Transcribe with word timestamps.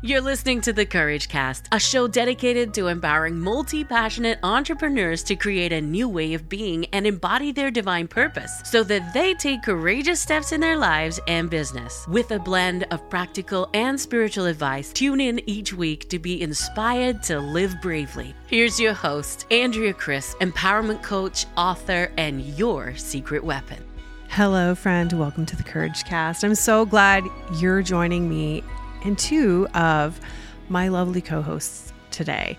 You're 0.00 0.20
listening 0.20 0.60
to 0.60 0.72
The 0.72 0.86
Courage 0.86 1.28
Cast, 1.28 1.66
a 1.72 1.80
show 1.80 2.06
dedicated 2.06 2.72
to 2.74 2.86
empowering 2.86 3.36
multi 3.36 3.82
passionate 3.82 4.38
entrepreneurs 4.44 5.24
to 5.24 5.34
create 5.34 5.72
a 5.72 5.80
new 5.80 6.08
way 6.08 6.34
of 6.34 6.48
being 6.48 6.84
and 6.92 7.04
embody 7.04 7.50
their 7.50 7.72
divine 7.72 8.06
purpose 8.06 8.60
so 8.62 8.84
that 8.84 9.12
they 9.12 9.34
take 9.34 9.64
courageous 9.64 10.20
steps 10.20 10.52
in 10.52 10.60
their 10.60 10.76
lives 10.76 11.18
and 11.26 11.50
business. 11.50 12.06
With 12.06 12.30
a 12.30 12.38
blend 12.38 12.86
of 12.92 13.10
practical 13.10 13.68
and 13.74 14.00
spiritual 14.00 14.46
advice, 14.46 14.92
tune 14.92 15.20
in 15.20 15.40
each 15.50 15.72
week 15.72 16.08
to 16.10 16.20
be 16.20 16.42
inspired 16.42 17.20
to 17.24 17.40
live 17.40 17.74
bravely. 17.82 18.36
Here's 18.46 18.78
your 18.78 18.94
host, 18.94 19.46
Andrea 19.50 19.94
Crisp, 19.94 20.38
empowerment 20.38 21.02
coach, 21.02 21.46
author, 21.56 22.12
and 22.16 22.40
your 22.56 22.94
secret 22.94 23.42
weapon. 23.42 23.84
Hello, 24.28 24.76
friend. 24.76 25.12
Welcome 25.14 25.46
to 25.46 25.56
the 25.56 25.64
Courage 25.64 26.04
Cast. 26.04 26.44
I'm 26.44 26.54
so 26.54 26.86
glad 26.86 27.24
you're 27.56 27.82
joining 27.82 28.28
me 28.28 28.62
and 29.04 29.18
two 29.18 29.66
of 29.74 30.20
my 30.68 30.88
lovely 30.88 31.20
co 31.20 31.42
hosts 31.42 31.92
today. 32.10 32.58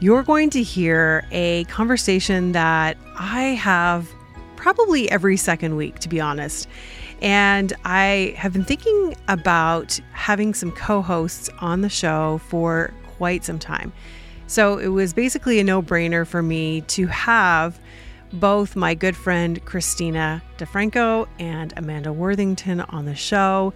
You're 0.00 0.22
going 0.22 0.50
to 0.50 0.62
hear 0.62 1.26
a 1.30 1.64
conversation 1.64 2.52
that 2.52 2.96
I 3.18 3.42
have 3.42 4.08
probably 4.56 5.10
every 5.10 5.36
second 5.36 5.76
week, 5.76 5.98
to 6.00 6.08
be 6.08 6.20
honest. 6.20 6.68
And 7.22 7.72
I 7.84 8.34
have 8.36 8.52
been 8.52 8.64
thinking 8.64 9.14
about 9.28 10.00
having 10.12 10.54
some 10.54 10.72
co 10.72 11.02
hosts 11.02 11.50
on 11.60 11.82
the 11.82 11.88
show 11.88 12.38
for 12.48 12.92
quite 13.18 13.44
some 13.44 13.58
time. 13.58 13.92
So 14.46 14.78
it 14.78 14.88
was 14.88 15.12
basically 15.12 15.60
a 15.60 15.64
no 15.64 15.82
brainer 15.82 16.26
for 16.26 16.42
me 16.42 16.80
to 16.82 17.06
have 17.06 17.78
both 18.32 18.76
my 18.76 18.94
good 18.94 19.16
friend 19.16 19.64
Christina 19.64 20.42
DeFranco 20.58 21.28
and 21.38 21.72
Amanda 21.76 22.12
Worthington 22.12 22.80
on 22.80 23.04
the 23.04 23.14
show. 23.14 23.72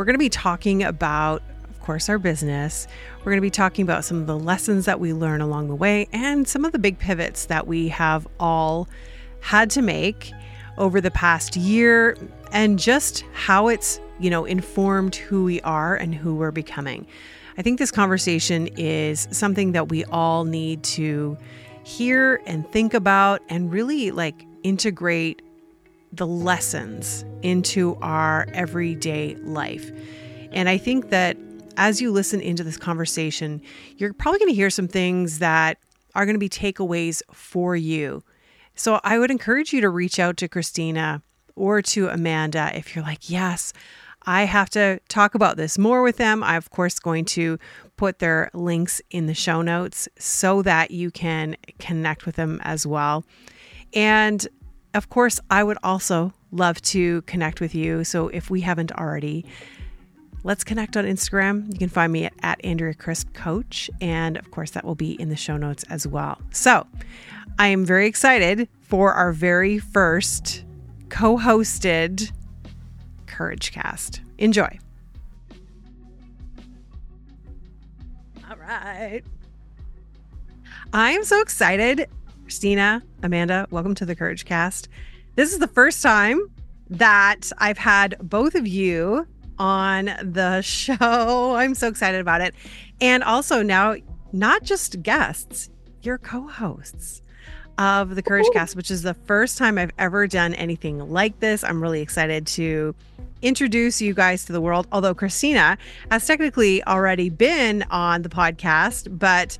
We're 0.00 0.06
going 0.06 0.14
to 0.14 0.18
be 0.18 0.30
talking 0.30 0.82
about, 0.82 1.42
of 1.68 1.78
course, 1.80 2.08
our 2.08 2.18
business. 2.18 2.86
We're 3.18 3.32
going 3.32 3.36
to 3.36 3.42
be 3.42 3.50
talking 3.50 3.82
about 3.82 4.02
some 4.02 4.16
of 4.16 4.26
the 4.26 4.38
lessons 4.38 4.86
that 4.86 4.98
we 4.98 5.12
learn 5.12 5.42
along 5.42 5.68
the 5.68 5.74
way 5.74 6.08
and 6.10 6.48
some 6.48 6.64
of 6.64 6.72
the 6.72 6.78
big 6.78 6.98
pivots 6.98 7.44
that 7.44 7.66
we 7.66 7.88
have 7.88 8.26
all 8.40 8.88
had 9.40 9.68
to 9.72 9.82
make 9.82 10.32
over 10.78 11.02
the 11.02 11.10
past 11.10 11.54
year 11.54 12.16
and 12.50 12.78
just 12.78 13.26
how 13.34 13.68
it's, 13.68 14.00
you 14.18 14.30
know, 14.30 14.46
informed 14.46 15.16
who 15.16 15.44
we 15.44 15.60
are 15.60 15.96
and 15.96 16.14
who 16.14 16.34
we're 16.34 16.50
becoming. 16.50 17.06
I 17.58 17.62
think 17.62 17.78
this 17.78 17.90
conversation 17.90 18.68
is 18.78 19.28
something 19.30 19.72
that 19.72 19.90
we 19.90 20.06
all 20.06 20.44
need 20.46 20.82
to 20.84 21.36
hear 21.82 22.40
and 22.46 22.66
think 22.72 22.94
about 22.94 23.42
and 23.50 23.70
really 23.70 24.12
like 24.12 24.46
integrate 24.62 25.42
the 26.12 26.26
lessons 26.26 27.24
into 27.42 27.96
our 28.02 28.46
everyday 28.52 29.36
life. 29.36 29.90
And 30.52 30.68
I 30.68 30.78
think 30.78 31.10
that 31.10 31.36
as 31.76 32.00
you 32.00 32.10
listen 32.10 32.40
into 32.40 32.64
this 32.64 32.76
conversation, 32.76 33.62
you're 33.96 34.12
probably 34.12 34.38
going 34.38 34.50
to 34.50 34.54
hear 34.54 34.70
some 34.70 34.88
things 34.88 35.38
that 35.38 35.78
are 36.14 36.26
going 36.26 36.34
to 36.34 36.40
be 36.40 36.48
takeaways 36.48 37.22
for 37.32 37.76
you. 37.76 38.22
So 38.74 39.00
I 39.04 39.18
would 39.18 39.30
encourage 39.30 39.72
you 39.72 39.80
to 39.80 39.88
reach 39.88 40.18
out 40.18 40.36
to 40.38 40.48
Christina 40.48 41.22
or 41.54 41.82
to 41.82 42.08
Amanda 42.08 42.72
if 42.74 42.94
you're 42.94 43.04
like, 43.04 43.30
yes, 43.30 43.72
I 44.26 44.44
have 44.44 44.68
to 44.70 45.00
talk 45.08 45.34
about 45.34 45.56
this 45.56 45.78
more 45.78 46.02
with 46.02 46.16
them. 46.16 46.42
I'm, 46.42 46.56
of 46.56 46.70
course, 46.70 46.98
going 46.98 47.24
to 47.26 47.58
put 47.96 48.18
their 48.18 48.50
links 48.52 49.00
in 49.10 49.26
the 49.26 49.34
show 49.34 49.62
notes 49.62 50.08
so 50.18 50.62
that 50.62 50.90
you 50.90 51.10
can 51.10 51.56
connect 51.78 52.26
with 52.26 52.36
them 52.36 52.60
as 52.62 52.86
well. 52.86 53.24
And 53.92 54.46
of 54.94 55.08
course, 55.08 55.40
I 55.50 55.62
would 55.62 55.78
also 55.82 56.32
love 56.50 56.80
to 56.82 57.22
connect 57.22 57.60
with 57.60 57.74
you. 57.74 58.04
So 58.04 58.28
if 58.28 58.50
we 58.50 58.60
haven't 58.62 58.92
already, 58.92 59.44
let's 60.42 60.64
connect 60.64 60.96
on 60.96 61.04
Instagram. 61.04 61.72
You 61.72 61.78
can 61.78 61.88
find 61.88 62.12
me 62.12 62.24
at, 62.24 62.32
at 62.42 62.64
Andrea 62.64 62.94
Crisp 62.94 63.32
Coach. 63.32 63.90
And 64.00 64.36
of 64.36 64.50
course, 64.50 64.72
that 64.72 64.84
will 64.84 64.94
be 64.94 65.12
in 65.20 65.28
the 65.28 65.36
show 65.36 65.56
notes 65.56 65.84
as 65.90 66.06
well. 66.06 66.40
So 66.50 66.86
I 67.58 67.68
am 67.68 67.84
very 67.84 68.06
excited 68.06 68.68
for 68.80 69.12
our 69.12 69.32
very 69.32 69.78
first 69.78 70.64
co 71.08 71.36
hosted 71.36 72.32
Courage 73.26 73.72
Cast. 73.72 74.22
Enjoy. 74.38 74.78
All 78.50 78.56
right. 78.56 79.22
I 80.92 81.12
am 81.12 81.22
so 81.22 81.40
excited 81.40 82.08
Christina, 82.50 83.00
Amanda, 83.22 83.68
welcome 83.70 83.94
to 83.94 84.04
the 84.04 84.16
Courage 84.16 84.44
Cast. 84.44 84.88
This 85.36 85.52
is 85.52 85.60
the 85.60 85.68
first 85.68 86.02
time 86.02 86.50
that 86.88 87.52
I've 87.58 87.78
had 87.78 88.16
both 88.20 88.56
of 88.56 88.66
you 88.66 89.28
on 89.56 90.06
the 90.20 90.60
show. 90.62 91.54
I'm 91.54 91.76
so 91.76 91.86
excited 91.86 92.20
about 92.20 92.40
it. 92.40 92.56
And 93.00 93.22
also 93.22 93.62
now, 93.62 93.94
not 94.32 94.64
just 94.64 95.00
guests, 95.00 95.70
you're 96.02 96.18
co 96.18 96.48
hosts 96.48 97.22
of 97.78 98.16
the 98.16 98.22
Courage 98.22 98.48
Cast, 98.52 98.74
which 98.74 98.90
is 98.90 99.02
the 99.02 99.14
first 99.14 99.56
time 99.56 99.78
I've 99.78 99.92
ever 99.96 100.26
done 100.26 100.52
anything 100.54 100.98
like 101.08 101.38
this. 101.38 101.62
I'm 101.62 101.80
really 101.80 102.00
excited 102.00 102.48
to 102.48 102.96
introduce 103.42 104.02
you 104.02 104.12
guys 104.12 104.44
to 104.46 104.52
the 104.52 104.60
world. 104.60 104.88
Although 104.90 105.14
Christina 105.14 105.78
has 106.10 106.26
technically 106.26 106.84
already 106.84 107.28
been 107.30 107.84
on 107.92 108.22
the 108.22 108.28
podcast, 108.28 109.16
but 109.20 109.56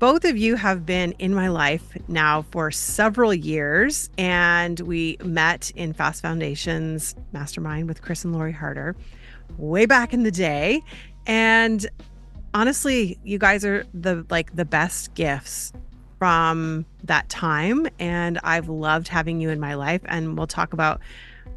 both 0.00 0.24
of 0.24 0.34
you 0.34 0.56
have 0.56 0.86
been 0.86 1.12
in 1.18 1.34
my 1.34 1.48
life 1.48 1.96
now 2.08 2.40
for 2.50 2.70
several 2.70 3.34
years, 3.34 4.08
and 4.16 4.80
we 4.80 5.18
met 5.22 5.70
in 5.76 5.92
Fast 5.92 6.22
Foundations 6.22 7.14
Mastermind 7.32 7.86
with 7.86 8.00
Chris 8.00 8.24
and 8.24 8.32
Lori 8.32 8.50
Harder 8.50 8.96
way 9.58 9.84
back 9.84 10.14
in 10.14 10.22
the 10.22 10.30
day. 10.30 10.82
And 11.26 11.86
honestly, 12.54 13.18
you 13.24 13.36
guys 13.38 13.62
are 13.62 13.84
the 13.92 14.24
like 14.30 14.56
the 14.56 14.64
best 14.64 15.12
gifts 15.12 15.70
from 16.18 16.86
that 17.04 17.28
time. 17.28 17.86
And 17.98 18.40
I've 18.42 18.70
loved 18.70 19.06
having 19.06 19.38
you 19.38 19.50
in 19.50 19.60
my 19.60 19.74
life. 19.74 20.00
And 20.06 20.34
we'll 20.36 20.46
talk 20.46 20.72
about 20.72 21.02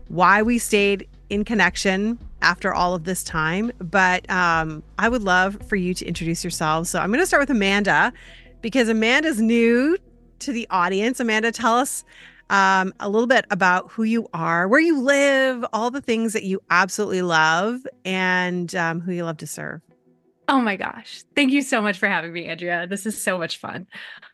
why 0.10 0.42
we 0.42 0.60
stayed 0.60 1.08
in 1.34 1.44
connection 1.44 2.20
after 2.42 2.74
all 2.74 2.94
of 2.94 3.06
this 3.06 3.24
time. 3.24 3.72
But 3.80 4.30
um, 4.30 4.84
I 5.00 5.10
would 5.10 5.24
love 5.24 5.58
for 5.68 5.76
you 5.76 5.94
to 5.96 6.06
introduce 6.06 6.44
yourselves. 6.44 6.90
So 6.90 7.00
I'm 7.00 7.10
going 7.10 7.20
to 7.20 7.26
start 7.26 7.42
with 7.42 7.50
Amanda 7.50 8.14
because 8.62 8.88
Amanda's 8.88 9.42
new 9.42 9.98
to 10.40 10.52
the 10.52 10.68
audience. 10.70 11.20
Amanda, 11.20 11.52
tell 11.52 11.76
us 11.76 12.06
um, 12.50 12.94
a 13.00 13.10
little 13.10 13.28
bit 13.28 13.46
about 13.50 13.92
who 13.92 14.04
you 14.04 14.28
are, 14.34 14.68
where 14.68 14.80
you 14.80 15.02
live, 15.02 15.66
all 15.74 15.90
the 15.90 16.02
things 16.02 16.34
that 16.34 16.44
you 16.44 16.62
absolutely 16.70 17.24
love, 17.24 17.80
and 18.06 18.76
um, 18.76 19.00
who 19.02 19.12
you 19.12 19.24
love 19.24 19.38
to 19.38 19.48
serve. 19.48 19.82
Oh 20.50 20.60
my 20.60 20.76
gosh. 20.76 21.24
Thank 21.36 21.52
you 21.52 21.62
so 21.62 21.82
much 21.82 21.98
for 21.98 22.08
having 22.08 22.34
me, 22.34 22.46
Andrea. 22.46 22.86
This 22.86 23.06
is 23.06 23.20
so 23.20 23.38
much 23.38 23.58
fun. 23.58 23.88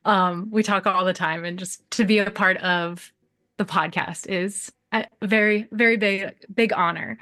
Um, 0.05 0.49
we 0.51 0.63
talk 0.63 0.85
all 0.88 1.05
the 1.05 1.13
time, 1.13 1.45
and 1.45 1.57
just 1.57 1.89
to 1.91 2.03
be 2.03 2.17
a 2.17 2.31
part 2.31 2.57
of 2.57 3.13
the 3.57 3.65
podcast 3.65 4.27
is 4.27 4.71
a 4.91 5.05
very, 5.22 5.67
very 5.72 5.97
big, 5.97 6.35
big 6.53 6.73
honor. 6.73 7.17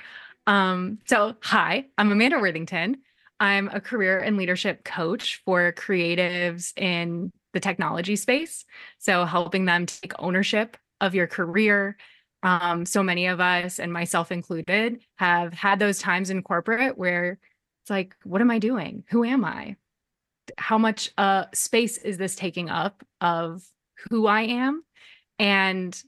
Um, 0.45 0.99
so, 1.05 1.35
hi, 1.41 1.85
I'm 1.97 2.11
Amanda 2.11 2.39
Worthington. 2.39 2.97
I'm 3.39 3.69
a 3.69 3.81
career 3.81 4.19
and 4.19 4.37
leadership 4.37 4.83
coach 4.83 5.41
for 5.45 5.73
creatives 5.73 6.73
in 6.77 7.31
the 7.53 7.59
technology 7.59 8.15
space. 8.15 8.65
So, 8.97 9.25
helping 9.25 9.65
them 9.65 9.85
take 9.85 10.13
ownership 10.19 10.77
of 11.01 11.13
your 11.13 11.27
career. 11.27 11.97
Um, 12.43 12.85
so 12.85 13.03
many 13.03 13.27
of 13.27 13.39
us, 13.39 13.79
and 13.79 13.91
myself 13.91 14.31
included, 14.31 15.01
have 15.17 15.53
had 15.53 15.79
those 15.79 15.99
times 15.99 16.29
in 16.29 16.43
corporate 16.43 16.97
where 16.97 17.39
it's 17.83 17.89
like, 17.89 18.15
what 18.23 18.41
am 18.41 18.51
I 18.51 18.59
doing? 18.59 19.03
Who 19.09 19.23
am 19.23 19.43
I? 19.43 19.75
How 20.57 20.77
much 20.77 21.11
uh, 21.17 21.45
space 21.53 21.97
is 21.97 22.17
this 22.17 22.35
taking 22.35 22.69
up 22.69 23.03
of 23.21 23.63
who 24.09 24.27
I 24.27 24.41
am? 24.43 24.83
And 25.39 26.01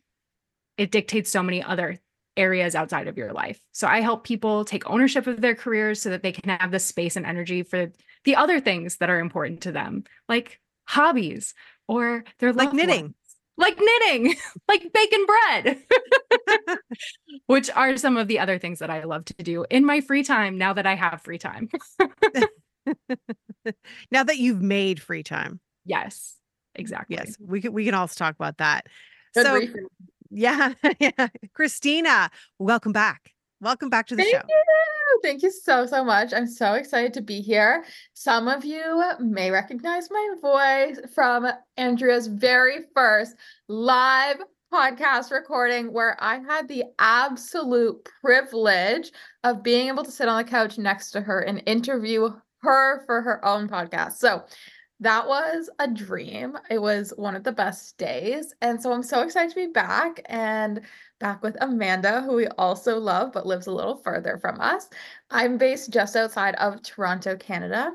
it 0.79 0.91
dictates 0.91 1.29
so 1.29 1.43
many 1.43 1.61
other 1.61 1.99
areas 2.37 2.73
outside 2.73 3.07
of 3.07 3.17
your 3.17 3.33
life. 3.33 3.59
So 3.73 3.85
I 3.85 3.99
help 3.99 4.23
people 4.23 4.63
take 4.63 4.89
ownership 4.89 5.27
of 5.27 5.41
their 5.41 5.55
careers 5.55 6.01
so 6.01 6.09
that 6.09 6.23
they 6.23 6.31
can 6.31 6.49
have 6.49 6.71
the 6.71 6.79
space 6.79 7.17
and 7.17 7.25
energy 7.25 7.63
for 7.63 7.91
the 8.23 8.35
other 8.37 8.61
things 8.61 8.97
that 8.97 9.09
are 9.09 9.19
important 9.19 9.61
to 9.61 9.73
them, 9.73 10.05
like 10.29 10.59
hobbies 10.87 11.53
or 11.87 12.23
their 12.39 12.53
like 12.53 12.73
knitting. 12.73 13.01
Ones. 13.01 13.15
Like 13.57 13.77
knitting, 13.77 14.35
like 14.69 14.93
baking 14.93 15.25
bread, 15.25 15.83
which 17.47 17.69
are 17.71 17.97
some 17.97 18.15
of 18.15 18.29
the 18.29 18.39
other 18.39 18.57
things 18.57 18.79
that 18.79 18.89
I 18.89 19.03
love 19.03 19.25
to 19.25 19.33
do 19.33 19.65
in 19.69 19.83
my 19.83 19.99
free 19.99 20.23
time 20.23 20.57
now 20.57 20.71
that 20.71 20.87
I 20.87 20.95
have 20.95 21.21
free 21.21 21.39
time. 21.39 21.67
now 24.11 24.23
that 24.23 24.37
you've 24.37 24.61
made 24.61 25.01
free 25.01 25.23
time. 25.23 25.59
Yes, 25.83 26.37
exactly. 26.73 27.17
Yes, 27.17 27.35
we 27.37 27.59
can 27.59 27.73
we 27.73 27.83
can 27.83 27.95
also 27.95 28.17
talk 28.17 28.33
about 28.35 28.59
that. 28.59 28.87
Good 29.33 29.45
so 29.45 29.59
yeah, 30.29 30.73
yeah. 30.99 31.27
Christina, 31.53 32.29
welcome 32.57 32.91
back. 32.91 33.31
Welcome 33.61 33.89
back 33.89 34.07
to 34.07 34.15
the 34.15 34.23
Thank 34.23 34.35
show. 34.35 34.41
You. 34.47 35.19
Thank 35.21 35.43
you 35.43 35.51
so, 35.51 35.85
so 35.85 36.03
much. 36.03 36.33
I'm 36.33 36.47
so 36.47 36.73
excited 36.75 37.13
to 37.15 37.21
be 37.21 37.41
here. 37.41 37.83
Some 38.13 38.47
of 38.47 38.63
you 38.63 39.03
may 39.19 39.51
recognize 39.51 40.09
my 40.09 40.35
voice 40.41 40.99
from 41.13 41.47
Andrea's 41.75 42.27
very 42.27 42.85
first 42.95 43.35
live 43.67 44.37
podcast 44.73 45.31
recording 45.31 45.91
where 45.91 46.15
I 46.19 46.39
had 46.39 46.67
the 46.67 46.83
absolute 46.99 48.07
privilege 48.21 49.11
of 49.43 49.63
being 49.63 49.87
able 49.87 50.03
to 50.03 50.11
sit 50.11 50.29
on 50.29 50.37
the 50.37 50.49
couch 50.49 50.77
next 50.77 51.11
to 51.11 51.21
her 51.21 51.41
and 51.41 51.63
interview 51.65 52.29
her 52.61 53.03
for 53.05 53.21
her 53.21 53.43
own 53.43 53.67
podcast. 53.67 54.13
So 54.13 54.43
that 55.01 55.27
was 55.27 55.69
a 55.79 55.87
dream. 55.87 56.57
It 56.69 56.81
was 56.81 57.13
one 57.15 57.35
of 57.35 57.43
the 57.43 57.51
best 57.51 57.97
days. 57.97 58.53
And 58.61 58.81
so 58.81 58.91
I'm 58.91 59.03
so 59.03 59.21
excited 59.21 59.49
to 59.51 59.67
be 59.67 59.71
back 59.71 60.21
and 60.25 60.81
back 61.19 61.41
with 61.41 61.57
Amanda, 61.61 62.21
who 62.21 62.35
we 62.35 62.47
also 62.47 62.99
love 62.99 63.31
but 63.31 63.45
lives 63.45 63.67
a 63.67 63.71
little 63.71 63.97
further 63.97 64.37
from 64.37 64.59
us. 64.59 64.89
I'm 65.31 65.57
based 65.57 65.91
just 65.91 66.15
outside 66.15 66.55
of 66.55 66.81
Toronto, 66.81 67.37
Canada. 67.37 67.93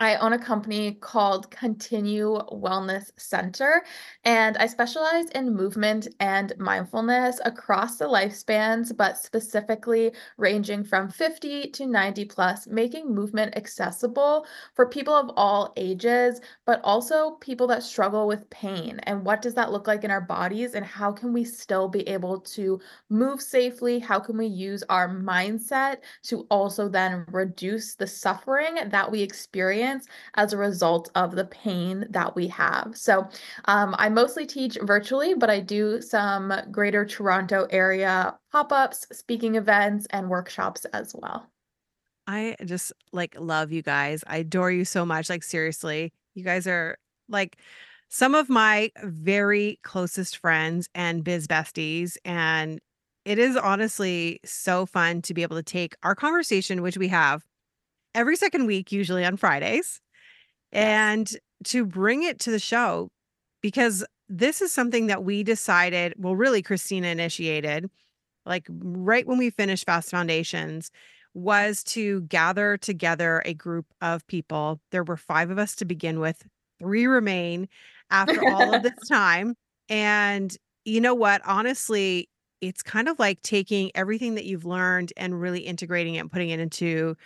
I 0.00 0.16
own 0.16 0.32
a 0.32 0.38
company 0.38 0.94
called 0.94 1.50
ContinU 1.52 2.52
Wellness 2.60 3.12
Center, 3.16 3.84
and 4.24 4.56
I 4.56 4.66
specialize 4.66 5.26
in 5.30 5.54
movement 5.54 6.08
and 6.18 6.52
mindfulness 6.58 7.40
across 7.44 7.96
the 7.96 8.06
lifespans, 8.06 8.94
but 8.96 9.16
specifically 9.18 10.12
ranging 10.36 10.82
from 10.82 11.08
50 11.08 11.70
to 11.70 11.86
90 11.86 12.24
plus, 12.24 12.66
making 12.66 13.14
movement 13.14 13.56
accessible 13.56 14.46
for 14.74 14.88
people 14.88 15.14
of 15.14 15.30
all 15.36 15.72
ages, 15.76 16.40
but 16.66 16.80
also 16.82 17.36
people 17.40 17.68
that 17.68 17.84
struggle 17.84 18.26
with 18.26 18.50
pain. 18.50 18.98
And 19.04 19.24
what 19.24 19.42
does 19.42 19.54
that 19.54 19.70
look 19.70 19.86
like 19.86 20.02
in 20.02 20.10
our 20.10 20.20
bodies, 20.20 20.74
and 20.74 20.84
how 20.84 21.12
can 21.12 21.32
we 21.32 21.44
still 21.44 21.88
be 21.88 22.06
able 22.08 22.40
to 22.40 22.80
move 23.10 23.40
safely? 23.40 24.00
How 24.00 24.18
can 24.18 24.36
we 24.36 24.46
use 24.46 24.82
our 24.88 25.08
mindset 25.08 25.98
to 26.24 26.48
also 26.50 26.88
then 26.88 27.24
reduce 27.30 27.94
the 27.94 28.08
suffering 28.08 28.88
that 28.88 29.08
we 29.08 29.22
experience? 29.22 29.83
Experience 29.84 30.08
as 30.34 30.52
a 30.52 30.56
result 30.56 31.10
of 31.14 31.36
the 31.36 31.44
pain 31.44 32.06
that 32.10 32.34
we 32.34 32.48
have. 32.48 32.92
So 32.94 33.28
um, 33.66 33.94
I 33.98 34.08
mostly 34.08 34.46
teach 34.46 34.78
virtually, 34.82 35.34
but 35.34 35.50
I 35.50 35.60
do 35.60 36.00
some 36.00 36.52
greater 36.70 37.04
Toronto 37.04 37.66
area 37.70 38.36
pop 38.50 38.72
ups, 38.72 39.06
speaking 39.12 39.56
events, 39.56 40.06
and 40.10 40.28
workshops 40.28 40.84
as 40.86 41.14
well. 41.14 41.46
I 42.26 42.56
just 42.64 42.92
like 43.12 43.36
love 43.38 43.72
you 43.72 43.82
guys. 43.82 44.24
I 44.26 44.38
adore 44.38 44.70
you 44.70 44.84
so 44.84 45.04
much. 45.04 45.28
Like, 45.28 45.42
seriously, 45.42 46.12
you 46.34 46.42
guys 46.42 46.66
are 46.66 46.96
like 47.28 47.58
some 48.08 48.34
of 48.34 48.48
my 48.48 48.90
very 49.02 49.78
closest 49.82 50.38
friends 50.38 50.88
and 50.94 51.22
biz 51.22 51.46
besties. 51.46 52.16
And 52.24 52.80
it 53.24 53.38
is 53.38 53.56
honestly 53.56 54.40
so 54.44 54.86
fun 54.86 55.22
to 55.22 55.34
be 55.34 55.42
able 55.42 55.56
to 55.56 55.62
take 55.62 55.96
our 56.02 56.14
conversation, 56.14 56.82
which 56.82 56.96
we 56.96 57.08
have 57.08 57.44
every 58.14 58.36
second 58.36 58.66
week, 58.66 58.92
usually 58.92 59.24
on 59.24 59.36
Fridays, 59.36 60.00
and 60.72 61.30
to 61.64 61.84
bring 61.86 62.22
it 62.22 62.38
to 62.40 62.50
the 62.50 62.58
show 62.58 63.10
because 63.60 64.04
this 64.28 64.60
is 64.62 64.72
something 64.72 65.06
that 65.06 65.24
we 65.24 65.42
decided, 65.42 66.14
well, 66.16 66.36
really, 66.36 66.62
Christina 66.62 67.08
initiated, 67.08 67.90
like 68.46 68.66
right 68.70 69.26
when 69.26 69.38
we 69.38 69.50
finished 69.50 69.86
Fast 69.86 70.10
Foundations, 70.10 70.90
was 71.34 71.82
to 71.84 72.22
gather 72.22 72.76
together 72.76 73.42
a 73.44 73.54
group 73.54 73.86
of 74.00 74.26
people. 74.26 74.80
There 74.90 75.04
were 75.04 75.16
five 75.16 75.50
of 75.50 75.58
us 75.58 75.74
to 75.76 75.84
begin 75.84 76.20
with, 76.20 76.46
three 76.78 77.06
remain 77.06 77.68
after 78.10 78.48
all 78.48 78.74
of 78.74 78.82
this 78.82 78.92
time. 79.10 79.56
And 79.88 80.56
you 80.84 81.00
know 81.00 81.14
what? 81.14 81.42
Honestly, 81.44 82.28
it's 82.60 82.82
kind 82.82 83.08
of 83.08 83.18
like 83.18 83.42
taking 83.42 83.90
everything 83.94 84.36
that 84.36 84.44
you've 84.44 84.64
learned 84.64 85.12
and 85.16 85.40
really 85.40 85.60
integrating 85.60 86.14
it 86.14 86.20
and 86.20 86.32
putting 86.32 86.50
it 86.50 86.60
into 86.60 87.16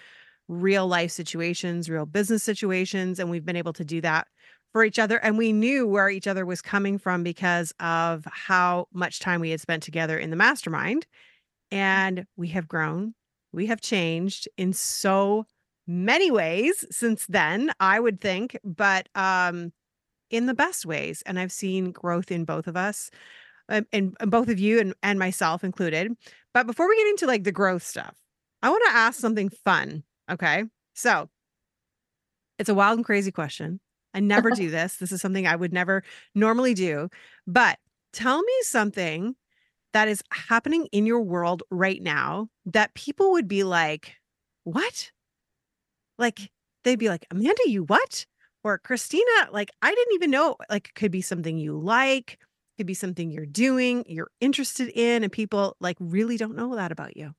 real 0.48 0.86
life 0.86 1.10
situations, 1.10 1.88
real 1.88 2.06
business 2.06 2.42
situations. 2.42 3.18
And 3.18 3.30
we've 3.30 3.44
been 3.44 3.56
able 3.56 3.74
to 3.74 3.84
do 3.84 4.00
that 4.00 4.26
for 4.72 4.84
each 4.84 4.98
other. 4.98 5.18
And 5.18 5.38
we 5.38 5.52
knew 5.52 5.86
where 5.86 6.10
each 6.10 6.26
other 6.26 6.44
was 6.44 6.62
coming 6.62 6.98
from 6.98 7.22
because 7.22 7.72
of 7.80 8.24
how 8.30 8.88
much 8.92 9.20
time 9.20 9.40
we 9.40 9.50
had 9.50 9.60
spent 9.60 9.82
together 9.82 10.18
in 10.18 10.30
the 10.30 10.36
mastermind. 10.36 11.06
And 11.70 12.26
we 12.36 12.48
have 12.48 12.66
grown, 12.66 13.14
we 13.52 13.66
have 13.66 13.80
changed 13.80 14.48
in 14.56 14.72
so 14.72 15.46
many 15.86 16.30
ways 16.30 16.84
since 16.90 17.26
then, 17.26 17.72
I 17.80 18.00
would 18.00 18.20
think, 18.20 18.58
but 18.64 19.08
um, 19.14 19.72
in 20.30 20.46
the 20.46 20.54
best 20.54 20.86
ways. 20.86 21.22
And 21.26 21.38
I've 21.38 21.52
seen 21.52 21.92
growth 21.92 22.30
in 22.30 22.44
both 22.44 22.66
of 22.66 22.76
us. 22.76 23.10
Um, 23.70 23.86
and, 23.92 24.16
and 24.18 24.30
both 24.30 24.48
of 24.48 24.58
you 24.58 24.80
and, 24.80 24.94
and 25.02 25.18
myself 25.18 25.62
included. 25.62 26.16
But 26.54 26.66
before 26.66 26.88
we 26.88 26.96
get 26.96 27.08
into 27.08 27.26
like 27.26 27.44
the 27.44 27.52
growth 27.52 27.82
stuff, 27.82 28.14
I 28.62 28.70
want 28.70 28.82
to 28.86 28.96
ask 28.96 29.20
something 29.20 29.50
fun 29.50 30.04
Okay. 30.30 30.64
So 30.94 31.28
it's 32.58 32.68
a 32.68 32.74
wild 32.74 32.98
and 32.98 33.04
crazy 33.04 33.30
question. 33.32 33.80
I 34.14 34.20
never 34.20 34.50
do 34.54 34.70
this. 34.70 34.96
This 34.96 35.12
is 35.12 35.20
something 35.20 35.46
I 35.46 35.56
would 35.56 35.72
never 35.72 36.02
normally 36.34 36.74
do. 36.74 37.08
But 37.46 37.78
tell 38.12 38.42
me 38.42 38.52
something 38.62 39.36
that 39.92 40.08
is 40.08 40.22
happening 40.32 40.86
in 40.92 41.06
your 41.06 41.20
world 41.20 41.62
right 41.70 42.02
now 42.02 42.48
that 42.66 42.94
people 42.94 43.32
would 43.32 43.48
be 43.48 43.64
like, 43.64 44.16
what? 44.64 45.10
Like, 46.18 46.50
they'd 46.84 46.98
be 46.98 47.08
like, 47.08 47.26
Amanda, 47.30 47.62
you 47.66 47.84
what? 47.84 48.26
Or 48.64 48.78
Christina, 48.78 49.48
like, 49.50 49.70
I 49.80 49.94
didn't 49.94 50.14
even 50.14 50.30
know. 50.30 50.56
Like, 50.68 50.92
could 50.94 51.10
be 51.12 51.22
something 51.22 51.56
you 51.56 51.78
like, 51.78 52.38
could 52.76 52.86
be 52.86 52.94
something 52.94 53.30
you're 53.30 53.46
doing, 53.46 54.04
you're 54.08 54.30
interested 54.40 54.88
in, 54.88 55.22
and 55.22 55.32
people 55.32 55.76
like 55.80 55.96
really 56.00 56.36
don't 56.36 56.56
know 56.56 56.74
that 56.76 56.92
about 56.92 57.16
you. 57.16 57.34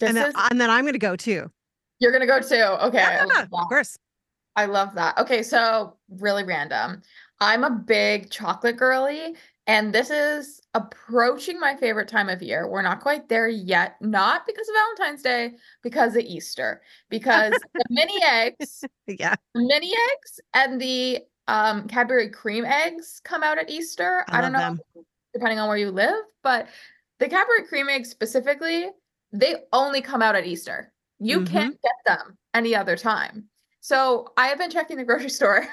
This 0.00 0.08
and 0.08 0.16
then, 0.16 0.28
is 0.28 0.34
and 0.50 0.60
then 0.60 0.70
I'm 0.70 0.82
going 0.84 0.94
to 0.94 0.98
go 0.98 1.14
too. 1.16 1.50
you're 2.00 2.12
gonna 2.12 2.26
go 2.26 2.40
too. 2.40 2.54
Okay. 2.86 2.98
I 3.02 3.14
Yeah, 3.16 3.24
love 3.24 3.44
of 3.44 3.50
that. 3.50 3.66
course. 3.68 3.96
I 4.56 4.64
love 4.66 4.94
that. 4.96 5.16
Okay, 5.18 5.42
so 5.42 5.96
really 6.08 6.42
random. 6.44 7.02
I'm 7.40 7.62
a 7.64 7.70
big 7.70 8.30
chocolate 8.30 8.76
girly, 8.76 9.34
and 9.66 9.94
this 9.94 10.10
is 10.10 10.60
approaching 10.74 11.58
my 11.60 11.76
favorite 11.76 12.08
time 12.08 12.28
of 12.28 12.42
year. 12.42 12.68
We're 12.68 12.82
not 12.82 13.00
quite 13.00 13.28
there 13.28 13.48
yet, 13.48 13.96
not 14.02 14.46
because 14.46 14.68
of 14.68 14.74
Valentine's 14.74 15.22
Day, 15.22 15.52
because 15.82 16.16
of 16.16 16.22
Easter. 16.24 16.82
Because 17.10 17.52
the 17.74 17.84
mini 17.90 18.22
eggs, 18.24 18.84
Yeah. 19.06 19.36
the 19.54 19.60
mini 19.62 19.88
eggs 20.12 20.40
and 20.54 20.80
the 20.80 21.20
um 21.48 21.86
Cadbury 21.88 22.28
cream 22.30 22.64
eggs 22.64 23.20
come 23.24 23.42
out 23.42 23.58
at 23.58 23.70
Easter. 23.70 24.24
I 24.28 24.38
I, 24.38 24.40
don't 24.40 24.52
know 24.52 24.58
love 24.58 24.78
depending 25.32 25.58
on 25.60 25.68
where 25.68 25.76
you 25.78 25.90
live, 25.90 26.24
but 26.42 26.66
the 27.20 27.28
Cadbury 27.28 27.64
cream 27.68 27.88
eggs 27.88 28.08
specifically, 28.10 28.88
they 29.32 29.56
only 29.72 30.00
come 30.02 30.22
out 30.22 30.34
at 30.36 30.46
Easter. 30.46 30.92
You 31.18 31.40
Mm-hmm. 31.40 31.52
can't 31.52 31.82
get 31.82 31.92
them 32.06 32.38
any 32.54 32.74
other 32.74 32.96
time. 32.96 33.44
So 33.82 34.32
I 34.36 34.48
have 34.48 34.58
been 34.58 34.70
checking 34.70 34.96
the 34.98 35.04
grocery 35.04 35.30
store 35.30 35.66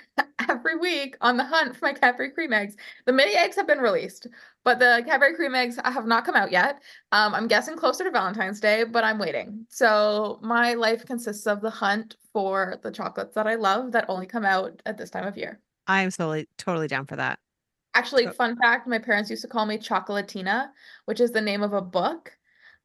every 0.49 0.77
week 0.77 1.17
on 1.21 1.35
the 1.35 1.43
hunt 1.43 1.75
for 1.75 1.85
my 1.85 1.93
Cadbury 1.93 2.31
cream 2.31 2.53
eggs. 2.53 2.75
The 3.05 3.11
mini 3.13 3.33
eggs 3.35 3.55
have 3.57 3.67
been 3.67 3.79
released, 3.79 4.27
but 4.63 4.79
the 4.79 5.03
Cadbury 5.05 5.35
cream 5.35 5.55
eggs 5.55 5.77
have 5.83 6.05
not 6.05 6.25
come 6.25 6.35
out 6.35 6.51
yet. 6.51 6.81
Um, 7.11 7.33
I'm 7.35 7.47
guessing 7.47 7.75
closer 7.75 8.03
to 8.05 8.11
Valentine's 8.11 8.59
Day, 8.61 8.83
but 8.85 9.03
I'm 9.03 9.19
waiting. 9.19 9.65
So 9.69 10.39
my 10.41 10.73
life 10.73 11.05
consists 11.05 11.47
of 11.47 11.59
the 11.61 11.69
hunt 11.69 12.15
for 12.31 12.79
the 12.83 12.91
chocolates 12.91 13.35
that 13.35 13.47
I 13.47 13.55
love 13.55 13.91
that 13.91 14.05
only 14.09 14.25
come 14.25 14.45
out 14.45 14.81
at 14.85 14.97
this 14.97 15.09
time 15.09 15.25
of 15.27 15.35
year. 15.37 15.59
I 15.87 16.03
am 16.03 16.11
totally, 16.11 16.47
totally 16.57 16.87
down 16.87 17.07
for 17.07 17.15
that. 17.17 17.39
Actually, 17.93 18.25
So- 18.25 18.31
fun 18.33 18.55
fact, 18.57 18.87
my 18.87 18.99
parents 18.99 19.29
used 19.29 19.41
to 19.41 19.47
call 19.49 19.65
me 19.65 19.77
Chocolatina, 19.77 20.69
which 21.05 21.19
is 21.19 21.31
the 21.31 21.41
name 21.41 21.63
of 21.63 21.73
a 21.73 21.81
book, 21.81 22.36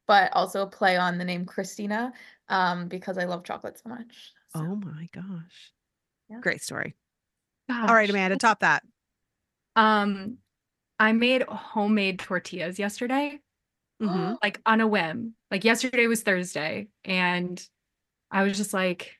but 0.07 0.31
also 0.33 0.63
a 0.63 0.67
play 0.67 0.97
on 0.97 1.17
the 1.17 1.25
name 1.25 1.45
Christina, 1.45 2.13
um, 2.49 2.87
because 2.87 3.17
I 3.17 3.25
love 3.25 3.43
chocolate 3.43 3.79
so 3.79 3.89
much. 3.89 4.33
So, 4.55 4.61
Oh 4.61 4.75
my 4.75 5.07
gosh. 5.13 5.71
Yeah. 6.29 6.39
Great 6.41 6.61
story. 6.61 6.95
All 7.69 7.85
right, 7.95 8.09
Amanda, 8.09 8.37
top 8.37 8.59
that. 8.59 8.83
Um, 9.75 10.37
I 10.99 11.11
made 11.13 11.43
homemade 11.43 12.19
tortillas 12.19 12.77
yesterday, 12.77 13.39
Mhm. 14.01 14.37
like 14.43 14.61
on 14.65 14.81
a 14.81 14.87
whim. 14.87 15.35
Like 15.49 15.63
yesterday 15.63 16.07
was 16.07 16.21
Thursday, 16.23 16.89
and 17.03 17.61
I 18.29 18.43
was 18.43 18.57
just 18.57 18.73
like, 18.73 19.19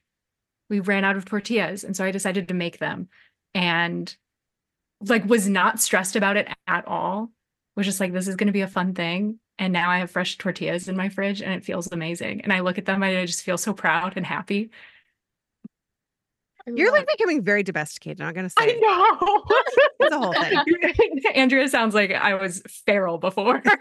we 0.69 0.79
ran 0.79 1.03
out 1.03 1.15
of 1.15 1.25
tortillas, 1.25 1.83
and 1.83 1.95
so 1.95 2.03
I 2.05 2.11
decided 2.11 2.47
to 2.49 2.53
make 2.53 2.79
them, 2.79 3.09
and 3.53 4.15
like 5.01 5.25
was 5.25 5.47
not 5.49 5.79
stressed 5.81 6.15
about 6.15 6.37
it 6.37 6.47
at 6.67 6.87
all. 6.87 7.31
Was 7.75 7.85
just 7.85 7.99
like, 7.99 8.13
this 8.13 8.27
is 8.27 8.35
going 8.35 8.47
to 8.47 8.53
be 8.53 8.61
a 8.61 8.67
fun 8.67 8.93
thing. 8.93 9.39
And 9.59 9.71
now 9.71 9.89
I 9.89 9.99
have 9.99 10.09
fresh 10.09 10.37
tortillas 10.37 10.87
in 10.87 10.97
my 10.97 11.09
fridge, 11.09 11.41
and 11.41 11.53
it 11.53 11.63
feels 11.63 11.91
amazing. 11.91 12.41
And 12.41 12.51
I 12.51 12.61
look 12.61 12.77
at 12.77 12.85
them, 12.85 13.03
and 13.03 13.17
I 13.17 13.25
just 13.25 13.43
feel 13.43 13.57
so 13.57 13.73
proud 13.73 14.13
and 14.15 14.25
happy. 14.25 14.71
You're 16.65 16.91
like 16.91 17.07
becoming 17.07 17.43
very 17.43 17.61
domesticated. 17.61 18.21
I'm 18.21 18.33
going 18.33 18.45
to 18.45 18.49
say. 18.49 18.55
I 18.61 18.79
know. 18.79 19.43
it's 19.99 20.15
a 20.15 20.17
whole 20.17 20.33
thing. 20.33 21.21
Andrea 21.35 21.67
sounds 21.67 21.93
like 21.93 22.11
I 22.11 22.35
was 22.35 22.61
feral 22.85 23.17
before. 23.17 23.61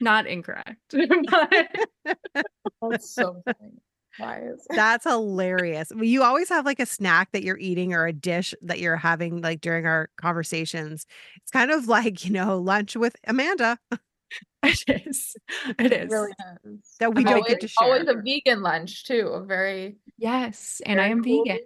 Not 0.00 0.26
incorrect. 0.26 0.76
but 0.90 2.46
That's 2.82 3.10
so 3.10 3.42
funny. 3.44 3.80
Why 4.20 4.50
That's 4.70 5.04
hilarious. 5.04 5.92
You 5.96 6.22
always 6.22 6.48
have 6.48 6.64
like 6.66 6.80
a 6.80 6.86
snack 6.86 7.32
that 7.32 7.42
you're 7.42 7.58
eating 7.58 7.94
or 7.94 8.06
a 8.06 8.12
dish 8.12 8.54
that 8.62 8.78
you're 8.78 8.96
having 8.96 9.40
like 9.40 9.60
during 9.60 9.86
our 9.86 10.10
conversations. 10.16 11.06
It's 11.42 11.50
kind 11.50 11.70
of 11.70 11.88
like, 11.88 12.24
you 12.24 12.32
know, 12.32 12.58
lunch 12.58 12.96
with 12.96 13.16
Amanda 13.26 13.78
it 14.62 15.06
is. 15.06 15.36
It 15.78 15.92
It 15.92 15.92
is. 15.92 16.10
really 16.10 16.32
is. 16.64 16.80
that 17.00 17.14
we 17.14 17.24
I'm 17.24 17.30
don't 17.30 17.46
get 17.46 17.60
to 17.60 17.68
share. 17.68 17.88
Always 17.88 18.04
share. 18.04 18.18
a 18.18 18.22
vegan 18.22 18.62
lunch 18.62 19.04
too. 19.04 19.28
A 19.28 19.44
very 19.44 19.96
Yes. 20.18 20.80
And 20.86 21.00
I 21.00 21.08
am 21.08 21.24
cool 21.24 21.44
vegan, 21.44 21.60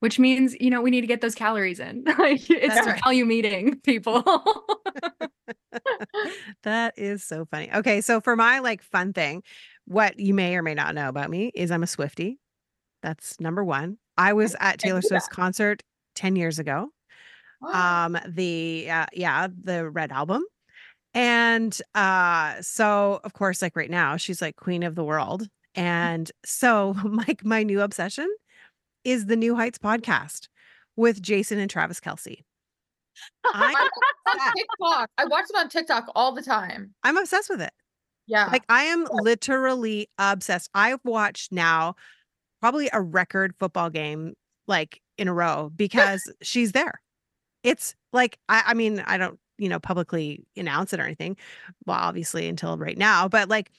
which 0.00 0.18
means, 0.18 0.54
you 0.60 0.70
know, 0.70 0.82
we 0.82 0.90
need 0.90 1.02
to 1.02 1.06
get 1.06 1.20
those 1.22 1.34
calories 1.34 1.80
in. 1.80 2.04
Like 2.18 2.48
it's 2.50 2.74
That's 2.74 2.86
a 2.86 2.90
right. 2.92 3.02
value 3.04 3.24
meeting, 3.26 3.80
people. 3.80 4.22
that 6.62 6.94
is 6.98 7.24
so 7.24 7.46
funny. 7.46 7.70
Okay, 7.72 8.00
so 8.00 8.20
for 8.20 8.36
my 8.36 8.58
like 8.60 8.82
fun 8.82 9.12
thing, 9.12 9.42
what 9.88 10.20
you 10.20 10.34
may 10.34 10.54
or 10.54 10.62
may 10.62 10.74
not 10.74 10.94
know 10.94 11.08
about 11.08 11.30
me 11.30 11.50
is 11.54 11.70
I'm 11.70 11.82
a 11.82 11.86
Swifty. 11.86 12.38
That's 13.02 13.40
number 13.40 13.64
one. 13.64 13.96
I 14.18 14.34
was 14.34 14.54
at 14.60 14.78
Taylor 14.78 15.00
Swift's 15.00 15.28
concert 15.28 15.82
10 16.14 16.36
years 16.36 16.58
ago. 16.58 16.90
Wow. 17.62 18.06
Um, 18.06 18.18
the 18.28 18.88
uh, 18.90 19.06
yeah, 19.14 19.48
the 19.48 19.88
Red 19.88 20.12
album. 20.12 20.44
And 21.14 21.76
uh 21.94 22.60
so 22.60 23.20
of 23.24 23.32
course, 23.32 23.62
like 23.62 23.74
right 23.74 23.90
now, 23.90 24.16
she's 24.16 24.42
like 24.42 24.56
queen 24.56 24.82
of 24.82 24.94
the 24.94 25.04
world. 25.04 25.48
And 25.74 26.30
so 26.44 26.94
my 27.04 27.36
my 27.42 27.62
new 27.62 27.80
obsession 27.80 28.28
is 29.04 29.26
the 29.26 29.36
New 29.36 29.56
Heights 29.56 29.78
podcast 29.78 30.48
with 30.96 31.22
Jason 31.22 31.58
and 31.58 31.70
Travis 31.70 31.98
Kelce. 31.98 32.44
I, 33.46 33.88
TikTok. 34.54 35.10
I 35.16 35.24
watch 35.24 35.46
it 35.48 35.56
on 35.56 35.68
TikTok 35.70 36.10
all 36.14 36.32
the 36.32 36.42
time. 36.42 36.94
I'm 37.02 37.16
obsessed 37.16 37.48
with 37.48 37.62
it. 37.62 37.72
Yeah. 38.28 38.48
Like 38.52 38.64
I 38.68 38.84
am 38.84 39.06
literally 39.12 40.08
obsessed. 40.18 40.70
I've 40.74 41.00
watched 41.04 41.52
now 41.52 41.96
probably 42.60 42.90
a 42.92 43.00
record 43.02 43.54
football 43.58 43.90
game 43.90 44.34
like 44.68 45.00
in 45.18 45.28
a 45.28 45.34
row 45.34 45.70
because 45.76 46.30
she's 46.42 46.72
there. 46.72 47.00
It's 47.64 47.94
like 48.12 48.38
I, 48.48 48.64
I 48.68 48.74
mean, 48.74 49.00
I 49.00 49.18
don't, 49.18 49.38
you 49.58 49.68
know, 49.68 49.80
publicly 49.80 50.44
announce 50.56 50.92
it 50.92 51.00
or 51.00 51.04
anything. 51.04 51.36
Well, 51.86 51.98
obviously 51.98 52.48
until 52.48 52.78
right 52.78 52.98
now, 52.98 53.28
but 53.28 53.48
like 53.48 53.72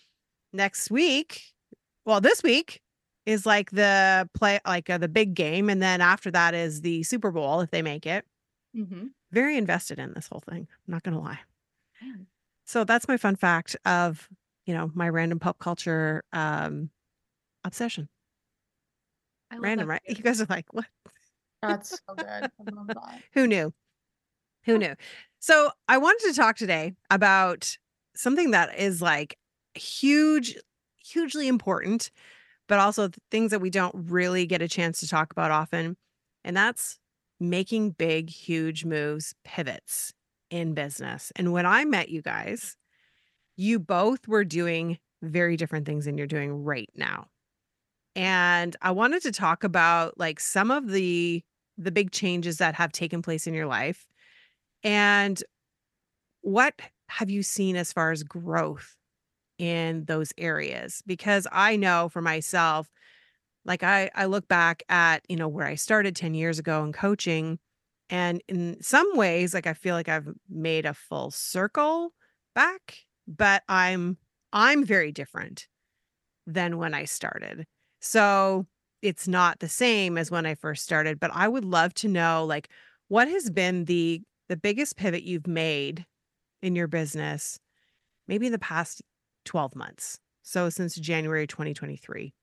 next 0.54 0.92
week, 0.92 1.44
well, 2.06 2.22
this 2.22 2.44
week 2.44 2.82
is 3.26 3.46
like 3.46 3.72
the 3.72 4.30
play 4.34 4.60
like 4.68 4.90
uh, 4.90 4.98
the 5.00 5.10
big 5.10 5.36
game 5.36 5.70
and 5.70 5.82
then 5.82 6.02
after 6.02 6.32
that 6.32 6.54
is 6.56 6.82
the 6.82 7.04
Super 7.04 7.32
Bowl 7.32 7.62
if 7.62 7.72
they 7.72 7.82
make 7.84 8.06
it. 8.06 8.26
hmm 8.74 9.12
Very 9.32 9.58
invested 9.58 10.00
in 10.00 10.14
this 10.14 10.28
whole 10.28 10.42
thing. 10.42 10.68
I'm 10.88 10.92
not 10.92 11.04
going 11.04 11.16
to 11.16 11.22
lie. 11.22 11.40
Man. 12.02 12.28
So 12.70 12.84
that's 12.84 13.08
my 13.08 13.18
fun 13.18 13.36
fact 13.36 13.76
of, 13.84 14.30
you 14.68 14.76
know, 14.76 14.92
my 14.94 15.10
random 15.10 15.40
pop 15.40 15.58
culture 15.58 16.24
um 16.34 16.92
obsession. 17.64 18.08
I 19.50 19.56
love 19.56 19.64
Random, 19.64 19.88
that 19.88 19.94
right? 19.94 20.02
you. 20.18 20.24
Guys 20.24 20.40
are 20.40 20.46
like, 20.48 20.72
what? 20.72 20.86
That's 21.64 21.90
so 22.08 22.16
good. 22.16 22.28
I 22.28 22.72
love 22.72 22.86
that. 22.90 23.24
Who 23.34 23.48
knew? 23.48 23.74
Who 24.66 24.78
knew? 24.78 24.94
So 25.40 25.72
I 25.88 25.98
wanted 25.98 26.28
to 26.28 26.36
talk 26.36 26.58
today 26.58 26.94
about 27.10 27.76
something 28.16 28.52
that 28.52 28.78
is 28.78 29.02
like 29.02 29.40
huge, 29.74 30.56
hugely 31.04 31.48
important, 31.48 32.12
but 32.68 32.78
also 32.78 33.08
th- 33.08 33.18
things 33.32 33.50
that 33.50 33.62
we 33.62 33.72
don't 33.72 33.96
really 33.96 34.46
get 34.46 34.62
a 34.62 34.68
chance 34.68 35.00
to 35.00 35.08
talk 35.08 35.32
about 35.32 35.50
often. 35.50 35.98
And 36.44 36.56
that's 36.56 37.00
making 37.40 37.92
big, 37.92 38.30
huge 38.30 38.86
moves, 38.86 39.34
pivots 39.44 40.14
in 40.50 40.74
business. 40.74 41.32
And 41.36 41.52
when 41.54 41.66
I 41.66 41.86
met 41.86 42.10
you 42.10 42.22
guys, 42.22 42.76
you 43.56 43.80
both 43.80 44.28
were 44.28 44.46
doing 44.46 44.98
very 45.22 45.58
different 45.58 45.86
things 45.86 46.06
than 46.06 46.18
you're 46.18 46.28
doing 46.28 46.64
right 46.64 46.90
now. 46.96 47.28
And 48.16 48.76
I 48.82 48.92
wanted 48.92 49.22
to 49.24 49.32
talk 49.32 49.64
about 49.64 50.18
like 50.18 50.40
some 50.40 50.72
of 50.72 50.90
the 50.90 51.44
the 51.78 51.92
big 51.92 52.12
changes 52.12 52.58
that 52.58 52.76
have 52.76 52.92
taken 52.92 53.22
place 53.22 53.48
in 53.48 53.54
your 53.54 53.66
life 53.66 54.06
and 54.84 55.42
what 56.42 56.74
have 57.08 57.30
you 57.30 57.42
seen 57.42 57.76
as 57.76 57.92
far 57.92 58.12
as 58.12 58.24
growth 58.24 58.96
in 59.58 60.06
those 60.06 60.32
areas 60.38 61.02
because 61.06 61.48
i 61.52 61.76
know 61.76 62.08
for 62.10 62.22
myself 62.22 62.90
like 63.66 63.84
i 63.84 64.10
i 64.16 64.26
look 64.26 64.48
back 64.48 64.84
at 64.90 65.22
you 65.28 65.36
know 65.36 65.48
where 65.48 65.66
i 65.66 65.76
started 65.76 66.16
10 66.16 66.34
years 66.34 66.60
ago 66.60 66.84
in 66.84 66.94
coaching 66.94 67.60
and 68.10 68.42
in 68.48 68.78
some 68.82 69.10
ways 69.16 69.54
like 69.54 69.68
i 69.68 69.74
feel 69.74 69.96
like 69.96 70.10
i've 70.10 70.28
made 70.50 70.86
a 70.86 70.94
full 70.94 71.32
circle 71.32 72.14
back 72.56 72.98
but 73.28 73.64
i'm 73.70 74.18
i'm 74.54 74.84
very 74.84 75.12
different 75.12 75.68
than 76.48 76.78
when 76.78 76.94
i 76.94 77.06
started 77.06 77.66
so 78.00 78.66
it's 79.02 79.28
not 79.28 79.60
the 79.60 79.70
same 79.70 80.18
as 80.18 80.32
when 80.32 80.46
I 80.46 80.56
first 80.56 80.84
started, 80.84 81.20
but 81.20 81.32
I 81.34 81.48
would 81.48 81.66
love 81.66 81.94
to 81.96 82.08
know 82.08 82.46
like 82.46 82.70
what 83.08 83.28
has 83.28 83.50
been 83.50 83.86
the 83.86 84.22
the 84.48 84.58
biggest 84.58 84.98
pivot 84.98 85.24
you've 85.24 85.48
made 85.48 86.06
in 86.62 86.76
your 86.76 86.88
business 86.88 87.60
maybe 88.28 88.48
in 88.48 88.52
the 88.52 88.60
past 88.60 89.02
12 89.46 89.76
months. 89.76 90.20
So 90.44 90.70
since 90.70 90.96
January 90.96 91.48
2023. 91.48 92.34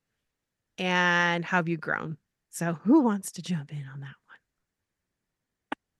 And 0.78 1.44
how 1.44 1.58
have 1.58 1.68
you 1.68 1.76
grown? 1.76 2.18
So 2.50 2.78
who 2.84 3.00
wants 3.00 3.32
to 3.32 3.42
jump 3.42 3.72
in 3.72 3.84
on 3.92 4.00
that? 4.00 4.14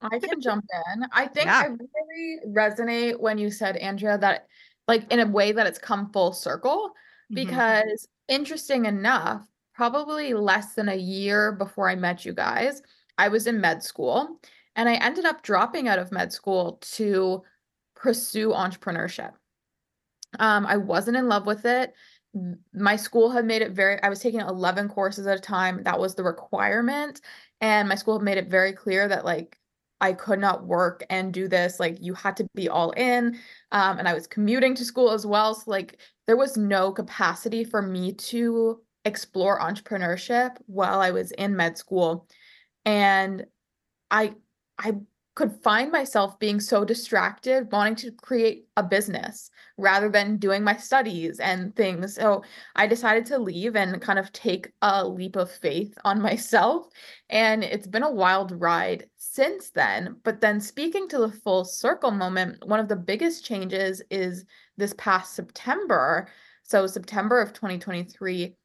I 0.01 0.19
can 0.19 0.39
jump 0.41 0.65
in. 0.95 1.05
I 1.11 1.27
think 1.27 1.47
Yeah. 1.47 1.63
I 1.63 1.65
really 1.67 2.39
resonate 2.47 3.19
when 3.19 3.37
you 3.37 3.49
said, 3.51 3.77
Andrea, 3.77 4.17
that 4.19 4.47
like 4.87 5.11
in 5.11 5.19
a 5.19 5.25
way 5.27 5.51
that 5.51 5.67
it's 5.67 5.79
come 5.79 6.11
full 6.11 6.31
circle 6.33 6.93
Mhm. 7.31 7.35
because 7.35 8.07
interesting 8.27 8.85
enough, 8.85 9.45
probably 9.73 10.33
less 10.33 10.73
than 10.75 10.89
a 10.89 10.95
year 10.95 11.51
before 11.51 11.89
I 11.89 11.95
met 11.95 12.25
you 12.25 12.33
guys, 12.33 12.81
I 13.17 13.27
was 13.27 13.47
in 13.47 13.59
med 13.59 13.83
school 13.83 14.39
and 14.75 14.87
I 14.87 14.95
ended 14.95 15.25
up 15.25 15.41
dropping 15.41 15.87
out 15.87 15.99
of 15.99 16.11
med 16.11 16.31
school 16.31 16.73
to 16.93 17.43
pursue 17.95 18.49
entrepreneurship. 18.49 19.33
Um, 20.39 20.65
I 20.67 20.77
wasn't 20.77 21.17
in 21.17 21.27
love 21.27 21.45
with 21.45 21.65
it. 21.65 21.93
My 22.73 22.95
school 22.95 23.31
had 23.31 23.45
made 23.45 23.61
it 23.63 23.71
very, 23.71 24.01
I 24.03 24.09
was 24.09 24.19
taking 24.19 24.41
11 24.41 24.89
courses 24.89 25.25
at 25.25 25.37
a 25.37 25.41
time. 25.41 25.81
That 25.83 25.99
was 25.99 26.13
the 26.15 26.23
requirement. 26.23 27.21
And 27.61 27.89
my 27.89 27.95
school 27.95 28.19
had 28.19 28.23
made 28.23 28.37
it 28.37 28.47
very 28.49 28.73
clear 28.73 29.07
that 29.07 29.25
like 29.25 29.57
I 29.99 30.13
could 30.13 30.39
not 30.39 30.65
work 30.65 31.03
and 31.09 31.33
do 31.33 31.47
this. 31.47 31.79
Like 31.79 31.97
you 31.99 32.13
had 32.13 32.37
to 32.37 32.47
be 32.53 32.69
all 32.69 32.91
in. 32.91 33.39
Um, 33.71 33.97
and 33.97 34.07
I 34.07 34.13
was 34.13 34.27
commuting 34.27 34.75
to 34.75 34.85
school 34.85 35.11
as 35.11 35.25
well. 35.25 35.55
So 35.55 35.63
like 35.71 35.99
there 36.27 36.37
was 36.37 36.57
no 36.57 36.91
capacity 36.91 37.63
for 37.63 37.81
me 37.81 38.13
to 38.13 38.79
explore 39.05 39.59
entrepreneurship 39.59 40.57
while 40.67 40.99
I 40.99 41.11
was 41.11 41.31
in 41.31 41.55
med 41.55 41.77
school. 41.77 42.27
And 42.85 43.45
I 44.11 44.35
I 44.77 44.93
could 45.37 45.61
find 45.61 45.91
myself 45.91 46.39
being 46.39 46.59
so 46.59 46.83
distracted, 46.83 47.71
wanting 47.71 47.95
to 47.95 48.11
create 48.11 48.65
a 48.75 48.81
business 48.81 49.51
rather 49.77 50.09
than 50.09 50.37
doing 50.37 50.63
my 50.63 50.75
studies 50.75 51.39
and 51.39 51.75
things. 51.75 52.15
So 52.15 52.43
I 52.75 52.87
decided 52.87 53.27
to 53.27 53.37
leave 53.37 53.75
and 53.75 54.01
kind 54.01 54.17
of 54.17 54.33
take 54.33 54.71
a 54.81 55.07
leap 55.07 55.35
of 55.35 55.51
faith 55.51 55.95
on 56.03 56.19
myself. 56.23 56.87
And 57.29 57.63
it's 57.63 57.85
been 57.85 58.01
a 58.01 58.11
wild 58.11 58.51
ride 58.59 59.05
since 59.17 59.69
then. 59.69 60.15
But 60.23 60.41
then, 60.41 60.59
speaking 60.59 61.07
to 61.09 61.19
the 61.19 61.31
full 61.31 61.65
circle 61.65 62.09
moment, 62.09 62.65
one 62.65 62.79
of 62.79 62.87
the 62.87 62.95
biggest 62.95 63.45
changes 63.45 64.01
is 64.09 64.43
this 64.77 64.95
past 64.97 65.35
September. 65.35 66.29
So, 66.63 66.87
September 66.87 67.39
of 67.39 67.53
2023, 67.53 68.55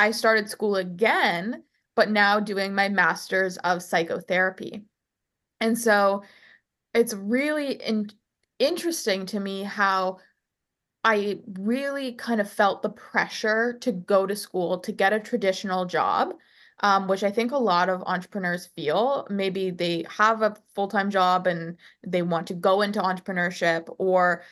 I 0.00 0.10
started 0.10 0.50
school 0.50 0.74
again, 0.74 1.62
but 1.94 2.10
now 2.10 2.40
doing 2.40 2.74
my 2.74 2.88
master's 2.88 3.58
of 3.58 3.80
psychotherapy. 3.80 4.86
And 5.60 5.78
so 5.78 6.22
it's 6.94 7.14
really 7.14 7.74
in- 7.74 8.10
interesting 8.58 9.26
to 9.26 9.40
me 9.40 9.62
how 9.62 10.18
I 11.04 11.38
really 11.58 12.12
kind 12.14 12.40
of 12.40 12.50
felt 12.50 12.82
the 12.82 12.88
pressure 12.88 13.74
to 13.80 13.92
go 13.92 14.26
to 14.26 14.34
school 14.34 14.78
to 14.80 14.92
get 14.92 15.12
a 15.12 15.20
traditional 15.20 15.84
job, 15.84 16.34
um, 16.80 17.06
which 17.06 17.22
I 17.22 17.30
think 17.30 17.52
a 17.52 17.58
lot 17.58 17.88
of 17.88 18.02
entrepreneurs 18.06 18.66
feel. 18.66 19.26
Maybe 19.30 19.70
they 19.70 20.04
have 20.10 20.42
a 20.42 20.56
full 20.74 20.88
time 20.88 21.10
job 21.10 21.46
and 21.46 21.76
they 22.04 22.22
want 22.22 22.48
to 22.48 22.54
go 22.54 22.82
into 22.82 23.00
entrepreneurship 23.00 23.94
or 23.98 24.42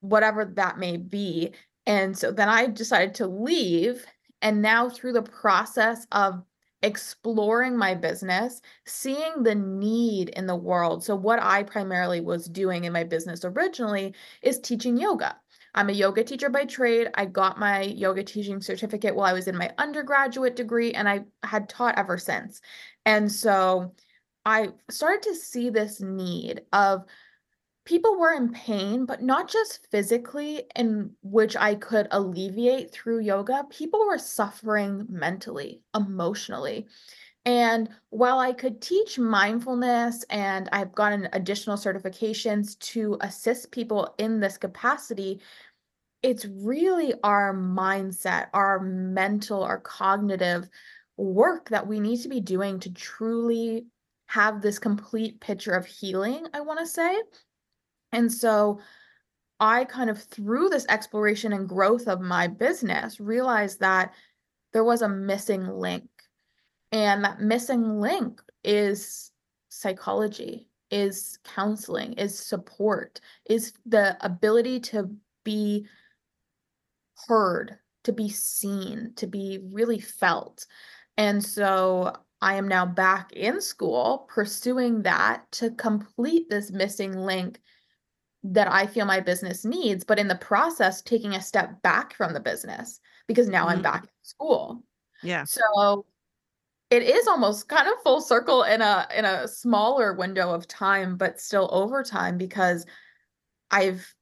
whatever 0.00 0.46
that 0.56 0.78
may 0.78 0.96
be. 0.96 1.52
And 1.86 2.16
so 2.16 2.32
then 2.32 2.48
I 2.48 2.66
decided 2.66 3.14
to 3.16 3.26
leave. 3.26 4.06
And 4.42 4.62
now, 4.62 4.88
through 4.88 5.12
the 5.12 5.22
process 5.22 6.06
of 6.12 6.42
exploring 6.82 7.76
my 7.76 7.94
business, 7.94 8.60
seeing 8.84 9.42
the 9.42 9.54
need 9.54 10.30
in 10.30 10.46
the 10.46 10.56
world. 10.56 11.04
So, 11.04 11.14
what 11.14 11.42
I 11.42 11.62
primarily 11.62 12.20
was 12.20 12.46
doing 12.46 12.84
in 12.84 12.92
my 12.92 13.04
business 13.04 13.44
originally 13.44 14.14
is 14.42 14.58
teaching 14.58 14.96
yoga. 14.96 15.36
I'm 15.74 15.88
a 15.88 15.92
yoga 15.92 16.24
teacher 16.24 16.48
by 16.48 16.64
trade. 16.64 17.08
I 17.14 17.26
got 17.26 17.58
my 17.58 17.82
yoga 17.82 18.24
teaching 18.24 18.60
certificate 18.60 19.14
while 19.14 19.26
I 19.26 19.32
was 19.32 19.46
in 19.46 19.56
my 19.56 19.70
undergraduate 19.78 20.56
degree, 20.56 20.92
and 20.92 21.08
I 21.08 21.24
had 21.44 21.68
taught 21.68 21.98
ever 21.98 22.18
since. 22.18 22.60
And 23.06 23.30
so 23.30 23.94
I 24.44 24.70
started 24.90 25.22
to 25.22 25.34
see 25.34 25.70
this 25.70 26.00
need 26.00 26.62
of 26.72 27.04
people 27.84 28.18
were 28.18 28.32
in 28.32 28.52
pain, 28.52 29.06
but 29.06 29.22
not 29.22 29.50
just 29.50 29.86
physically, 29.90 30.64
in 30.76 31.10
which 31.22 31.56
I 31.56 31.74
could 31.74 32.08
alleviate 32.10 32.92
through 32.92 33.20
yoga. 33.20 33.64
People 33.70 34.06
were 34.06 34.18
suffering 34.18 35.06
mentally, 35.08 35.82
emotionally. 35.94 36.86
And 37.46 37.88
while 38.10 38.38
I 38.38 38.52
could 38.52 38.82
teach 38.82 39.18
mindfulness 39.18 40.24
and 40.28 40.68
I've 40.72 40.94
gotten 40.94 41.28
additional 41.32 41.76
certifications 41.76 42.78
to 42.80 43.16
assist 43.22 43.72
people 43.72 44.14
in 44.18 44.40
this 44.40 44.58
capacity, 44.58 45.40
it's 46.22 46.44
really 46.44 47.14
our 47.24 47.54
mindset, 47.54 48.48
our 48.52 48.80
mental, 48.80 49.62
our 49.62 49.80
cognitive 49.80 50.68
work 51.16 51.70
that 51.70 51.86
we 51.86 51.98
need 51.98 52.18
to 52.18 52.28
be 52.28 52.40
doing 52.40 52.78
to 52.80 52.92
truly 52.92 53.86
have 54.26 54.60
this 54.60 54.78
complete 54.78 55.40
picture 55.40 55.72
of 55.72 55.86
healing, 55.86 56.46
I 56.52 56.60
want 56.60 56.78
to 56.80 56.86
say. 56.86 57.16
And 58.12 58.32
so 58.32 58.80
I 59.60 59.84
kind 59.84 60.10
of 60.10 60.22
through 60.22 60.70
this 60.70 60.86
exploration 60.88 61.52
and 61.52 61.68
growth 61.68 62.08
of 62.08 62.20
my 62.20 62.46
business 62.46 63.20
realized 63.20 63.80
that 63.80 64.14
there 64.72 64.84
was 64.84 65.02
a 65.02 65.08
missing 65.08 65.66
link. 65.66 66.08
And 66.92 67.24
that 67.24 67.40
missing 67.40 68.00
link 68.00 68.42
is 68.64 69.30
psychology, 69.68 70.68
is 70.90 71.38
counseling, 71.44 72.14
is 72.14 72.36
support, 72.38 73.20
is 73.48 73.72
the 73.86 74.16
ability 74.24 74.80
to 74.80 75.10
be 75.44 75.86
heard, 77.28 77.78
to 78.04 78.12
be 78.12 78.28
seen, 78.28 79.12
to 79.16 79.26
be 79.26 79.60
really 79.70 80.00
felt. 80.00 80.66
And 81.16 81.44
so 81.44 82.16
I 82.40 82.54
am 82.54 82.66
now 82.66 82.86
back 82.86 83.32
in 83.32 83.60
school 83.60 84.26
pursuing 84.28 85.02
that 85.02 85.50
to 85.52 85.70
complete 85.72 86.48
this 86.48 86.70
missing 86.70 87.14
link 87.14 87.60
that 88.42 88.70
I 88.70 88.86
feel 88.86 89.04
my 89.04 89.20
business 89.20 89.64
needs, 89.64 90.04
but 90.04 90.18
in 90.18 90.28
the 90.28 90.36
process, 90.36 91.02
taking 91.02 91.34
a 91.34 91.42
step 91.42 91.82
back 91.82 92.14
from 92.14 92.32
the 92.32 92.40
business 92.40 93.00
because 93.26 93.48
now 93.48 93.66
mm-hmm. 93.66 93.76
I'm 93.76 93.82
back 93.82 94.04
in 94.04 94.10
school. 94.22 94.82
Yeah. 95.22 95.44
So 95.44 96.06
it 96.90 97.02
is 97.02 97.28
almost 97.28 97.68
kind 97.68 97.86
of 97.86 98.02
full 98.02 98.20
circle 98.20 98.64
in 98.64 98.82
a 98.82 99.06
in 99.14 99.24
a 99.24 99.46
smaller 99.46 100.14
window 100.14 100.52
of 100.52 100.66
time, 100.66 101.16
but 101.16 101.40
still 101.40 101.68
over 101.72 102.02
time 102.02 102.38
because 102.38 102.86
I've 103.70 104.14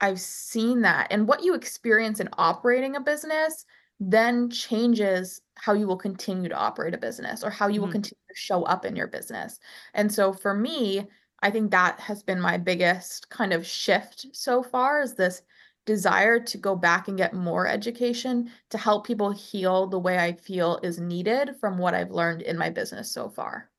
I've 0.00 0.20
seen 0.20 0.82
that. 0.82 1.08
And 1.10 1.26
what 1.26 1.42
you 1.42 1.54
experience 1.54 2.20
in 2.20 2.28
operating 2.34 2.96
a 2.96 3.00
business 3.00 3.64
then 4.00 4.48
changes 4.48 5.40
how 5.56 5.72
you 5.72 5.86
will 5.88 5.96
continue 5.96 6.48
to 6.48 6.54
operate 6.54 6.94
a 6.94 6.98
business 6.98 7.42
or 7.42 7.50
how 7.50 7.66
you 7.66 7.74
mm-hmm. 7.74 7.86
will 7.86 7.92
continue 7.92 8.22
to 8.28 8.36
show 8.36 8.62
up 8.62 8.84
in 8.84 8.94
your 8.94 9.08
business. 9.08 9.58
And 9.94 10.12
so 10.12 10.32
for 10.32 10.54
me, 10.54 11.08
I 11.40 11.50
think 11.50 11.70
that 11.70 12.00
has 12.00 12.22
been 12.22 12.40
my 12.40 12.58
biggest 12.58 13.28
kind 13.30 13.52
of 13.52 13.66
shift 13.66 14.26
so 14.32 14.62
far 14.62 15.02
is 15.02 15.14
this 15.14 15.42
desire 15.86 16.38
to 16.38 16.58
go 16.58 16.76
back 16.76 17.08
and 17.08 17.16
get 17.16 17.32
more 17.32 17.66
education 17.66 18.50
to 18.70 18.76
help 18.76 19.06
people 19.06 19.30
heal 19.30 19.86
the 19.86 19.98
way 19.98 20.18
I 20.18 20.34
feel 20.34 20.78
is 20.82 20.98
needed 20.98 21.56
from 21.60 21.78
what 21.78 21.94
I've 21.94 22.10
learned 22.10 22.42
in 22.42 22.58
my 22.58 22.68
business 22.68 23.10
so 23.10 23.28
far. 23.30 23.70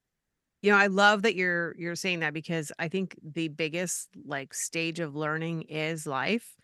You 0.62 0.72
know, 0.72 0.78
I 0.78 0.88
love 0.88 1.22
that 1.22 1.36
you're 1.36 1.76
you're 1.78 1.96
saying 1.96 2.22
that 2.22 2.34
because 2.34 2.72
I 2.80 2.88
think 2.88 3.16
the 3.24 3.48
biggest 3.48 4.10
like 4.26 4.54
stage 4.54 5.00
of 5.00 5.16
learning 5.16 5.64
is 5.64 6.08
life. 6.08 6.56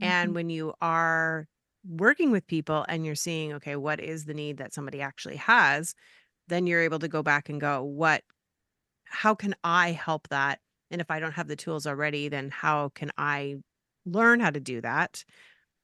Mm-hmm. 0.00 0.12
And 0.12 0.34
when 0.34 0.50
you 0.50 0.72
are 0.80 1.48
working 1.84 2.30
with 2.30 2.46
people 2.46 2.86
and 2.88 3.04
you're 3.04 3.14
seeing 3.14 3.54
okay, 3.54 3.76
what 3.76 4.00
is 4.00 4.24
the 4.24 4.34
need 4.34 4.58
that 4.58 4.72
somebody 4.72 5.00
actually 5.00 5.36
has, 5.36 5.94
then 6.48 6.66
you're 6.66 6.80
able 6.80 7.00
to 7.00 7.08
go 7.08 7.22
back 7.22 7.48
and 7.48 7.60
go, 7.60 7.82
what 7.82 8.22
how 9.12 9.34
can 9.34 9.54
I 9.62 9.92
help 9.92 10.28
that? 10.28 10.58
And 10.90 11.00
if 11.00 11.10
I 11.10 11.20
don't 11.20 11.32
have 11.32 11.48
the 11.48 11.56
tools 11.56 11.86
already, 11.86 12.28
then 12.28 12.50
how 12.50 12.90
can 12.94 13.10
I 13.18 13.56
learn 14.06 14.40
how 14.40 14.50
to 14.50 14.60
do 14.60 14.80
that? 14.80 15.24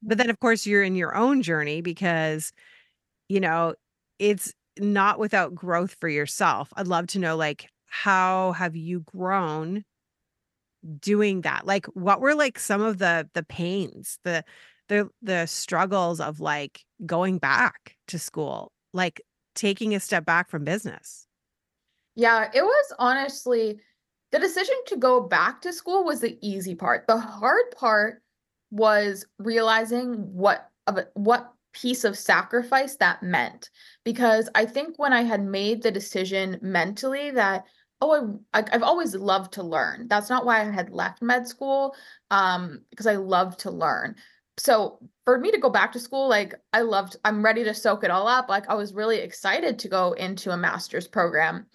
But 0.02 0.18
then, 0.18 0.30
of 0.30 0.40
course, 0.40 0.66
you're 0.66 0.82
in 0.82 0.96
your 0.96 1.16
own 1.16 1.42
journey 1.42 1.80
because, 1.82 2.52
you 3.28 3.40
know, 3.40 3.74
it's 4.18 4.54
not 4.78 5.18
without 5.18 5.54
growth 5.54 5.96
for 6.00 6.08
yourself. 6.08 6.70
I'd 6.76 6.86
love 6.88 7.08
to 7.08 7.18
know, 7.18 7.36
like, 7.36 7.68
how 7.86 8.52
have 8.52 8.76
you 8.76 9.00
grown 9.00 9.84
doing 11.00 11.42
that? 11.42 11.66
Like, 11.66 11.86
what 11.86 12.20
were 12.20 12.34
like 12.34 12.58
some 12.58 12.82
of 12.82 12.98
the 12.98 13.28
the 13.34 13.42
pains, 13.44 14.18
the 14.24 14.44
the 14.88 15.10
the 15.22 15.46
struggles 15.46 16.20
of 16.20 16.40
like 16.40 16.84
going 17.04 17.38
back 17.38 17.96
to 18.08 18.18
school, 18.18 18.72
like 18.92 19.20
taking 19.54 19.94
a 19.94 20.00
step 20.00 20.24
back 20.24 20.50
from 20.50 20.64
business? 20.64 21.27
Yeah, 22.18 22.50
it 22.52 22.64
was 22.64 22.92
honestly 22.98 23.78
the 24.32 24.40
decision 24.40 24.74
to 24.88 24.96
go 24.96 25.20
back 25.20 25.62
to 25.62 25.72
school 25.72 26.02
was 26.02 26.20
the 26.20 26.36
easy 26.42 26.74
part. 26.74 27.06
The 27.06 27.16
hard 27.16 27.70
part 27.76 28.22
was 28.72 29.24
realizing 29.38 30.14
what 30.34 30.68
of 30.88 30.98
what 31.14 31.52
piece 31.72 32.02
of 32.02 32.18
sacrifice 32.18 32.96
that 32.96 33.22
meant 33.22 33.70
because 34.04 34.48
I 34.56 34.66
think 34.66 34.98
when 34.98 35.12
I 35.12 35.22
had 35.22 35.44
made 35.44 35.80
the 35.80 35.92
decision 35.92 36.58
mentally 36.60 37.30
that 37.30 37.66
oh 38.00 38.40
I, 38.52 38.64
I've 38.72 38.82
always 38.82 39.14
loved 39.14 39.52
to 39.52 39.62
learn. 39.62 40.08
That's 40.08 40.28
not 40.28 40.44
why 40.44 40.60
I 40.60 40.64
had 40.72 40.90
left 40.90 41.22
med 41.22 41.46
school 41.46 41.94
um 42.32 42.80
because 42.90 43.06
I 43.06 43.14
love 43.14 43.56
to 43.58 43.70
learn. 43.70 44.16
So 44.56 44.98
for 45.24 45.38
me 45.38 45.52
to 45.52 45.58
go 45.58 45.70
back 45.70 45.92
to 45.92 46.00
school 46.00 46.28
like 46.28 46.56
I 46.72 46.80
loved 46.80 47.14
I'm 47.24 47.44
ready 47.44 47.62
to 47.62 47.74
soak 47.74 48.02
it 48.02 48.10
all 48.10 48.26
up. 48.26 48.48
Like 48.48 48.68
I 48.68 48.74
was 48.74 48.92
really 48.92 49.18
excited 49.18 49.78
to 49.78 49.88
go 49.88 50.14
into 50.14 50.50
a 50.50 50.56
master's 50.56 51.06
program 51.06 51.66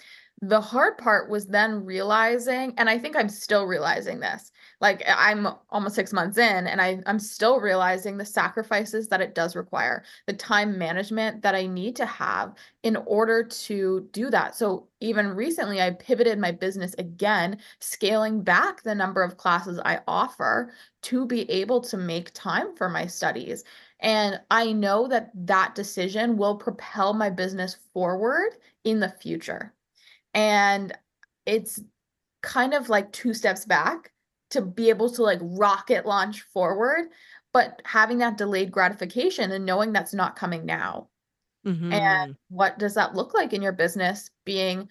the 0.49 0.60
hard 0.60 0.97
part 0.97 1.29
was 1.29 1.45
then 1.45 1.86
realizing 1.86 2.73
and 2.77 2.89
i 2.89 2.97
think 2.97 3.15
i'm 3.15 3.29
still 3.29 3.65
realizing 3.65 4.19
this 4.19 4.51
like 4.82 5.01
i'm 5.08 5.47
almost 5.69 5.95
six 5.95 6.12
months 6.12 6.38
in 6.38 6.67
and 6.67 6.82
I, 6.82 6.99
i'm 7.06 7.19
still 7.19 7.62
realizing 7.62 8.17
the 8.17 8.25
sacrifices 8.25 9.08
that 9.08 9.21
it 9.21 9.36
does 9.36 9.56
require 9.56 10.03
the 10.27 10.34
time 10.34 10.77
management 10.77 11.41
that 11.43 11.56
i 11.56 11.65
need 11.65 11.95
to 11.95 12.06
have 12.06 12.56
in 12.84 12.97
order 13.06 13.43
to 13.43 14.10
do 14.12 14.29
that. 14.29 14.56
So 14.56 14.88
even 14.99 15.27
recently 15.29 15.82
i 15.82 15.91
pivoted 15.91 16.38
my 16.39 16.51
business 16.51 16.93
again 16.97 17.60
scaling 17.79 18.41
back 18.41 18.84
the 18.84 18.95
number 18.95 19.23
of 19.23 19.38
classes 19.38 19.79
i 19.86 20.01
offer 20.08 20.73
to 21.03 21.25
be 21.25 21.49
able 21.49 21.79
to 21.82 21.97
make 21.97 22.34
time 22.34 22.75
for 22.75 22.89
my 22.89 23.06
studies. 23.06 23.63
And 24.01 24.41
i 24.51 24.73
know 24.73 25.08
that 25.08 25.32
that 25.36 25.73
decision 25.75 26.36
will 26.36 26.58
propel 26.58 27.13
my 27.13 27.29
business 27.29 27.77
forward 27.93 28.58
in 28.84 28.99
the 28.99 29.10
future 29.10 29.73
and 30.34 30.98
it's 31.46 31.82
kind 32.41 32.74
of 32.74 32.89
like 32.89 33.12
two 33.12 33.34
steps 33.34 33.65
back 33.65 34.12
to 34.52 34.62
be 34.62 34.89
able 34.89 35.10
to 35.10 35.24
like 35.24 35.39
rocket 35.41 36.06
launch 36.06 36.41
forward 36.54 37.06
but 37.54 37.82
having 37.86 38.17
that 38.17 38.38
delayed 38.38 38.72
gratification 38.72 39.52
and 39.52 39.65
knowing 39.65 39.93
that's 39.93 40.13
not 40.13 40.36
coming 40.36 40.65
now 40.65 41.08
mm-hmm. 41.65 41.91
and 41.93 42.36
what 42.50 42.78
does 42.78 42.93
that 42.96 43.15
look 43.15 43.34
like 43.34 43.54
in 43.54 43.62
your 43.62 43.72
business 43.72 44.30
being 44.46 44.88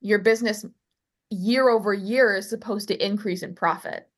your 0.00 0.18
business 0.18 0.64
year 1.30 1.68
over 1.68 1.92
year 1.92 2.36
is 2.36 2.48
supposed 2.48 2.88
to 2.88 3.04
increase 3.04 3.42
in 3.42 3.54
profit 3.54 4.08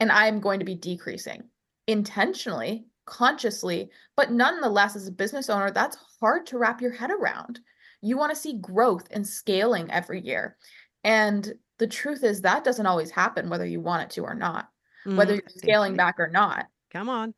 and 0.00 0.10
i'm 0.10 0.40
going 0.40 0.58
to 0.58 0.66
be 0.66 0.74
decreasing 0.74 1.42
intentionally 1.86 2.84
consciously 3.06 3.90
but 4.16 4.30
nonetheless 4.30 4.94
as 4.96 5.08
a 5.08 5.12
business 5.12 5.48
owner 5.48 5.70
that's 5.70 5.96
hard 6.20 6.46
to 6.46 6.58
wrap 6.58 6.80
your 6.80 6.92
head 6.92 7.10
around 7.10 7.60
you 8.02 8.16
want 8.16 8.34
to 8.34 8.40
see 8.40 8.54
growth 8.54 9.06
and 9.10 9.26
scaling 9.26 9.90
every 9.90 10.20
year. 10.20 10.56
And 11.04 11.52
the 11.78 11.86
truth 11.86 12.24
is 12.24 12.42
that 12.42 12.64
doesn't 12.64 12.86
always 12.86 13.10
happen 13.10 13.48
whether 13.48 13.66
you 13.66 13.80
want 13.80 14.02
it 14.02 14.10
to 14.10 14.22
or 14.22 14.34
not, 14.34 14.68
mm, 15.06 15.16
whether 15.16 15.34
you're 15.34 15.42
scaling 15.48 15.96
back 15.96 16.16
or 16.18 16.28
not. 16.28 16.66
Come 16.92 17.08
on. 17.08 17.34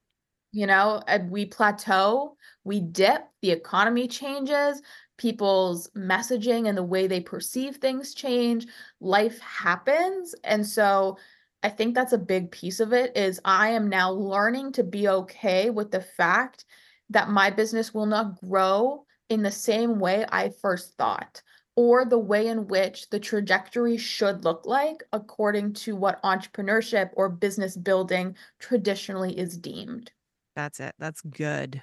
You 0.53 0.66
know, 0.66 1.03
we 1.31 1.46
plateau, 1.46 2.37
we 2.64 2.81
dip, 2.81 3.22
the 3.40 3.51
economy 3.51 4.07
changes, 4.07 4.83
people's 5.16 5.88
messaging 5.96 6.68
and 6.68 6.77
the 6.77 6.83
way 6.83 7.07
they 7.07 7.20
perceive 7.20 7.77
things 7.77 8.12
change, 8.12 8.66
life 9.01 9.40
happens. 9.40 10.35
And 10.44 10.66
so 10.66 11.16
I 11.62 11.68
think 11.68 11.94
that's 11.94 12.12
a 12.12 12.18
big 12.18 12.51
piece 12.51 12.81
of 12.81 12.92
it 12.92 13.16
is 13.16 13.40
I 13.44 13.68
am 13.68 13.88
now 13.88 14.11
learning 14.11 14.72
to 14.72 14.85
be 14.85 15.09
okay 15.09 15.70
with 15.70 15.90
the 15.90 16.01
fact 16.01 16.64
that 17.11 17.31
my 17.31 17.51
business 17.51 17.94
will 17.94 18.07
not 18.07 18.40
grow 18.40 19.07
in 19.33 19.42
the 19.42 19.51
same 19.51 19.99
way 19.99 20.25
I 20.31 20.51
first 20.61 20.97
thought, 20.97 21.42
or 21.75 22.05
the 22.05 22.18
way 22.18 22.49
in 22.49 22.66
which 22.68 23.09
the 23.11 23.18
trajectory 23.18 23.97
should 23.97 24.45
look 24.45 24.66
like 24.66 25.03
according 25.12 25.73
to 25.73 25.97
what 25.97 26.23
entrepreneurship 26.23 27.11
or 27.14 27.29
business 27.29 27.77
building 27.77 28.37
traditionally 28.59 29.38
is 29.38 29.57
deemed. 29.57 30.12
That's 30.55 30.81
it. 30.81 30.95
That's 30.99 31.23
good. 31.23 31.83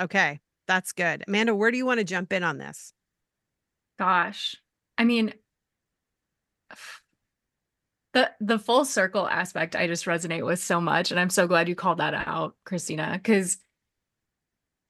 Okay, 0.00 0.40
that's 0.66 0.92
good. 0.92 1.24
Amanda, 1.28 1.54
where 1.54 1.70
do 1.70 1.76
you 1.76 1.86
want 1.86 1.98
to 1.98 2.04
jump 2.04 2.32
in 2.32 2.42
on 2.42 2.58
this? 2.58 2.92
Gosh. 3.98 4.56
I 4.96 5.04
mean, 5.04 5.34
the 8.14 8.30
the 8.40 8.58
full 8.58 8.84
circle 8.84 9.28
aspect 9.28 9.76
I 9.76 9.86
just 9.86 10.06
resonate 10.06 10.44
with 10.44 10.62
so 10.62 10.80
much 10.80 11.10
and 11.10 11.20
I'm 11.20 11.30
so 11.30 11.46
glad 11.46 11.68
you 11.68 11.74
called 11.74 11.98
that 11.98 12.14
out, 12.14 12.56
Christina, 12.64 13.20
cuz 13.22 13.58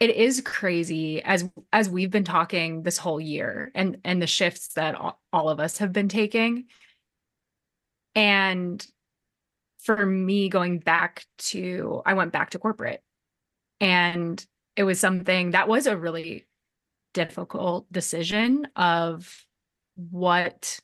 it 0.05 0.17
is 0.17 0.43
crazy 0.43 1.23
as 1.23 1.49
as 1.73 1.89
we've 1.89 2.11
been 2.11 2.25
talking 2.25 2.83
this 2.83 2.99
whole 2.99 3.19
year 3.19 3.73
and 3.75 3.97
and 4.05 4.21
the 4.21 4.27
shifts 4.27 4.75
that 4.75 4.95
all, 4.95 5.49
of 5.49 5.61
us 5.61 5.79
have 5.79 5.95
been 5.95 6.11
taking. 6.11 6.67
And 8.15 8.87
for 9.79 10.05
me 10.05 10.49
going 10.49 10.79
back 10.79 11.25
to 11.37 12.03
i 12.07 12.15
went 12.15 12.33
back 12.33 12.51
to 12.51 12.59
corporate 12.59 13.03
and 13.81 14.45
it 14.77 14.85
was 14.85 14.99
something 14.99 15.51
that 15.51 15.69
was 15.69 15.87
a 15.87 15.97
really 15.97 16.47
difficult 17.13 17.91
decision 17.93 18.67
of 18.77 19.45
what 19.97 20.81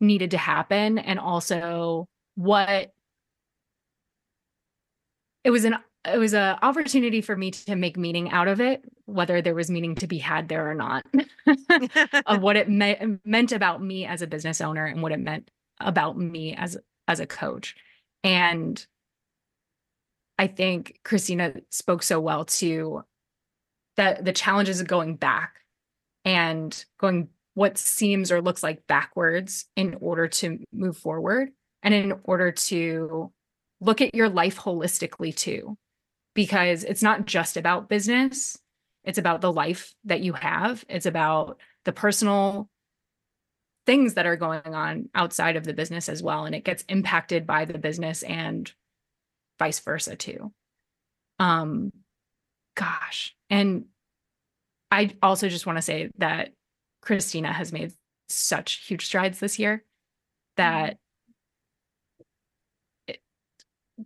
needed 0.00 0.32
to 0.32 0.38
happen 0.38 0.98
and 0.98 1.18
also 1.18 2.06
what 2.34 2.92
it 5.44 5.50
was 5.50 5.64
an 5.64 5.76
it 6.14 6.18
was 6.18 6.34
an 6.34 6.56
opportunity 6.62 7.20
for 7.20 7.36
me 7.36 7.50
to 7.50 7.76
make 7.76 7.96
meaning 7.96 8.30
out 8.30 8.48
of 8.48 8.60
it, 8.60 8.84
whether 9.06 9.40
there 9.40 9.54
was 9.54 9.70
meaning 9.70 9.94
to 9.96 10.06
be 10.06 10.18
had 10.18 10.48
there 10.48 10.70
or 10.70 10.74
not, 10.74 11.04
of 12.26 12.42
what 12.42 12.56
it 12.56 12.68
me- 12.68 13.18
meant 13.24 13.52
about 13.52 13.82
me 13.82 14.06
as 14.06 14.22
a 14.22 14.26
business 14.26 14.60
owner 14.60 14.84
and 14.84 15.02
what 15.02 15.12
it 15.12 15.20
meant 15.20 15.50
about 15.80 16.18
me 16.18 16.54
as 16.54 16.76
as 17.06 17.20
a 17.20 17.26
coach. 17.26 17.74
And 18.22 18.84
I 20.38 20.46
think 20.46 21.00
Christina 21.04 21.54
spoke 21.70 22.02
so 22.02 22.20
well 22.20 22.44
to 22.44 23.02
that 23.96 24.24
the 24.24 24.32
challenges 24.32 24.80
of 24.80 24.86
going 24.86 25.16
back 25.16 25.60
and 26.24 26.84
going 26.98 27.28
what 27.54 27.76
seems 27.76 28.30
or 28.30 28.40
looks 28.40 28.62
like 28.62 28.86
backwards 28.86 29.66
in 29.74 29.96
order 30.00 30.28
to 30.28 30.60
move 30.72 30.96
forward 30.96 31.50
and 31.82 31.92
in 31.92 32.14
order 32.22 32.52
to 32.52 33.32
look 33.80 34.00
at 34.00 34.14
your 34.14 34.28
life 34.28 34.58
holistically 34.58 35.34
too 35.34 35.76
because 36.38 36.84
it's 36.84 37.02
not 37.02 37.26
just 37.26 37.56
about 37.56 37.88
business. 37.88 38.56
It's 39.02 39.18
about 39.18 39.40
the 39.40 39.52
life 39.52 39.92
that 40.04 40.20
you 40.20 40.34
have. 40.34 40.84
It's 40.88 41.04
about 41.04 41.58
the 41.84 41.92
personal 41.92 42.70
things 43.86 44.14
that 44.14 44.24
are 44.24 44.36
going 44.36 44.72
on 44.72 45.08
outside 45.16 45.56
of 45.56 45.64
the 45.64 45.72
business 45.72 46.08
as 46.08 46.22
well 46.22 46.44
and 46.44 46.54
it 46.54 46.62
gets 46.62 46.84
impacted 46.88 47.44
by 47.44 47.64
the 47.64 47.76
business 47.76 48.22
and 48.22 48.70
vice 49.58 49.80
versa 49.80 50.14
too. 50.14 50.52
Um 51.40 51.90
gosh. 52.76 53.34
And 53.50 53.86
i 54.92 55.10
also 55.20 55.48
just 55.48 55.66
want 55.66 55.76
to 55.76 55.82
say 55.82 56.08
that 56.18 56.52
christina 57.02 57.52
has 57.52 57.72
made 57.72 57.92
such 58.28 58.86
huge 58.86 59.04
strides 59.06 59.40
this 59.40 59.58
year 59.58 59.82
that 60.56 60.90
it- 60.90 60.98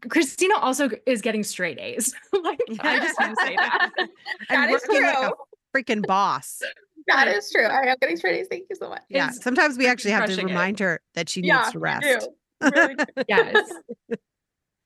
christina 0.09 0.55
also 0.59 0.89
is 1.07 1.21
getting 1.21 1.43
straight 1.43 1.79
a's 1.79 2.15
like 2.45 2.61
i 2.81 2.99
just 2.99 3.19
want 3.21 3.37
to 3.39 3.45
say 3.47 3.57
that 3.57 3.91
That 3.97 4.09
And 4.51 4.71
is 4.75 4.83
working 4.89 5.03
like 5.05 5.17
a 5.17 5.21
true. 5.21 5.35
freaking 5.75 6.07
boss. 6.07 6.61
That 7.09 7.29
is 7.29 7.51
true. 7.51 7.65
I 7.65 7.87
am 7.91 7.97
getting 8.01 8.17
straight 8.17 8.41
A's. 8.41 8.47
Thank 8.49 8.67
you 8.71 8.77
so 8.77 8.89
much. 8.89 9.03
Yeah. 9.09 9.31
Is 9.31 9.41
Sometimes 9.43 9.77
we 9.77 9.89
actually 9.89 10.13
have 10.13 10.23
to 10.27 10.27
crushing 10.29 10.49
it. 10.49 10.53
remind 10.53 10.79
her 10.79 11.01
that 11.15 11.29
she 11.29 11.41
needs 11.41 11.73
to 11.73 11.79
rest. 11.81 12.07
do. 12.61 12.71
Really 12.71 12.95
yes 13.29 13.73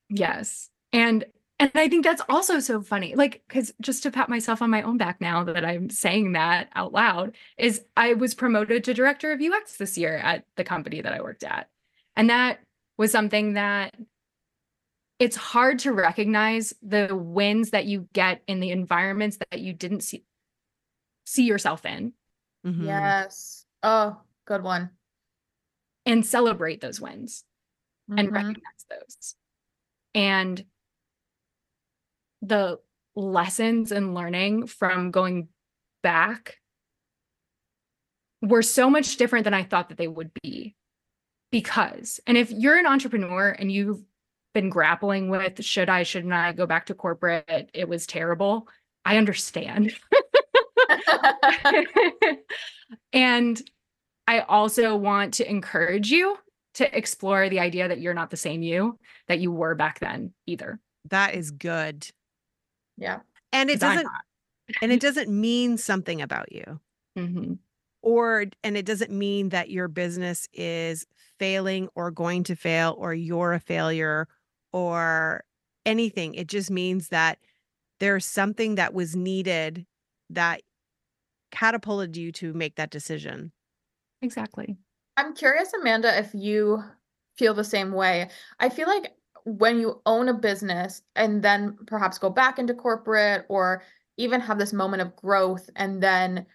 yes 0.09 0.71
and 0.93 1.25
and 1.59 1.71
i 1.75 1.89
think 1.89 2.05
that's 2.05 2.23
also 2.29 2.59
so 2.61 2.81
funny 2.81 3.15
like 3.15 3.43
because 3.49 3.73
just 3.83 4.03
to 4.05 4.11
pat 4.11 4.29
myself 4.29 4.63
on 4.63 4.71
my 4.71 4.83
own 4.83 4.97
back 4.97 5.21
now 5.21 5.45
that 5.45 5.65
i'm 5.65 5.91
saying 5.91 6.33
that 6.33 6.69
out 6.75 6.93
loud 6.93 7.35
is 7.59 7.83
i 7.97 8.15
was 8.15 8.35
promoted 8.35 8.85
to 8.85 8.95
director 8.95 9.33
of 9.33 9.41
ux 9.43 9.77
this 9.77 9.99
year 9.99 10.17
at 10.17 10.45
the 10.57 10.65
company 10.65 11.01
that 11.01 11.13
i 11.13 11.21
worked 11.21 11.45
at 11.45 11.69
and 12.17 12.31
that 12.31 12.61
was 12.97 13.11
something 13.13 13.55
that 13.55 13.95
it's 15.19 15.37
hard 15.37 15.79
to 15.81 15.93
recognize 15.93 16.75
the 16.83 17.15
wins 17.15 17.71
that 17.71 17.87
you 17.87 18.09
get 18.13 18.43
in 18.47 18.61
the 18.61 18.71
environments 18.71 19.39
that 19.51 19.61
you 19.61 19.73
didn't 19.73 20.01
see 20.03 20.25
see 21.25 21.45
yourself 21.45 21.85
in 21.85 22.13
Mhm. 22.65 22.85
Yes. 22.85 23.65
Oh, 23.83 24.21
good 24.45 24.63
one. 24.63 24.91
and 26.05 26.25
celebrate 26.25 26.81
those 26.81 27.01
wins 27.01 27.43
and 28.09 28.29
Mhm. 28.29 28.33
recognize 28.33 28.85
those. 28.89 29.35
And 30.15 30.65
the 32.43 32.81
lessons 33.17 33.91
and 33.91 34.15
learning 34.15 34.69
from 34.69 35.11
going 35.11 35.49
back 36.03 36.61
were 38.41 38.63
so 38.63 38.89
much 38.89 39.17
different 39.17 39.43
than 39.45 39.55
I 39.55 39.65
thought 39.65 39.89
that 39.89 39.99
they 39.99 40.07
would 40.07 40.31
be. 40.43 40.77
Because, 41.51 42.21
and 42.27 42.37
if 42.37 42.51
you're 42.53 42.77
an 42.79 42.87
entrepreneur 42.87 43.49
and 43.51 43.73
you've 43.73 44.05
been 44.57 44.71
grappling 44.71 45.29
with 45.29 45.63
should 45.63 45.91
I, 45.91 46.03
shouldn't 46.03 46.33
I 46.33 46.53
go 46.53 46.65
back 46.65 46.87
to 46.87 46.95
corporate? 46.95 47.69
It 47.75 47.91
was 47.91 48.07
terrible. 48.07 48.67
I 49.05 49.19
understand. 49.19 49.93
and 53.13 53.61
I 54.27 54.41
also 54.41 54.97
want 54.97 55.35
to 55.35 55.49
encourage 55.49 56.11
you 56.11 56.39
to 56.75 56.97
explore 56.97 57.51
the 57.51 57.61
idea 57.61 57.89
that 57.89 58.01
you're 58.01 58.15
not 58.15 58.31
the 58.31 58.39
same 58.39 58.63
you 58.63 58.99
that 59.29 59.41
you 59.41 59.53
were 59.53 59.75
back 59.75 60.01
then 60.01 60.33
either. 60.47 60.81
That 61.11 61.35
is 61.35 61.51
good. 61.51 62.09
yeah. 62.97 63.19
And 63.53 63.69
it 63.69 63.79
doesn't 63.79 64.09
and 64.81 64.91
it 64.91 65.01
doesn't 65.03 65.29
mean 65.29 65.77
something 65.77 66.23
about 66.23 66.51
you. 66.51 66.81
not. 67.15 67.27
Mhm. 67.27 67.59
Or 68.01 68.47
and 68.65 68.79
it 68.79 68.87
doesn't 68.87 69.11
mean 69.11 69.51
that 69.51 69.69
your 69.69 69.89
business 69.89 70.49
is 70.55 71.05
failing 71.39 71.91
or 71.95 72.11
going 72.11 72.45
to 72.45 72.57
fail 72.57 72.97
or 72.99 73.13
you're 73.13 73.53
a 73.53 73.61
failure 73.61 74.27
or 74.73 75.45
anything. 75.85 76.35
It 76.35 76.49
just 76.49 76.71
means 76.71 77.09
that 77.09 77.39
there's 78.01 78.27
something 78.27 78.75
that 78.75 78.95
was 78.95 79.17
needed 79.17 79.87
that 80.31 80.63
catapulted 81.51 82.17
you 82.17 82.33
to 82.33 82.53
make 82.53 82.77
that 82.77 82.91
decision. 82.91 83.53
Exactly. 84.23 84.77
I'm 85.17 85.35
curious, 85.35 85.73
Amanda, 85.73 86.19
if 86.19 86.35
you 86.35 86.83
feel 87.39 87.55
the 87.55 87.65
same 87.65 87.93
way. 87.93 88.29
I 88.61 88.69
feel 88.69 88.89
like 88.89 89.13
when 89.45 89.79
you 89.79 90.03
own 90.07 90.29
a 90.29 90.35
business 90.35 91.03
and 91.15 91.43
then 91.43 91.77
perhaps 91.87 92.19
go 92.19 92.31
back 92.31 92.59
into 92.59 92.75
corporate 92.75 93.47
or 93.49 93.83
even 94.17 94.41
have 94.41 94.59
this 94.59 94.73
moment 94.73 95.03
of 95.03 95.15
growth 95.17 95.71
and 95.77 96.03
then 96.03 96.47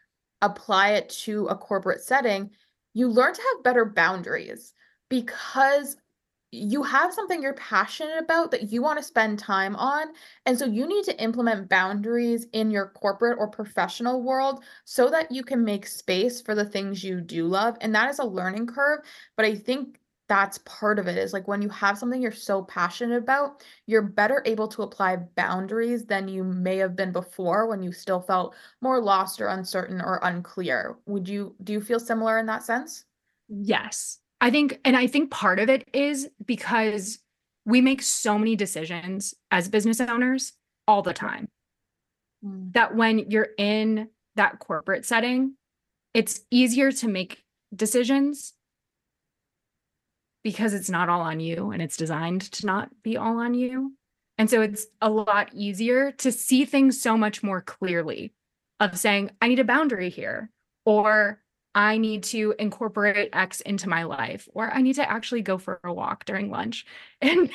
apply 0.41 0.91
it 0.91 1.09
to 1.09 1.47
a 1.47 1.55
corporate 1.55 2.01
setting, 2.01 2.49
you 2.93 3.07
learn 3.07 3.33
to 3.33 3.41
have 3.41 3.63
better 3.63 3.85
boundaries 3.85 4.73
because 5.09 5.95
you 6.51 6.83
have 6.83 7.13
something 7.13 7.41
you're 7.41 7.53
passionate 7.53 8.17
about 8.19 8.51
that 8.51 8.71
you 8.71 8.81
want 8.81 8.99
to 8.99 9.03
spend 9.03 9.39
time 9.39 9.75
on. 9.75 10.07
And 10.45 10.57
so 10.59 10.65
you 10.65 10.85
need 10.87 11.05
to 11.05 11.23
implement 11.23 11.69
boundaries 11.69 12.45
in 12.53 12.71
your 12.71 12.87
corporate 12.89 13.37
or 13.39 13.47
professional 13.47 14.21
world 14.21 14.63
so 14.83 15.09
that 15.09 15.31
you 15.31 15.43
can 15.43 15.63
make 15.63 15.87
space 15.87 16.41
for 16.41 16.53
the 16.53 16.65
things 16.65 17.03
you 17.03 17.21
do 17.21 17.45
love. 17.47 17.77
And 17.81 17.95
that 17.95 18.09
is 18.09 18.19
a 18.19 18.25
learning 18.25 18.67
curve. 18.67 18.99
But 19.37 19.45
I 19.45 19.55
think 19.55 19.97
that's 20.27 20.59
part 20.59 20.97
of 20.97 21.07
it 21.07 21.17
is 21.17 21.33
like 21.33 21.47
when 21.47 21.61
you 21.61 21.67
have 21.69 21.97
something 21.97 22.21
you're 22.21 22.31
so 22.31 22.63
passionate 22.63 23.17
about, 23.17 23.63
you're 23.85 24.01
better 24.01 24.41
able 24.45 24.67
to 24.69 24.81
apply 24.83 25.17
boundaries 25.35 26.05
than 26.05 26.29
you 26.29 26.43
may 26.43 26.77
have 26.77 26.95
been 26.95 27.11
before 27.11 27.67
when 27.67 27.83
you 27.83 27.91
still 27.91 28.21
felt 28.21 28.55
more 28.79 29.01
lost 29.01 29.41
or 29.41 29.47
uncertain 29.47 29.99
or 30.01 30.19
unclear. 30.23 30.97
Would 31.05 31.27
you 31.27 31.53
do 31.65 31.73
you 31.73 31.81
feel 31.81 31.99
similar 31.99 32.37
in 32.39 32.45
that 32.45 32.63
sense? 32.63 33.03
Yes. 33.49 34.20
I 34.41 34.49
think, 34.49 34.79
and 34.83 34.97
I 34.97 35.07
think 35.07 35.29
part 35.29 35.59
of 35.59 35.69
it 35.69 35.87
is 35.93 36.27
because 36.45 37.19
we 37.63 37.79
make 37.79 38.01
so 38.01 38.39
many 38.39 38.55
decisions 38.55 39.35
as 39.51 39.69
business 39.69 40.01
owners 40.01 40.53
all 40.87 41.03
the 41.03 41.13
time 41.13 41.47
mm. 42.43 42.73
that 42.73 42.95
when 42.95 43.19
you're 43.29 43.49
in 43.57 44.09
that 44.35 44.57
corporate 44.57 45.05
setting, 45.05 45.53
it's 46.15 46.41
easier 46.49 46.91
to 46.91 47.07
make 47.07 47.43
decisions 47.73 48.53
because 50.43 50.73
it's 50.73 50.89
not 50.89 51.07
all 51.07 51.21
on 51.21 51.39
you 51.39 51.69
and 51.69 51.81
it's 51.81 51.95
designed 51.95 52.41
to 52.41 52.65
not 52.65 52.89
be 53.03 53.15
all 53.15 53.37
on 53.37 53.53
you. 53.53 53.93
And 54.39 54.49
so 54.49 54.61
it's 54.61 54.87
a 55.01 55.09
lot 55.09 55.51
easier 55.53 56.11
to 56.13 56.31
see 56.31 56.65
things 56.65 56.99
so 56.99 57.15
much 57.15 57.43
more 57.43 57.61
clearly 57.61 58.33
of 58.79 58.97
saying, 58.97 59.29
I 59.39 59.47
need 59.47 59.59
a 59.59 59.63
boundary 59.63 60.09
here, 60.09 60.49
or 60.83 61.40
I 61.73 61.97
need 61.97 62.23
to 62.23 62.53
incorporate 62.59 63.29
X 63.33 63.61
into 63.61 63.87
my 63.87 64.03
life, 64.03 64.47
or 64.53 64.71
I 64.71 64.81
need 64.81 64.95
to 64.95 65.09
actually 65.09 65.41
go 65.41 65.57
for 65.57 65.79
a 65.83 65.93
walk 65.93 66.25
during 66.25 66.49
lunch 66.49 66.85
and 67.21 67.49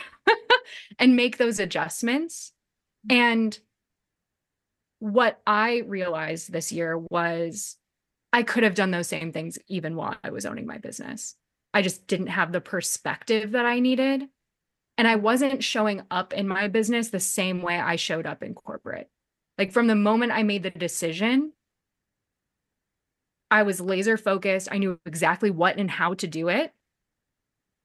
and 0.98 1.16
make 1.16 1.38
those 1.38 1.60
adjustments. 1.60 2.52
Mm-hmm. 3.08 3.20
And 3.20 3.58
what 4.98 5.40
I 5.46 5.82
realized 5.86 6.50
this 6.50 6.72
year 6.72 6.98
was 6.98 7.76
I 8.32 8.42
could 8.42 8.64
have 8.64 8.74
done 8.74 8.90
those 8.90 9.08
same 9.08 9.32
things 9.32 9.58
even 9.68 9.96
while 9.96 10.16
I 10.24 10.30
was 10.30 10.46
owning 10.46 10.66
my 10.66 10.78
business. 10.78 11.34
I 11.74 11.82
just 11.82 12.06
didn't 12.06 12.28
have 12.28 12.52
the 12.52 12.60
perspective 12.60 13.52
that 13.52 13.66
I 13.66 13.80
needed. 13.80 14.24
And 14.98 15.06
I 15.06 15.16
wasn't 15.16 15.62
showing 15.62 16.02
up 16.10 16.32
in 16.32 16.48
my 16.48 16.68
business 16.68 17.10
the 17.10 17.20
same 17.20 17.60
way 17.60 17.78
I 17.78 17.96
showed 17.96 18.26
up 18.26 18.42
in 18.42 18.54
corporate. 18.54 19.10
Like 19.58 19.72
from 19.72 19.86
the 19.86 19.94
moment 19.94 20.32
I 20.32 20.42
made 20.42 20.62
the 20.62 20.70
decision, 20.70 21.52
I 23.50 23.62
was 23.62 23.80
laser 23.80 24.16
focused. 24.16 24.68
I 24.70 24.78
knew 24.78 24.98
exactly 25.06 25.50
what 25.50 25.76
and 25.76 25.90
how 25.90 26.14
to 26.14 26.26
do 26.26 26.48
it 26.48 26.72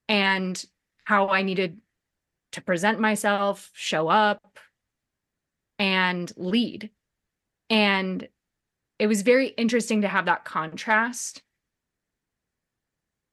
and 0.08 0.64
how 1.04 1.30
I 1.30 1.42
needed 1.42 1.80
to 2.54 2.62
present 2.62 3.00
myself, 3.00 3.70
show 3.74 4.08
up, 4.08 4.60
and 5.80 6.32
lead. 6.36 6.90
And 7.70 8.28
it 9.00 9.08
was 9.08 9.22
very 9.22 9.48
interesting 9.48 10.02
to 10.02 10.08
have 10.08 10.26
that 10.26 10.46
contrast 10.46 11.42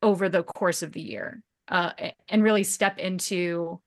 over 0.03 0.29
the 0.29 0.43
course 0.43 0.83
of 0.83 0.93
the 0.93 1.01
year 1.01 1.43
uh, 1.69 1.93
and 2.29 2.43
really 2.43 2.63
step 2.63 2.99
into 2.99 3.81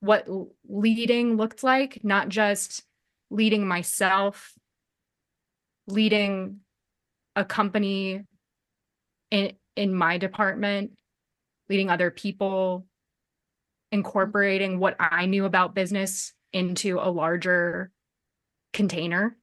what 0.00 0.28
leading 0.68 1.36
looked 1.36 1.62
like, 1.62 2.04
not 2.04 2.28
just 2.28 2.84
leading 3.30 3.66
myself, 3.66 4.52
leading 5.88 6.60
a 7.36 7.44
company 7.44 8.22
in 9.30 9.52
in 9.76 9.94
my 9.94 10.18
department, 10.18 10.92
leading 11.68 11.90
other 11.90 12.10
people, 12.10 12.86
incorporating 13.92 14.78
what 14.78 14.96
I 14.98 15.26
knew 15.26 15.44
about 15.44 15.74
business 15.74 16.32
into 16.52 16.98
a 16.98 17.10
larger 17.10 17.90
container. 18.72 19.36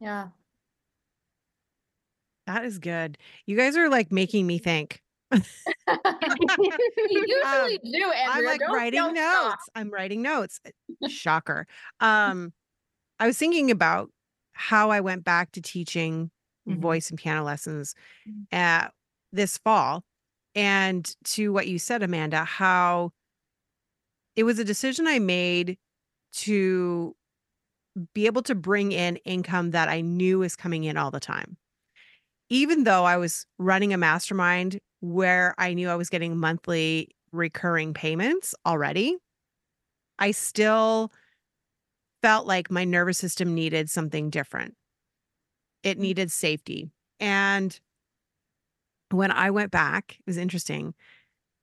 Yeah. 0.00 0.28
That 2.46 2.64
is 2.64 2.78
good. 2.78 3.18
You 3.46 3.56
guys 3.56 3.76
are 3.76 3.88
like 3.88 4.12
making 4.12 4.46
me 4.46 4.58
think. 4.58 5.02
you 5.32 5.40
usually 7.10 7.78
do, 7.82 8.12
Andrea. 8.12 8.28
I'm 8.28 8.44
like 8.44 8.60
Don't 8.60 8.72
writing 8.72 9.00
feel 9.00 9.12
notes. 9.12 9.42
shocked. 9.42 9.70
I'm 9.74 9.90
writing 9.90 10.22
notes. 10.22 10.60
Shocker. 11.08 11.66
Um, 11.98 12.52
I 13.18 13.26
was 13.26 13.36
thinking 13.36 13.72
about 13.72 14.10
how 14.52 14.90
I 14.90 15.00
went 15.00 15.24
back 15.24 15.50
to 15.52 15.60
teaching 15.60 16.30
Mhm. 16.66 16.80
voice 16.80 17.10
and 17.10 17.18
piano 17.18 17.44
lessons 17.44 17.94
at 18.52 18.92
this 19.32 19.58
fall, 19.58 20.04
and 20.54 21.16
to 21.24 21.52
what 21.52 21.68
you 21.68 21.78
said, 21.78 22.02
Amanda, 22.02 22.44
how 22.44 23.12
it 24.34 24.44
was 24.44 24.58
a 24.58 24.64
decision 24.64 25.06
I 25.06 25.18
made 25.18 25.78
to 26.34 27.14
be 28.14 28.26
able 28.26 28.42
to 28.42 28.54
bring 28.54 28.92
in 28.92 29.16
income 29.18 29.70
that 29.72 29.88
I 29.88 30.00
knew 30.00 30.40
was 30.40 30.56
coming 30.56 30.84
in 30.84 30.96
all 30.96 31.10
the 31.10 31.20
time. 31.20 31.56
Even 32.50 32.84
though 32.84 33.04
I 33.04 33.16
was 33.16 33.46
running 33.58 33.92
a 33.92 33.98
mastermind 33.98 34.80
where 35.00 35.54
I 35.58 35.74
knew 35.74 35.88
I 35.90 35.96
was 35.96 36.10
getting 36.10 36.36
monthly 36.38 37.10
recurring 37.32 37.94
payments 37.94 38.54
already, 38.66 39.16
I 40.18 40.30
still 40.32 41.12
felt 42.22 42.46
like 42.46 42.70
my 42.70 42.84
nervous 42.84 43.18
system 43.18 43.54
needed 43.54 43.90
something 43.90 44.30
different. 44.30 44.74
It 45.86 45.98
mm. 45.98 46.02
needed 46.02 46.32
safety. 46.32 46.90
And 47.20 47.78
when 49.10 49.30
I 49.30 49.50
went 49.50 49.70
back, 49.70 50.16
it 50.18 50.26
was 50.26 50.36
interesting. 50.36 50.94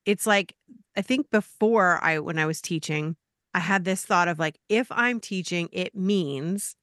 It's 0.05 0.25
like, 0.25 0.55
I 0.95 1.01
think 1.01 1.29
before 1.29 1.99
I, 2.01 2.19
when 2.19 2.39
I 2.39 2.45
was 2.45 2.61
teaching, 2.61 3.17
I 3.53 3.59
had 3.59 3.83
this 3.83 4.05
thought 4.05 4.29
of 4.29 4.39
like, 4.39 4.57
if 4.69 4.87
I'm 4.91 5.19
teaching, 5.19 5.67
it 5.71 5.93
means 5.93 6.75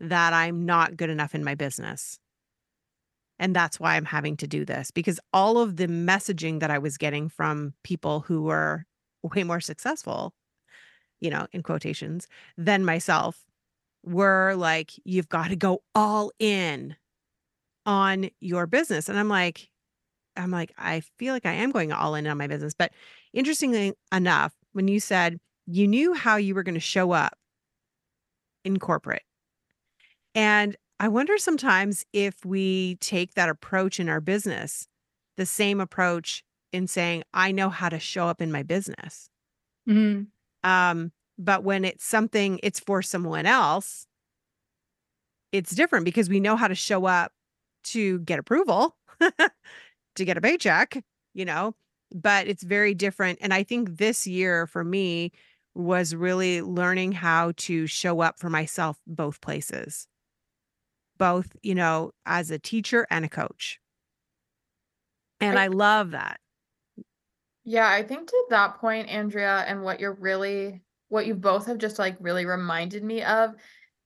that 0.00 0.32
I'm 0.32 0.66
not 0.66 0.96
good 0.96 1.08
enough 1.08 1.34
in 1.34 1.44
my 1.44 1.54
business. 1.54 2.18
And 3.38 3.54
that's 3.54 3.78
why 3.78 3.94
I'm 3.94 4.04
having 4.04 4.36
to 4.38 4.48
do 4.48 4.64
this 4.64 4.90
because 4.90 5.20
all 5.32 5.58
of 5.58 5.76
the 5.76 5.86
messaging 5.86 6.58
that 6.58 6.72
I 6.72 6.78
was 6.78 6.98
getting 6.98 7.28
from 7.28 7.74
people 7.84 8.20
who 8.20 8.42
were 8.42 8.84
way 9.22 9.44
more 9.44 9.60
successful, 9.60 10.34
you 11.20 11.30
know, 11.30 11.46
in 11.52 11.62
quotations, 11.62 12.26
than 12.56 12.84
myself 12.84 13.44
were 14.04 14.54
like, 14.56 14.92
you've 15.04 15.28
got 15.28 15.48
to 15.48 15.56
go 15.56 15.82
all 15.94 16.32
in 16.38 16.96
on 17.86 18.30
your 18.40 18.66
business. 18.66 19.08
And 19.08 19.18
I'm 19.18 19.28
like, 19.28 19.70
I'm 20.36 20.50
like, 20.50 20.72
I 20.78 21.00
feel 21.18 21.34
like 21.34 21.46
I 21.46 21.52
am 21.52 21.70
going 21.72 21.92
all 21.92 22.14
in 22.14 22.26
on 22.26 22.38
my 22.38 22.46
business. 22.46 22.74
But 22.74 22.92
interestingly 23.32 23.94
enough, 24.12 24.54
when 24.72 24.88
you 24.88 25.00
said 25.00 25.40
you 25.66 25.88
knew 25.88 26.14
how 26.14 26.36
you 26.36 26.54
were 26.54 26.62
going 26.62 26.74
to 26.74 26.80
show 26.80 27.12
up 27.12 27.34
in 28.64 28.78
corporate, 28.78 29.22
and 30.34 30.76
I 31.00 31.08
wonder 31.08 31.38
sometimes 31.38 32.04
if 32.12 32.44
we 32.44 32.96
take 32.96 33.34
that 33.34 33.48
approach 33.48 34.00
in 34.00 34.08
our 34.08 34.20
business, 34.20 34.88
the 35.36 35.46
same 35.46 35.80
approach 35.80 36.42
in 36.72 36.86
saying, 36.86 37.22
I 37.32 37.52
know 37.52 37.70
how 37.70 37.88
to 37.88 37.98
show 37.98 38.26
up 38.26 38.40
in 38.42 38.52
my 38.52 38.62
business. 38.62 39.30
Mhm. 39.86 40.30
Um, 40.64 41.12
but 41.38 41.62
when 41.64 41.84
it's 41.84 42.04
something 42.04 42.60
it's 42.62 42.80
for 42.80 43.02
someone 43.02 43.46
else, 43.46 44.06
it's 45.52 45.74
different 45.74 46.04
because 46.04 46.28
we 46.28 46.40
know 46.40 46.56
how 46.56 46.68
to 46.68 46.74
show 46.74 47.06
up 47.06 47.32
to 47.84 48.18
get 48.20 48.38
approval, 48.38 48.96
to 50.16 50.24
get 50.24 50.36
a 50.36 50.40
paycheck, 50.40 51.02
you 51.34 51.44
know, 51.44 51.74
but 52.14 52.46
it's 52.48 52.62
very 52.62 52.94
different. 52.94 53.38
And 53.40 53.54
I 53.54 53.62
think 53.62 53.96
this 53.96 54.26
year 54.26 54.66
for 54.66 54.84
me 54.84 55.32
was 55.74 56.14
really 56.14 56.60
learning 56.60 57.12
how 57.12 57.52
to 57.56 57.86
show 57.86 58.20
up 58.20 58.38
for 58.38 58.50
myself 58.50 58.98
both 59.06 59.40
places, 59.40 60.08
both, 61.16 61.56
you 61.62 61.74
know, 61.74 62.12
as 62.26 62.50
a 62.50 62.58
teacher 62.58 63.06
and 63.10 63.24
a 63.24 63.28
coach. 63.28 63.80
And 65.40 65.58
I- 65.58 65.64
I 65.64 65.66
love 65.68 66.10
that. 66.12 66.40
Yeah, 67.64 67.88
I 67.88 68.02
think 68.02 68.28
to 68.28 68.46
that 68.50 68.78
point, 68.78 69.08
Andrea, 69.08 69.58
and 69.66 69.82
what 69.82 70.00
you're 70.00 70.14
really, 70.14 70.82
what 71.08 71.26
you 71.26 71.34
both 71.34 71.66
have 71.66 71.78
just 71.78 71.98
like 71.98 72.16
really 72.20 72.46
reminded 72.46 73.02
me 73.02 73.22
of 73.22 73.54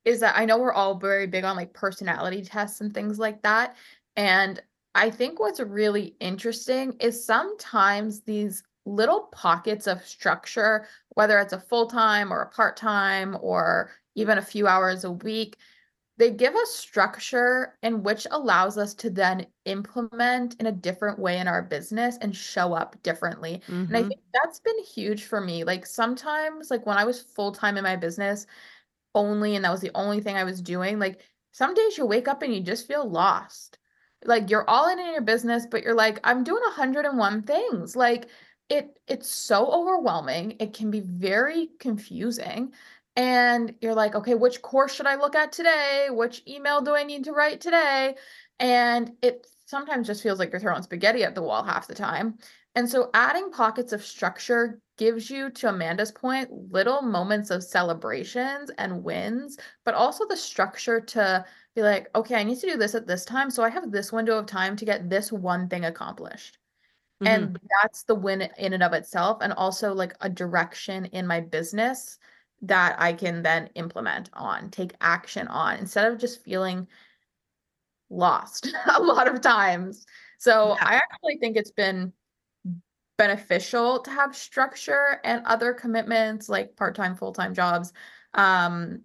is 0.05 0.21
that 0.21 0.37
I 0.37 0.45
know 0.45 0.59
we're 0.59 0.73
all 0.73 0.99
very 0.99 1.27
big 1.27 1.45
on 1.45 1.57
like 1.57 1.73
personality 1.73 2.43
tests 2.43 2.81
and 2.81 2.93
things 2.93 3.19
like 3.19 3.43
that. 3.43 3.77
And 4.17 4.61
I 4.95 5.11
think 5.11 5.39
what's 5.39 5.61
really 5.61 6.17
interesting 6.21 6.97
is 7.01 7.25
sometimes 7.25 8.23
these 8.23 8.63
little 8.85 9.29
pockets 9.33 9.87
of 9.87 10.05
structure, 10.05 10.87
whether 11.11 11.39
it's 11.39 11.53
a 11.53 11.61
full 11.61 11.87
time 11.87 12.33
or 12.33 12.43
a 12.43 12.51
part 12.51 12.77
time 12.77 13.37
or 13.41 13.91
even 14.15 14.39
a 14.39 14.43
few 14.43 14.67
hours 14.67 15.05
a 15.05 15.13
week, 15.13 15.57
they 16.19 16.31
give 16.31 16.55
us 16.55 16.75
structure 16.75 17.79
and 17.83 18.05
which 18.05 18.27
allows 18.31 18.79
us 18.79 18.95
to 18.95 19.11
then 19.11 19.47
implement 19.65 20.57
in 20.61 20.67
a 20.67 20.73
different 20.73 21.19
way 21.19 21.39
in 21.39 21.49
our 21.49 21.63
business 21.63 22.19
and 22.21 22.37
show 22.37 22.75
up 22.75 23.03
differently. 23.03 23.55
And 23.89 23.97
I 23.97 24.03
Mhm. 24.03 24.13
think 24.13 24.21
that's 24.33 24.61
been 24.61 24.79
huge 24.85 25.25
for 25.25 25.41
me. 25.41 25.65
Like 25.65 25.87
sometimes, 25.87 26.71
like 26.71 26.87
when 26.87 26.99
I 26.99 27.05
was 27.05 27.23
full 27.23 27.53
time 27.53 27.77
in 27.79 27.85
my 27.85 27.97
business 27.97 28.47
only, 29.15 29.57
and 29.57 29.65
that 29.65 29.71
was 29.71 29.81
the 29.81 29.91
only 29.95 30.21
thing 30.21 30.37
I 30.37 30.45
was 30.45 30.63
doing, 30.63 30.99
like 30.99 31.23
some 31.53 31.75
days 31.75 31.99
you 31.99 32.07
wake 32.07 32.29
up 32.29 32.43
and 32.43 32.55
you 32.55 32.61
just 32.63 32.87
feel 32.87 33.09
lost. 33.09 33.79
Like 34.25 34.51
you're 34.51 34.69
all 34.71 34.89
in 34.91 34.99
in 34.99 35.13
your 35.13 35.23
business, 35.23 35.67
but 35.71 35.83
you're 35.83 35.95
like, 35.95 36.21
I'm 36.25 36.45
doing 36.45 36.63
101 36.63 37.43
things. 37.43 37.97
Like 37.97 38.31
it 38.69 38.99
it's 39.07 39.29
so 39.29 39.67
overwhelming. 39.71 40.57
It 40.61 40.73
can 40.75 40.91
be 40.91 41.01
very 41.01 41.69
confusing. 41.81 42.73
And 43.15 43.75
you're 43.81 43.95
like, 43.95 44.15
okay, 44.15 44.35
which 44.35 44.63
course 44.63 44.95
should 44.95 45.07
I 45.07 45.17
look 45.17 45.35
at 45.35 45.53
today? 45.53 46.09
Which 46.11 46.43
email 46.49 46.81
do 46.81 46.95
I 46.95 47.03
need 47.05 47.25
to 47.25 47.33
write 47.33 47.61
today? 47.61 48.17
And 48.59 49.13
it 49.23 49.47
sometimes 49.67 50.07
just 50.07 50.23
feels 50.23 50.39
like 50.39 50.51
you're 50.51 50.61
throwing 50.61 50.83
spaghetti 50.83 51.23
at 51.25 51.35
the 51.35 51.43
wall 51.43 51.63
half 51.63 51.87
the 51.87 51.95
time. 51.95 52.39
And 52.75 52.89
so 52.89 53.11
adding 53.13 53.51
pockets 53.51 53.93
of 53.93 54.03
structure 54.03 54.81
gives 54.97 55.31
you, 55.31 55.51
to 55.51 55.69
Amanda's 55.69 56.13
point, 56.13 56.51
little 56.73 57.03
moments 57.03 57.51
of 57.51 57.63
celebrations 57.63 58.71
and 58.79 59.05
wins, 59.05 59.59
but 59.85 59.95
also 59.95 60.27
the 60.27 60.37
structure 60.37 61.01
to 61.01 61.45
be 61.75 61.83
like, 61.83 62.09
okay, 62.15 62.37
I 62.37 62.45
need 62.45 62.59
to 62.61 62.67
do 62.67 62.77
this 62.79 62.95
at 62.95 63.07
this 63.07 63.27
time. 63.27 63.51
So 63.51 63.63
I 63.63 63.69
have 63.69 63.91
this 63.91 64.13
window 64.13 64.39
of 64.39 64.47
time 64.47 64.75
to 64.77 64.85
get 64.87 65.11
this 65.11 65.31
one 65.31 65.69
thing 65.69 65.85
accomplished. 65.85 66.59
Mhm. 67.21 67.27
And 67.29 67.61
that's 67.83 68.05
the 68.05 68.15
win 68.15 68.43
in 68.59 68.73
and 68.73 68.83
of 68.83 68.93
itself. 68.93 69.39
And 69.43 69.53
also 69.53 69.95
like 69.95 70.15
a 70.21 70.29
direction 70.29 71.07
in 71.07 71.27
my 71.27 71.41
business 71.41 72.19
that 72.63 72.97
I 73.01 73.13
can 73.13 73.43
then 73.43 73.69
implement 73.75 74.31
on, 74.33 74.71
take 74.71 74.95
action 75.01 75.49
on 75.49 75.79
instead 75.79 76.11
of 76.13 76.19
just 76.19 76.43
feeling 76.45 76.87
lost 78.11 78.69
a 78.97 79.03
lot 79.03 79.29
of 79.29 79.41
times. 79.41 80.07
So 80.39 80.77
Yeah. 80.79 80.85
I 80.87 80.95
actually 80.97 81.39
think 81.39 81.57
it's 81.57 81.73
been 81.73 82.13
beneficial 83.19 84.01
to 84.01 84.11
have 84.11 84.35
structure 84.37 85.21
and 85.25 85.45
other 85.47 85.73
commitments 85.73 86.49
like 86.49 86.77
part-time, 86.77 87.15
full-time 87.17 87.55
jobs. 87.55 87.93
Um, 88.35 89.03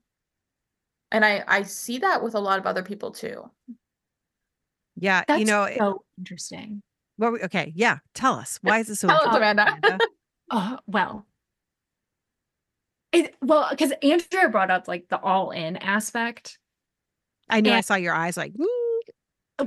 and 1.12 1.24
I 1.24 1.43
I 1.48 1.63
see 1.63 2.00
that 2.00 2.24
with 2.24 2.36
a 2.36 2.39
lot 2.39 2.60
of 2.60 2.65
other 2.65 2.84
people 2.84 3.12
too. 3.12 3.50
yeah, 4.96 5.24
That's 5.28 5.39
you 5.39 5.46
know, 5.46 5.63
it- 5.63 5.82
interesting. 6.17 6.82
what 7.17 7.34
we- 7.34 7.41
okay, 7.43 7.72
yeah, 7.76 8.00
tell 8.13 8.34
us. 8.36 8.60
Why 8.62 8.80
is 8.80 8.88
this 8.88 9.00
so 9.00 9.08
Tell 9.08 9.17
us, 9.17 9.26
interesting, 9.26 9.41
Amanda. 9.41 9.78
Amanda? 9.88 10.06
Uh, 10.50 10.78
well, 10.88 11.26
it 13.12 13.36
well 13.41 13.67
because 13.72 13.91
Andrea 14.04 14.50
brought 14.50 14.72
up 14.72 14.88
like 14.88 15.08
the 15.10 15.20
all 15.20 15.52
in 15.52 15.78
aspect. 15.78 16.60
I 17.50 17.62
know 17.62 17.74
I 17.74 17.82
saw 17.82 17.96
your 17.96 18.13
eyes 18.13 18.36
like. 18.38 18.54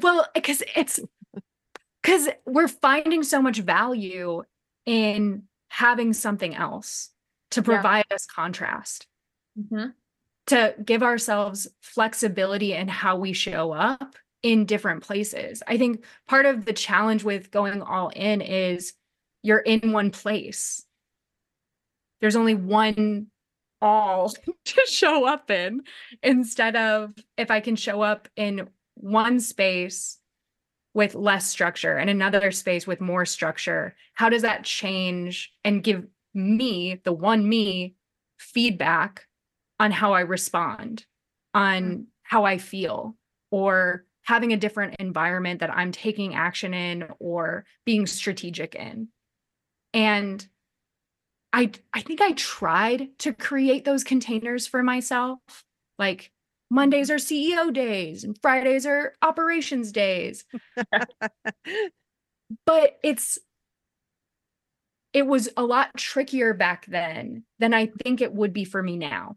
Well, 0.02 0.26
because 0.34 0.62
it's 0.76 1.00
because 2.02 2.28
we're 2.46 2.68
finding 2.68 3.22
so 3.22 3.40
much 3.42 3.58
value 3.58 4.42
in 4.86 5.44
having 5.68 6.12
something 6.12 6.54
else 6.54 7.10
to 7.52 7.60
Yeah. 7.60 7.64
provide 7.64 8.04
us 8.12 8.26
contrast, 8.26 9.06
Mhm. 9.58 9.94
to 10.46 10.74
give 10.84 11.02
ourselves 11.02 11.68
flexibility 11.80 12.72
in 12.72 12.88
how 12.88 13.16
we 13.16 13.32
show 13.32 13.72
up 13.72 14.16
in 14.42 14.64
different 14.66 15.02
places. 15.02 15.62
I 15.66 15.76
think 15.78 16.04
part 16.26 16.46
of 16.46 16.64
the 16.64 16.72
challenge 16.72 17.24
with 17.24 17.50
going 17.50 17.82
all 17.82 18.08
in 18.10 18.40
is 18.40 18.94
you're 19.42 19.58
in 19.58 19.92
one 19.92 20.10
place. 20.10 20.84
There's 22.20 22.36
only 22.36 22.54
one 22.54 23.26
all 23.80 24.32
to 24.64 24.80
show 24.88 25.26
up 25.26 25.50
in 25.50 25.82
instead 26.22 26.76
of 26.76 27.14
if 27.36 27.50
I 27.50 27.60
can 27.60 27.76
show 27.76 28.02
up 28.02 28.28
in 28.36 28.68
one 28.94 29.40
space 29.40 30.18
with 30.92 31.14
less 31.14 31.46
structure 31.46 31.96
and 31.96 32.10
another 32.10 32.50
space 32.50 32.86
with 32.86 33.00
more 33.00 33.24
structure, 33.24 33.94
how 34.14 34.28
does 34.28 34.42
that 34.42 34.64
change 34.64 35.52
and 35.64 35.82
give 35.82 36.06
me, 36.34 37.00
the 37.04 37.12
one 37.12 37.48
me, 37.48 37.94
feedback 38.38 39.26
on 39.78 39.90
how 39.90 40.12
I 40.12 40.20
respond, 40.20 41.04
on 41.54 41.82
mm. 41.82 42.04
how 42.22 42.44
I 42.44 42.58
feel, 42.58 43.16
or 43.50 44.04
having 44.22 44.52
a 44.52 44.56
different 44.56 44.96
environment 44.98 45.60
that 45.60 45.74
I'm 45.74 45.92
taking 45.92 46.34
action 46.34 46.74
in 46.74 47.08
or 47.18 47.64
being 47.84 48.06
strategic 48.06 48.74
in? 48.74 49.08
And 49.94 50.46
I 51.52 51.70
I 51.92 52.00
think 52.00 52.20
I 52.20 52.32
tried 52.32 53.18
to 53.20 53.32
create 53.32 53.84
those 53.84 54.04
containers 54.04 54.66
for 54.66 54.82
myself. 54.82 55.40
Like 55.98 56.30
Mondays 56.70 57.10
are 57.10 57.16
CEO 57.16 57.72
days 57.72 58.24
and 58.24 58.38
Fridays 58.40 58.86
are 58.86 59.14
operations 59.22 59.92
days. 59.92 60.44
But 62.66 62.98
it's 63.02 63.38
it 65.12 65.26
was 65.26 65.48
a 65.56 65.64
lot 65.64 65.96
trickier 65.96 66.54
back 66.54 66.86
then 66.86 67.44
than 67.58 67.74
I 67.74 67.90
think 68.02 68.20
it 68.20 68.32
would 68.32 68.52
be 68.52 68.64
for 68.64 68.82
me 68.82 68.96
now. 68.96 69.36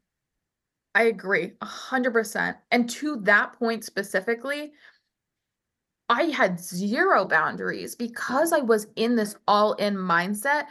I 0.96 1.04
agree 1.04 1.54
a 1.62 1.66
hundred 1.66 2.14
percent. 2.14 2.58
And 2.72 2.90
to 2.92 3.18
that 3.22 3.54
point 3.54 3.84
specifically, 3.84 4.74
I 6.10 6.24
had 6.24 6.60
zero 6.60 7.26
boundaries 7.26 7.96
because 7.96 8.54
I 8.54 8.60
was 8.60 8.88
in 8.96 9.16
this 9.16 9.36
all 9.48 9.74
in 9.74 9.96
mindset. 9.96 10.66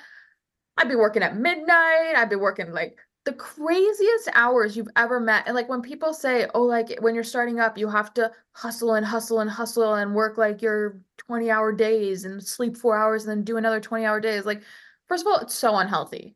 I'd 0.76 0.88
be 0.88 0.96
working 0.96 1.22
at 1.22 1.36
midnight. 1.36 2.14
I'd 2.16 2.30
be 2.30 2.36
working 2.36 2.72
like 2.72 2.98
the 3.24 3.32
craziest 3.32 4.28
hours 4.34 4.76
you've 4.76 4.88
ever 4.96 5.20
met. 5.20 5.44
And 5.46 5.54
like 5.54 5.68
when 5.68 5.82
people 5.82 6.12
say, 6.12 6.48
oh, 6.54 6.62
like 6.62 6.96
when 7.00 7.14
you're 7.14 7.22
starting 7.22 7.60
up, 7.60 7.78
you 7.78 7.88
have 7.88 8.12
to 8.14 8.32
hustle 8.52 8.94
and 8.94 9.06
hustle 9.06 9.40
and 9.40 9.50
hustle 9.50 9.94
and 9.94 10.14
work 10.14 10.38
like 10.38 10.60
your 10.60 11.00
20 11.18 11.50
hour 11.50 11.72
days 11.72 12.24
and 12.24 12.42
sleep 12.42 12.76
four 12.76 12.96
hours 12.96 13.24
and 13.24 13.30
then 13.30 13.44
do 13.44 13.56
another 13.56 13.80
20 13.80 14.04
hour 14.04 14.20
days. 14.20 14.44
Like, 14.44 14.62
first 15.06 15.24
of 15.24 15.28
all, 15.28 15.38
it's 15.38 15.54
so 15.54 15.76
unhealthy. 15.76 16.34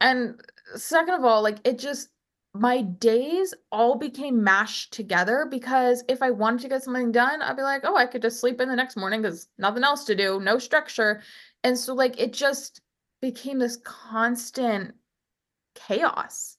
And 0.00 0.40
second 0.76 1.14
of 1.14 1.24
all, 1.24 1.42
like 1.42 1.58
it 1.64 1.78
just, 1.78 2.08
my 2.54 2.82
days 2.82 3.54
all 3.72 3.96
became 3.96 4.44
mashed 4.44 4.92
together 4.92 5.48
because 5.50 6.04
if 6.08 6.22
I 6.22 6.30
wanted 6.30 6.60
to 6.62 6.68
get 6.68 6.84
something 6.84 7.10
done, 7.10 7.40
I'd 7.40 7.56
be 7.56 7.62
like, 7.62 7.82
oh, 7.84 7.96
I 7.96 8.06
could 8.06 8.22
just 8.22 8.40
sleep 8.40 8.60
in 8.60 8.68
the 8.68 8.76
next 8.76 8.96
morning 8.96 9.22
because 9.22 9.48
nothing 9.58 9.84
else 9.84 10.04
to 10.04 10.14
do, 10.14 10.38
no 10.38 10.58
structure. 10.58 11.22
And 11.64 11.78
so, 11.78 11.94
like, 11.94 12.20
it 12.20 12.34
just 12.34 12.82
became 13.22 13.58
this 13.58 13.78
constant 13.78 14.92
chaos 15.74 16.58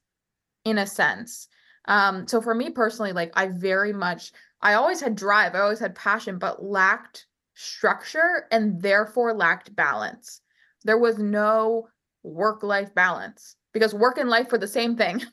in 0.65 0.79
a 0.79 0.87
sense. 0.87 1.47
Um, 1.85 2.27
so 2.27 2.41
for 2.41 2.55
me 2.55 2.71
personally, 2.71 3.11
like, 3.11 3.31
I 3.35 3.47
very 3.47 3.93
much, 3.93 4.31
I 4.61 4.73
always 4.73 5.01
had 5.01 5.15
drive, 5.15 5.53
I 5.53 5.59
always 5.59 5.79
had 5.79 5.93
passion, 5.93 6.39
but 6.39 6.63
lacked 6.63 7.27
structure 7.53 8.47
and 8.49 8.81
therefore 8.81 9.33
lacked 9.33 9.75
balance. 9.75 10.41
There 10.85 10.97
was 10.97 11.19
no 11.19 11.89
work 12.23 12.63
life 12.63 12.95
balance 12.95 13.55
because 13.73 13.93
work 13.93 14.17
and 14.17 14.29
life 14.29 14.51
were 14.51 14.57
the 14.57 14.67
same 14.67 14.95
thing. 14.95 15.21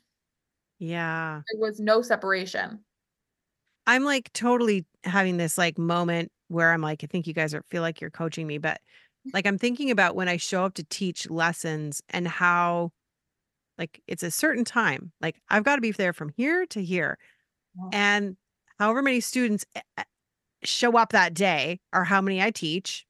Yeah. 0.83 1.43
There 1.53 1.61
was 1.61 1.79
no 1.79 2.01
separation. 2.01 2.81
I'm 3.87 4.03
like 4.03 4.33
totally 4.33 4.87
having 5.05 5.37
this 5.37 5.59
like 5.59 5.77
moment 5.77 6.33
where 6.49 6.73
I'm 6.73 6.81
like, 6.81 7.05
I 7.05 7.07
think 7.07 7.27
you 7.27 7.35
guys 7.35 7.53
are 7.53 7.63
feel 7.71 7.83
like 7.83 8.01
you're 8.01 8.09
coaching 8.09 8.47
me, 8.47 8.57
but 8.57 8.81
like 9.33 9.47
I'm 9.47 9.59
thinking 9.59 9.91
about 9.91 10.15
when 10.17 10.29
I 10.29 10.37
show 10.37 10.65
up 10.65 10.75
to 10.75 10.85
teach 10.85 11.29
lessons 11.31 12.03
and 12.11 12.27
how 12.27 12.93
like 13.79 14.03
it's 14.07 14.23
a 14.23 14.31
certain 14.31 14.65
time. 14.65 15.13
Like 15.21 15.41
I've 15.49 15.65
got 15.65 15.77
to 15.77 15.83
be 15.83 15.93
there 15.93 16.13
from 16.13 16.31
here 16.37 16.67
to 16.67 16.83
here. 16.83 17.19
And 17.93 18.37
however 18.79 19.03
many 19.03 19.21
students 19.21 19.65
eh, 19.75 19.81
eh, 19.99 20.05
show 20.65 20.97
up 20.97 21.13
that 21.13 21.35
day 21.35 21.81
or 21.93 22.05
how 22.05 22.21
many 22.21 22.43
I 22.43 22.51
teach, 22.51 23.07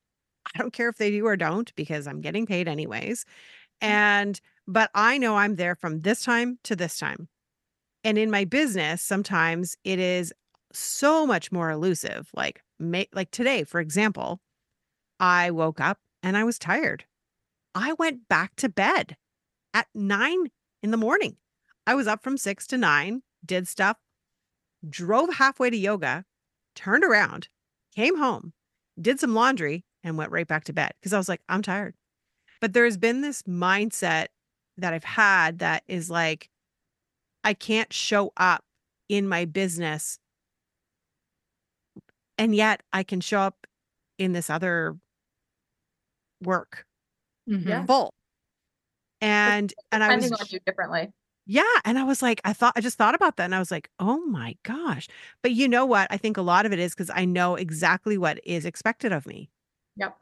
I 0.55 0.59
don't 0.59 0.73
care 0.73 0.88
if 0.88 0.96
they 0.96 1.11
do 1.11 1.27
or 1.27 1.37
don't 1.37 1.75
because 1.77 2.07
I'm 2.07 2.20
getting 2.20 2.46
paid 2.46 2.68
anyways. 2.68 3.25
And 3.81 4.40
but 4.66 4.90
I 4.94 5.18
know 5.18 5.37
I'm 5.37 5.57
there 5.57 5.75
from 5.75 6.01
this 6.01 6.23
time 6.23 6.59
to 6.64 6.77
this 6.77 6.99
time. 6.99 7.29
And 8.05 8.16
in 8.16 8.31
my 8.31 8.44
business, 8.44 9.03
sometimes 9.03 9.77
it 9.85 9.99
is 9.99 10.33
so 10.73 11.27
much 11.27 11.53
more 11.53 11.70
elusive. 11.70 12.31
Like, 12.35 12.62
may, 12.79 13.09
like 13.12 13.31
today, 13.31 13.64
for 13.64 13.81
example, 13.81 14.40
I 15.20 15.50
woke 15.50 15.80
up 15.80 15.98
and 16.22 16.37
I 16.37 16.44
was 16.44 16.59
tired. 16.59 17.04
I 17.74 17.92
went 17.92 18.28
back 18.28 18.56
to 18.56 18.68
bed 18.68 19.16
at 19.72 19.87
nine 19.94 20.50
in 20.83 20.90
the 20.90 20.96
morning. 20.96 21.37
I 21.87 21.94
was 21.94 22.06
up 22.06 22.24
from 22.24 22.37
six 22.37 22.66
to 22.68 22.78
nine, 22.78 23.22
did 23.44 23.68
stuff, 23.68 23.98
drove 24.88 25.35
halfway 25.35 25.70
to 25.70 25.76
yoga, 25.76 26.24
turned 26.74 27.04
around, 27.04 27.48
came 27.94 28.16
home, 28.18 28.52
did 29.00 29.20
some 29.20 29.35
laundry, 29.35 29.85
and 30.02 30.16
went 30.16 30.33
right 30.33 30.48
back 30.48 30.64
to 30.64 30.72
bed 30.72 30.92
because 31.00 31.12
I 31.12 31.18
was 31.18 31.28
like, 31.28 31.42
I'm 31.48 31.62
tired. 31.62 31.94
But 32.61 32.72
there's 32.72 32.96
been 32.96 33.20
this 33.20 33.42
mindset 33.42 34.26
that 34.78 34.94
I've 34.94 35.04
had 35.04 35.59
that 35.59 35.83
is 35.87 36.11
like, 36.11 36.48
I 37.44 37.54
can't 37.54 37.92
show 37.92 38.33
up 38.37 38.64
in 39.09 39.28
my 39.28 39.44
business 39.44 40.18
and 42.38 42.54
yet 42.54 42.83
I 42.90 43.02
can 43.02 43.20
show 43.20 43.40
up 43.40 43.66
in 44.18 44.33
this 44.33 44.48
other 44.48 44.96
work 46.42 46.85
Mhm. 47.48 47.66
Yeah. 47.66 47.87
full. 47.87 48.12
And 49.20 49.72
and 49.92 50.03
I 50.05 50.16
was 50.16 50.33
on 50.33 50.38
you 50.48 50.61
differently. 50.66 51.12
yeah, 51.46 51.62
and 51.85 51.98
I 51.98 52.05
was 52.05 52.22
like 52.22 52.40
I 52.44 52.53
thought 52.53 52.72
I 52.76 52.81
just 52.81 52.96
thought 52.96 53.14
about 53.14 53.37
that 53.37 53.44
and 53.44 53.55
I 53.55 53.59
was 53.59 53.70
like, 53.70 53.90
"Oh 53.98 54.20
my 54.26 54.57
gosh." 54.62 55.09
But 55.42 55.53
you 55.53 55.68
know 55.68 55.85
what? 55.85 56.07
I 56.11 56.16
think 56.16 56.37
a 56.37 56.42
lot 56.42 56.64
of 56.66 56.72
it 56.72 56.79
is 56.79 56.94
cuz 56.94 57.11
I 57.14 57.24
know 57.24 57.55
exactly 57.57 58.16
what 58.16 58.40
is 58.44 58.64
expected 58.64 59.12
of 59.12 59.26
me. 59.26 59.50
Yep. 59.96 60.16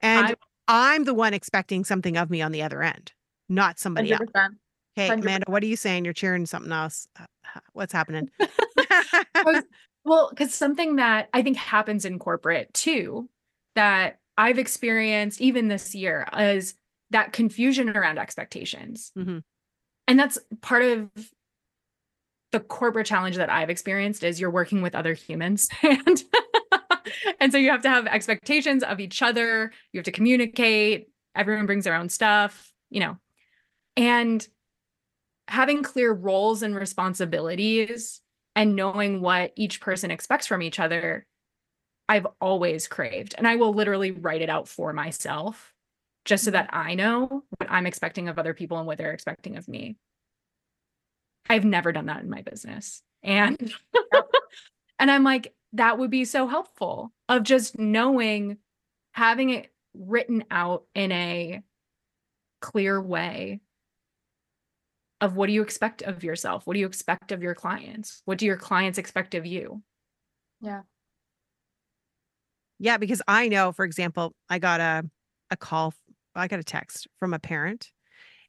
And 0.00 0.26
I- 0.28 0.34
I'm 0.68 1.04
the 1.04 1.14
one 1.14 1.32
expecting 1.34 1.84
something 1.84 2.16
of 2.16 2.30
me 2.30 2.42
on 2.42 2.52
the 2.52 2.62
other 2.62 2.82
end, 2.82 3.12
not 3.48 3.78
somebody 3.78 4.12
else. 4.12 4.20
100%. 4.34 4.58
Okay, 4.98 5.08
100%. 5.10 5.20
Amanda, 5.22 5.50
what 5.50 5.62
are 5.62 5.66
you 5.66 5.76
saying? 5.76 6.04
You're 6.04 6.14
cheering 6.14 6.46
something 6.46 6.72
else. 6.72 7.06
Uh, 7.18 7.26
What's 7.72 7.92
happening? 7.92 8.30
was- 9.44 9.64
Well, 10.04 10.28
because 10.30 10.54
something 10.54 10.96
that 10.96 11.28
I 11.32 11.42
think 11.42 11.56
happens 11.56 12.04
in 12.04 12.18
corporate 12.18 12.72
too, 12.74 13.28
that 13.76 14.18
I've 14.36 14.58
experienced 14.58 15.40
even 15.40 15.68
this 15.68 15.94
year 15.94 16.26
is 16.36 16.74
that 17.10 17.32
confusion 17.32 17.88
around 17.96 18.18
expectations. 18.18 19.12
Mhm. 19.16 19.42
And 20.08 20.18
that's 20.18 20.38
part 20.60 20.82
of 20.82 21.10
the 22.52 22.60
corporate 22.60 23.06
challenge 23.06 23.36
that 23.36 23.50
I've 23.50 23.70
experienced 23.70 24.22
is 24.24 24.40
you're 24.40 24.50
working 24.50 24.82
with 24.82 24.94
other 24.94 25.14
humans 25.14 25.68
and 25.82 26.22
and 27.40 27.52
so 27.52 27.58
you 27.58 27.70
have 27.70 27.82
to 27.82 27.88
have 27.88 28.06
expectations 28.06 28.82
of 28.82 29.00
each 29.00 29.22
other, 29.22 29.72
you 29.92 29.98
have 29.98 30.04
to 30.04 30.12
communicate, 30.12 31.08
everyone 31.34 31.66
brings 31.66 31.84
their 31.84 31.94
own 31.94 32.08
stuff, 32.08 32.72
you 32.90 33.00
know. 33.00 33.16
And 33.96 34.46
having 35.48 35.82
clear 35.82 36.12
roles 36.12 36.62
and 36.62 36.74
responsibilities 36.74 38.20
and 38.54 38.74
knowing 38.74 39.20
what 39.20 39.52
each 39.56 39.80
person 39.80 40.10
expects 40.10 40.46
from 40.46 40.62
each 40.62 40.80
other, 40.80 41.26
I've 42.08 42.26
always 42.40 42.88
craved. 42.88 43.34
And 43.36 43.46
I 43.46 43.56
will 43.56 43.74
literally 43.74 44.12
write 44.12 44.42
it 44.42 44.50
out 44.50 44.68
for 44.68 44.92
myself 44.92 45.74
just 46.24 46.44
so 46.44 46.50
mm-hmm. 46.50 46.56
that 46.56 46.70
I 46.72 46.94
know 46.94 47.44
what 47.58 47.70
I'm 47.70 47.86
expecting 47.86 48.28
of 48.28 48.38
other 48.38 48.54
people 48.54 48.78
and 48.78 48.86
what 48.86 48.98
they're 48.98 49.12
expecting 49.12 49.56
of 49.56 49.68
me. 49.68 49.96
I've 51.48 51.64
never 51.64 51.92
done 51.92 52.06
that 52.06 52.22
in 52.22 52.30
my 52.30 52.42
business. 52.42 53.02
And 53.22 53.72
and 54.98 55.10
I'm 55.10 55.24
like 55.24 55.54
that 55.72 55.98
would 55.98 56.10
be 56.10 56.24
so 56.24 56.46
helpful 56.46 57.12
of 57.28 57.42
just 57.42 57.78
knowing 57.78 58.58
having 59.12 59.50
it 59.50 59.70
written 59.94 60.44
out 60.50 60.84
in 60.94 61.12
a 61.12 61.62
clear 62.60 63.00
way 63.00 63.60
of 65.20 65.36
what 65.36 65.46
do 65.46 65.52
you 65.52 65.62
expect 65.62 66.02
of 66.02 66.24
yourself? 66.24 66.66
What 66.66 66.74
do 66.74 66.80
you 66.80 66.86
expect 66.86 67.32
of 67.32 67.42
your 67.42 67.54
clients? 67.54 68.22
What 68.24 68.38
do 68.38 68.46
your 68.46 68.56
clients 68.56 68.98
expect 68.98 69.34
of 69.34 69.46
you? 69.46 69.82
Yeah, 70.60 70.82
because 72.78 73.22
I 73.26 73.48
know, 73.48 73.72
for 73.72 73.84
example, 73.84 74.34
I 74.48 74.58
got 74.58 74.80
a 74.80 75.04
a 75.50 75.56
call, 75.56 75.94
I 76.34 76.48
got 76.48 76.58
a 76.58 76.64
text 76.64 77.06
from 77.18 77.32
a 77.32 77.38
parent, 77.38 77.92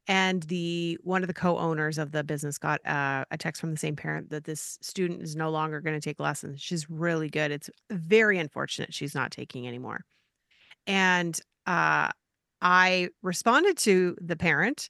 and 0.07 0.43
the 0.43 0.97
one 1.03 1.23
of 1.23 1.27
the 1.27 1.33
co-owners 1.33 1.97
of 1.97 2.11
the 2.11 2.23
business 2.23 2.57
got 2.57 2.85
uh, 2.85 3.25
a 3.31 3.37
text 3.37 3.61
from 3.61 3.71
the 3.71 3.77
same 3.77 3.95
parent 3.95 4.29
that 4.29 4.45
this 4.45 4.77
student 4.81 5.21
is 5.21 5.35
no 5.35 5.49
longer 5.49 5.81
going 5.81 5.99
to 5.99 6.01
take 6.01 6.19
lessons. 6.19 6.61
She's 6.61 6.89
really 6.89 7.29
good. 7.29 7.51
It's 7.51 7.69
very 7.91 8.39
unfortunate 8.39 8.93
she's 8.93 9.15
not 9.15 9.31
taking 9.31 9.67
anymore. 9.67 10.05
And 10.85 11.39
uh, 11.65 12.11
I 12.61 13.09
responded 13.21 13.77
to 13.79 14.15
the 14.21 14.37
parent 14.37 14.89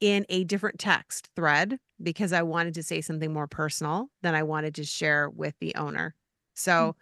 in 0.00 0.26
a 0.28 0.44
different 0.44 0.78
text 0.78 1.28
thread 1.36 1.78
because 2.02 2.32
I 2.32 2.42
wanted 2.42 2.74
to 2.74 2.82
say 2.82 3.00
something 3.00 3.32
more 3.32 3.46
personal 3.46 4.08
than 4.22 4.34
I 4.34 4.42
wanted 4.42 4.74
to 4.74 4.84
share 4.84 5.30
with 5.30 5.54
the 5.60 5.74
owner. 5.76 6.14
So 6.54 6.96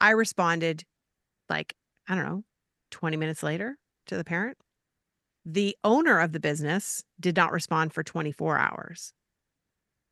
I 0.00 0.10
responded 0.10 0.84
like, 1.52 1.74
I 2.08 2.14
don't 2.14 2.24
know, 2.24 2.44
20 2.90 3.16
minutes 3.16 3.42
later 3.42 3.76
to 4.06 4.16
the 4.16 4.24
parent. 4.24 4.56
The 5.44 5.76
owner 5.84 6.18
of 6.20 6.32
the 6.32 6.40
business 6.40 7.04
did 7.20 7.36
not 7.36 7.52
respond 7.52 7.92
for 7.92 8.02
24 8.02 8.58
hours 8.58 9.12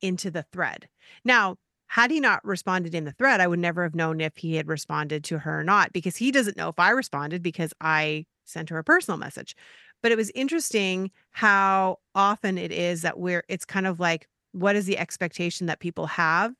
into 0.01 0.29
the 0.29 0.43
thread. 0.51 0.87
Now, 1.23 1.55
had 1.87 2.11
he 2.11 2.19
not 2.19 2.45
responded 2.45 2.95
in 2.95 3.05
the 3.05 3.11
thread, 3.11 3.41
I 3.41 3.47
would 3.47 3.59
never 3.59 3.83
have 3.83 3.95
known 3.95 4.21
if 4.21 4.37
he 4.37 4.55
had 4.55 4.67
responded 4.67 5.23
to 5.25 5.39
her 5.39 5.59
or 5.59 5.63
not 5.63 5.91
because 5.93 6.15
he 6.15 6.31
doesn't 6.31 6.57
know 6.57 6.69
if 6.69 6.79
I 6.79 6.91
responded 6.91 7.41
because 7.43 7.73
I 7.81 8.25
sent 8.45 8.69
her 8.69 8.77
a 8.77 8.83
personal 8.83 9.17
message. 9.17 9.55
But 10.01 10.11
it 10.11 10.17
was 10.17 10.31
interesting 10.33 11.11
how 11.31 11.99
often 12.15 12.57
it 12.57 12.71
is 12.71 13.01
that 13.01 13.19
we're, 13.19 13.43
it's 13.49 13.65
kind 13.65 13.87
of 13.87 13.99
like, 13.99 14.27
what 14.53 14.75
is 14.75 14.85
the 14.85 14.97
expectation 14.97 15.67
that 15.67 15.79
people 15.79 16.07
have? 16.07 16.53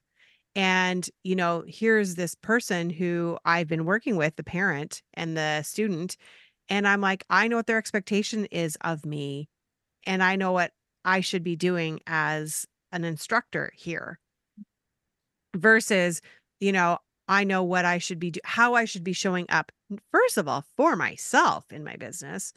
And, 0.56 1.10
you 1.24 1.36
know, 1.36 1.64
here's 1.66 2.16
this 2.16 2.36
person 2.36 2.90
who 2.90 3.38
I've 3.46 3.68
been 3.68 3.86
working 3.86 4.18
with, 4.18 4.36
the 4.36 4.44
parent 4.44 5.02
and 5.14 5.38
the 5.38 5.62
student. 5.64 6.18
And 6.70 6.88
I'm 6.88 7.02
like, 7.02 7.26
I 7.30 7.48
know 7.48 7.58
what 7.58 7.68
their 7.68 7.78
expectation 7.78 8.46
is 8.46 8.78
of 8.82 9.06
me. 9.06 9.48
And 10.06 10.24
I 10.24 10.36
know 10.36 10.52
what 10.52 10.72
I 11.06 11.22
should 11.22 11.44
be 11.44 11.56
doing 11.56 12.00
as 12.08 12.66
an 12.92 13.06
instructor 13.06 13.72
here 13.76 14.20
versus, 15.56 16.22
you 16.60 16.72
know, 16.72 16.98
I 17.28 17.44
know 17.44 17.64
what 17.64 17.86
I 17.86 17.98
should 17.98 18.20
be 18.20 18.32
do- 18.32 18.42
how 18.44 18.74
I 18.74 18.86
should 18.86 19.04
be 19.04 19.14
showing 19.14 19.46
up 19.50 19.72
first 20.12 20.38
of 20.38 20.48
all 20.48 20.66
for 20.76 20.96
myself 20.96 21.72
in 21.72 21.84
my 21.84 21.96
business 21.96 22.54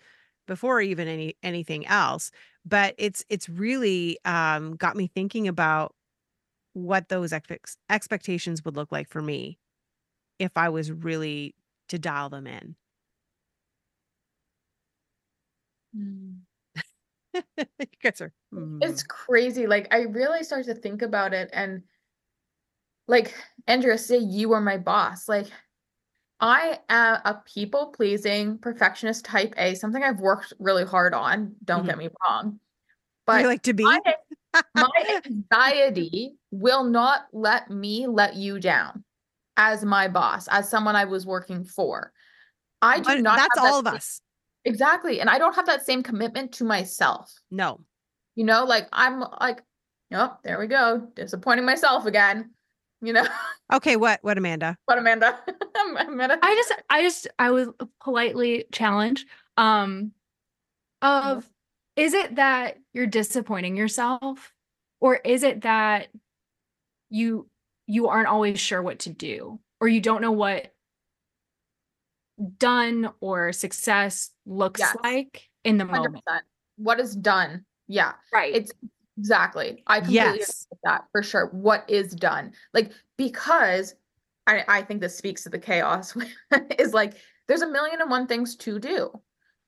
before 0.47 0.81
even 0.81 1.09
any 1.09 1.37
anything 1.43 1.87
else 1.87 2.31
but 2.65 2.95
it's 2.99 3.25
it's 3.29 3.49
really 3.49 4.19
um 4.25 4.77
got 4.77 4.97
me 4.97 5.07
thinking 5.07 5.49
about 5.49 5.95
what 6.75 7.09
those 7.09 7.33
expe- 7.33 7.77
expectations 7.89 8.65
would 8.65 8.77
look 8.77 8.93
like 8.93 9.09
for 9.09 9.23
me 9.23 9.59
if 10.39 10.53
I 10.57 10.69
was 10.69 10.93
really 10.93 11.55
to 11.89 11.99
dial 11.99 12.29
them 12.29 12.47
in. 12.47 12.77
Mm. 15.97 16.39
you 17.57 17.87
guys 18.03 18.21
are 18.21 18.33
It's 18.83 19.03
mm. 19.03 19.09
crazy. 19.09 19.67
Like 19.67 19.89
I 19.93 20.03
really 20.03 20.43
started 20.43 20.75
to 20.75 20.81
think 20.81 21.03
about 21.03 21.33
it 21.33 21.51
and 21.53 21.83
like 23.07 23.35
Andrea, 23.67 23.99
say 23.99 24.19
you 24.19 24.49
were 24.49 24.61
my 24.61 24.79
boss. 24.79 25.29
Like 25.29 25.47
I 26.41 26.81
am 26.89 27.21
a 27.25 27.43
people 27.47 27.93
pleasing 27.97 28.59
perfectionist 28.59 29.25
type 29.25 29.55
A, 29.57 29.75
something 29.75 30.03
I've 30.03 30.21
worked 30.21 30.53
really 30.59 30.85
hard 30.85 31.15
on. 31.15 31.55
Don't 31.65 31.87
get 31.87 31.99
me 31.99 32.09
wrong. 32.23 32.59
But 33.27 33.37
I 33.37 33.47
like 33.47 33.63
to 33.63 33.73
be. 33.73 33.85
my, 33.85 34.01
my 34.75 35.21
anxiety 35.25 36.35
will 36.51 36.85
not 36.85 37.27
let 37.33 37.71
me 37.71 38.07
let 38.07 38.37
you 38.37 38.59
down 38.61 39.05
as 39.57 39.85
my 39.85 40.09
boss, 40.09 40.49
as 40.49 40.69
someone 40.69 40.97
I 40.97 41.05
was 41.05 41.27
working 41.27 41.65
for. 41.65 42.13
I 42.83 42.99
do 42.99 43.05
But 43.05 43.21
not 43.21 43.37
that's 43.39 43.59
have 43.59 43.65
that 43.65 43.73
all 43.73 43.79
of 43.81 43.87
same- 43.87 43.95
us. 43.97 44.21
Exactly. 44.67 45.21
And 45.21 45.29
I 45.29 45.39
don't 45.39 45.55
have 45.55 45.67
that 45.67 45.85
same 45.85 46.03
commitment 46.03 46.53
to 46.53 46.65
myself. 46.65 47.33
No. 47.51 47.81
You 48.35 48.45
know, 48.45 48.65
like 48.65 48.89
I'm 48.93 49.21
like, 49.41 49.63
oh, 50.13 50.37
there 50.43 50.59
we 50.59 50.67
go. 50.67 51.07
Disappointing 51.15 51.65
myself 51.67 52.07
again. 52.07 52.51
You 53.03 53.13
know, 53.13 53.27
Okay, 53.73 53.97
what 53.97 54.21
what 54.23 54.39
Amanda? 54.39 54.79
what 54.87 54.97
Amanda? 54.99 55.39
Amanda. 56.09 56.39
I 56.43 56.55
just 56.55 56.73
I 56.89 57.03
just 57.03 57.29
I 57.39 57.51
was 57.51 57.69
politely 58.03 58.65
challenged 58.73 59.27
um 59.59 60.13
of 61.03 61.47
is 61.97 62.13
it 62.15 62.37
that 62.37 62.79
you're 62.93 63.07
disappointing 63.07 63.77
yourself 63.77 64.53
or 65.01 65.17
is 65.17 65.43
it 65.43 65.63
that 65.63 66.09
you 67.11 67.49
you 67.87 68.09
aren't 68.09 68.29
always 68.29 68.59
sure 68.59 68.83
what 68.83 69.01
to 69.01 69.11
do 69.11 69.61
or 69.81 69.89
you 69.89 70.01
don't 70.01 70.23
know 70.23 70.33
what 70.33 70.73
done 72.59 73.11
or 73.21 73.53
success 73.53 74.31
looks 74.47 74.81
Yes. 74.81 74.97
like 75.03 75.49
in 75.63 75.79
the 75.79 75.85
100%. 75.85 75.89
moment. 75.91 76.25
What 76.77 76.99
is 76.99 77.15
done? 77.15 77.65
Yeah. 77.87 78.15
Right. 78.33 78.55
It's 78.55 78.73
exactly. 79.19 79.83
I 79.87 80.01
completely 80.01 80.39
Yes. 80.41 80.67
that 80.83 81.05
for 81.13 81.23
sure. 81.23 81.47
What 81.53 81.85
is 81.89 82.13
done? 82.15 82.53
Like 82.73 82.91
because 83.17 83.95
I 84.47 84.65
I 84.67 84.83
think 84.83 85.01
this 85.01 85.17
speaks 85.17 85.45
to 85.45 85.51
the 85.51 85.59
chaos 85.59 86.17
is 86.79 86.93
like 86.93 87.15
there's 87.47 87.63
a 87.63 87.69
million 87.69 88.01
and 88.01 88.11
one 88.11 88.27
things 88.27 88.57
to 88.57 88.79
do. 88.81 89.11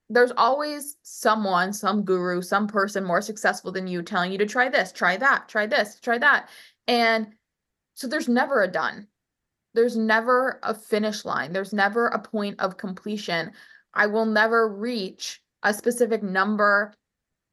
There's 0.09 0.31
always 0.37 0.95
someone, 1.03 1.73
some 1.73 2.03
guru, 2.03 2.41
some 2.41 2.67
person 2.67 3.03
more 3.03 3.21
successful 3.21 3.71
than 3.71 3.87
you 3.87 4.01
telling 4.01 4.31
you 4.31 4.37
to 4.37 4.45
try 4.45 4.69
this, 4.69 4.91
try 4.91 5.17
that, 5.17 5.49
try 5.49 5.65
this, 5.65 5.99
try 5.99 6.17
that. 6.17 6.49
And 6.87 7.33
so 7.95 8.07
there's 8.07 8.29
never 8.29 8.63
a 8.63 8.67
done. 8.67 9.07
There's 9.73 9.97
never 9.97 10.59
a 10.63 10.73
finish 10.73 11.25
line. 11.25 11.51
There's 11.51 11.73
never 11.73 12.07
a 12.07 12.19
point 12.19 12.59
of 12.59 12.77
completion. 12.77 13.51
I 13.93 14.07
will 14.07 14.25
never 14.25 14.69
reach 14.69 15.41
a 15.63 15.73
specific 15.73 16.23
number 16.23 16.93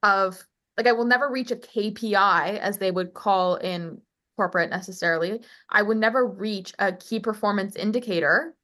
of 0.02 0.46
like 0.76 0.86
I 0.86 0.92
will 0.92 1.04
never 1.04 1.30
reach 1.30 1.50
a 1.50 1.56
KPI 1.56 2.58
as 2.58 2.78
they 2.78 2.90
would 2.90 3.14
call 3.14 3.56
in 3.56 4.00
corporate 4.36 4.70
necessarily. 4.70 5.40
I 5.70 5.82
would 5.82 5.96
never 5.96 6.26
reach 6.26 6.72
a 6.78 6.92
key 6.92 7.20
performance 7.20 7.76
indicator 7.76 8.54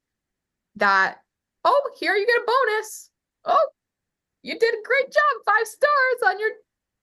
that 0.75 1.19
oh, 1.63 1.91
here 1.99 2.15
you 2.15 2.25
get 2.25 2.41
a 2.41 2.45
bonus. 2.45 3.09
Oh, 3.45 3.67
you 4.43 4.57
did 4.57 4.73
a 4.73 4.87
great 4.87 5.11
job. 5.11 5.45
5 5.45 5.67
stars 5.67 6.33
on 6.33 6.39
your 6.39 6.49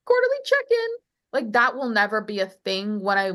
quarterly 0.04 0.36
check-in. 0.44 0.88
Like 1.32 1.52
that 1.52 1.76
will 1.76 1.90
never 1.90 2.20
be 2.20 2.40
a 2.40 2.46
thing 2.46 3.00
when 3.00 3.18
I 3.18 3.32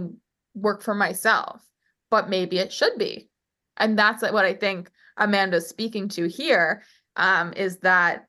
work 0.56 0.82
for 0.82 0.94
myself, 0.94 1.62
but 2.10 2.30
maybe 2.30 2.58
it 2.58 2.74
should 2.74 2.98
be. 2.98 3.30
And 3.78 3.98
that's 3.98 4.22
what 4.22 4.46
I 4.46 4.54
think 4.54 4.90
Amanda's 5.18 5.68
speaking 5.68 6.10
to 6.10 6.28
here 6.28 6.84
um, 7.16 7.54
is 7.54 7.78
that 7.80 8.26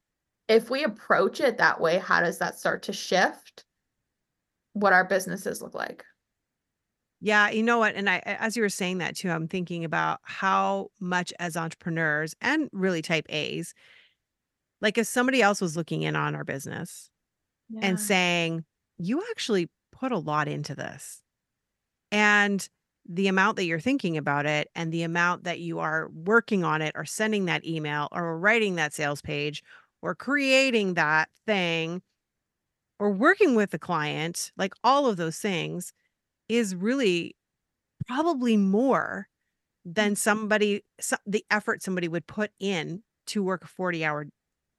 if 0.49 0.69
we 0.69 0.85
approach 0.85 1.41
it 1.41 1.59
that 1.59 1.81
way, 1.81 1.99
how 1.99 2.21
does 2.21 2.39
that 2.39 2.59
start 2.59 2.83
to 2.85 2.93
shift 2.93 3.65
what 4.75 4.93
our 4.93 5.05
businesses 5.05 5.63
look 5.63 5.75
like? 5.75 6.05
Yeah, 7.21 7.49
you 7.49 7.63
know 7.63 7.79
what? 7.79 7.95
And 7.95 8.11
I, 8.11 8.19
as 8.27 8.55
you 8.55 8.63
were 8.63 8.69
saying 8.69 8.99
that 8.99 9.17
too, 9.17 9.31
I'm 9.31 9.49
thinking 9.49 9.85
about 9.85 10.21
how 10.25 10.91
much 11.01 11.33
as 11.39 11.57
entrepreneurs 11.57 12.35
and 12.43 12.69
really 12.73 13.01
type 13.01 13.25
A's, 13.31 13.73
like 14.85 14.99
if 14.99 15.07
somebody 15.07 15.41
else 15.41 15.63
was 15.63 15.79
looking 15.79 16.03
in 16.03 16.15
on 16.15 16.35
our 16.35 16.45
business 16.45 17.09
and 17.81 17.99
saying, 17.99 18.65
you 18.99 19.25
actually 19.31 19.71
put 19.91 20.13
a 20.13 20.19
lot 20.19 20.47
into 20.47 20.75
this. 20.75 21.23
And 22.13 22.69
the 23.09 23.29
amount 23.29 23.57
that 23.57 23.65
you're 23.65 23.81
thinking 23.81 24.19
about 24.19 24.45
it 24.45 24.69
and 24.75 24.93
the 24.93 25.03
amount 25.03 25.45
that 25.45 25.59
you 25.59 25.79
are 25.79 26.11
working 26.15 26.65
on 26.65 26.83
it 26.83 26.93
or 26.95 27.07
sending 27.07 27.47
that 27.47 27.65
email 27.65 28.09
or 28.13 28.39
writing 28.39 28.75
that 28.75 28.93
sales 28.93 29.23
page 29.23 29.63
or 30.03 30.15
creating 30.15 30.95
that 30.95 31.31
thing 31.47 32.03
or 33.01 33.11
working 33.11 33.55
with 33.55 33.71
the 33.71 33.79
client, 33.79 34.53
like 34.59 34.75
all 34.85 35.07
of 35.07 35.17
those 35.17 35.39
things 35.39 35.95
is 36.51 36.77
really 36.77 37.35
probably 38.07 38.59
more 38.59 39.29
than 39.87 40.09
mm-hmm. 40.09 40.17
somebody 40.17 40.85
the 41.25 41.45
effort 41.51 41.83
somebody 41.83 42.07
would 42.07 42.27
put 42.27 42.51
in 42.61 43.03
to 43.27 43.43
work 43.43 43.65
a 43.65 43.67
40 43.67 44.05
hour 44.05 44.27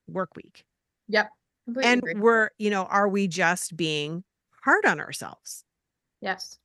work 0.08 0.36
week. 0.36 0.66
Yep. 1.08 1.30
completely 1.66 1.92
And 1.92 2.02
agree. 2.02 2.22
we're, 2.22 2.50
you 2.58 2.70
know, 2.70 2.86
are 2.86 3.08
we 3.08 3.28
just 3.28 3.76
being 3.76 4.24
hard 4.64 4.86
on 4.86 5.00
ourselves? 5.00 5.64
yes. 6.22 6.58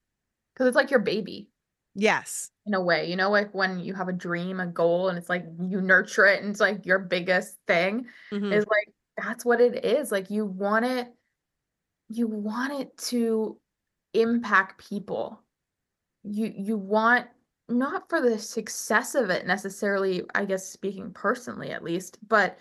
Because 0.54 0.68
it's 0.68 0.76
like 0.76 0.90
your 0.90 1.00
baby 1.00 1.48
Yes. 1.94 2.50
in 2.66 2.74
a 2.74 2.80
way, 2.80 3.08
you 3.08 3.16
know, 3.16 3.30
like 3.30 3.52
when 3.54 3.80
you 3.80 3.94
have 3.94 4.08
a 4.08 4.12
dream, 4.12 4.60
a 4.60 4.66
goal, 4.66 5.08
and 5.08 5.18
it's 5.18 5.28
like 5.28 5.44
you 5.60 5.80
nurture 5.80 6.26
it 6.26 6.40
and 6.42 6.50
it's 6.50 6.60
like 6.60 6.84
your 6.86 6.98
biggest 6.98 7.58
thing. 7.66 8.06
Mhm. 8.32 8.52
is 8.52 8.66
like 8.66 8.94
that's 9.16 9.44
what 9.44 9.60
it 9.60 9.84
is 9.84 10.10
like 10.10 10.30
you 10.30 10.46
want 10.46 10.84
it 10.86 11.12
you 12.08 12.26
want 12.26 12.72
it 12.72 12.96
to 12.96 13.58
impact 14.14 14.84
people 14.88 15.42
you 16.24 16.52
you 16.56 16.76
want 16.76 17.28
not 17.68 18.08
for 18.08 18.20
the 18.20 18.38
success 18.38 19.14
of 19.14 19.30
it 19.30 19.46
necessarily 19.46 20.24
i 20.34 20.44
guess 20.44 20.68
speaking 20.68 21.12
personally 21.12 21.70
at 21.70 21.84
least 21.84 22.18
but 22.28 22.58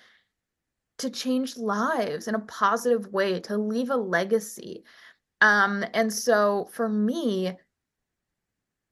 to 1.00 1.10
change 1.10 1.58
lives 1.58 2.28
in 2.28 2.36
a 2.36 2.40
positive 2.40 3.08
way 3.08 3.40
to 3.42 3.58
leave 3.58 3.90
a 3.90 3.96
legacy. 3.96 4.84
Um 5.42 5.86
and 5.94 6.12
so 6.12 6.70
for 6.74 6.88
me 6.90 7.58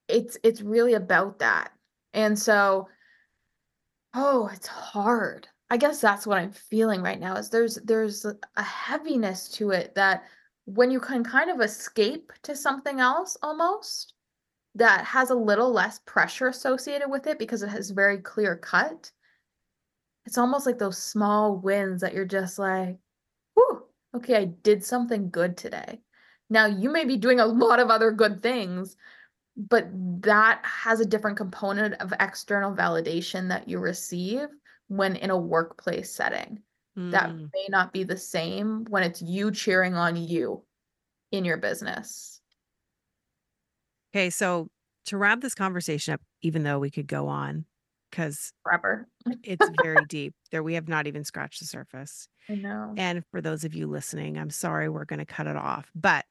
it's 0.08 0.38
it's 0.44 0.62
really 0.62 0.94
about 0.94 1.40
that. 1.40 1.72
And 2.14 2.38
so 2.38 2.88
oh 4.14 4.50
it's 4.54 4.68
hard. 4.68 5.48
I 5.70 5.78
guess 5.78 6.00
that's 6.00 6.26
what 6.26 6.38
i'm 6.38 6.52
feeling 6.54 7.02
right 7.02 7.20
now 7.20 7.36
is 7.36 7.50
there's 7.50 7.76
there's 7.84 8.24
a 8.26 8.36
a 8.56 8.64
heaviness 8.64 9.50
to 9.50 9.72
it 9.72 9.94
that 9.96 10.24
when 10.66 10.92
you 10.92 11.00
can 11.00 11.24
kind 11.24 11.50
of 11.50 11.62
escape 11.62 12.32
to 12.44 12.56
something 12.56 13.00
else 13.00 13.38
almost 13.42 14.14
that 14.76 15.06
has 15.06 15.30
a 15.30 15.36
little 15.36 15.72
less 15.72 16.00
pressure 16.06 16.48
associated 16.48 17.10
with 17.10 17.26
it 17.26 17.40
because 17.40 17.64
it 17.64 17.70
has 17.70 17.90
very 17.90 18.20
clear 18.20 18.56
cut 18.56 19.12
it's 20.28 20.38
almost 20.38 20.66
like 20.66 20.78
those 20.78 20.98
small 20.98 21.56
wins 21.58 22.02
that 22.02 22.14
you're 22.14 22.26
just 22.26 22.60
like 22.60 23.00
whew 23.56 23.84
okay 24.16 24.36
i 24.36 24.46
did 24.46 24.84
something 24.84 25.30
good 25.30 25.58
today 25.58 26.02
now 26.50 26.66
you 26.66 26.92
may 26.92 27.06
be 27.06 27.18
doing 27.18 27.40
a 27.40 27.46
lot 27.46 27.80
of 27.80 27.90
other 27.90 28.12
good 28.12 28.44
things 28.44 28.98
but 29.56 29.88
that 30.22 30.62
has 30.64 31.00
a 31.00 31.06
different 31.06 31.38
component 31.38 31.96
of 32.02 32.14
external 32.20 32.74
validation 32.76 33.50
that 33.50 33.68
you 33.68 33.80
receive 33.80 34.48
when 34.88 35.16
in 35.16 35.30
a 35.32 35.38
workplace 35.38 36.12
setting 36.14 36.62
that 37.12 37.30
Mm. 37.30 37.52
may 37.54 37.68
not 37.70 37.94
be 37.94 38.04
the 38.04 38.18
same 38.18 38.84
when 38.90 39.04
it's 39.04 39.22
you 39.22 39.52
cheering 39.52 39.94
on 39.96 40.16
you 40.18 40.64
in 41.32 41.46
your 41.46 41.58
business 41.58 42.42
Okay. 44.14 44.30
So 44.30 44.68
to 45.06 45.18
wrap 45.18 45.42
this 45.42 45.54
conversation 45.56 46.14
up, 46.14 46.22
even 46.42 46.64
though 46.64 46.80
we 46.80 46.90
could 46.90 47.08
go 47.08 47.28
on 47.28 47.66
because 48.10 48.52
forever 48.64 49.08
it's 49.44 49.68
very 49.70 50.06
deep, 50.06 50.34
there 50.52 50.64
we 50.64 50.74
have 50.76 50.88
not 50.88 51.08
even 51.08 51.24
scratched 51.24 51.60
the 51.60 51.66
surface. 51.66 52.28
i 52.50 52.56
know 52.56 52.94
And 52.98 53.24
for 53.32 53.42
those 53.42 53.64
of 53.64 53.74
you 53.74 53.88
listening, 53.88 54.38
I'm 54.38 54.50
sorry 54.50 54.90
we're 54.90 55.06
going 55.06 55.20
to 55.20 55.26
cut 55.26 55.48
it 55.48 55.56
off, 55.56 55.92
but 55.96 56.26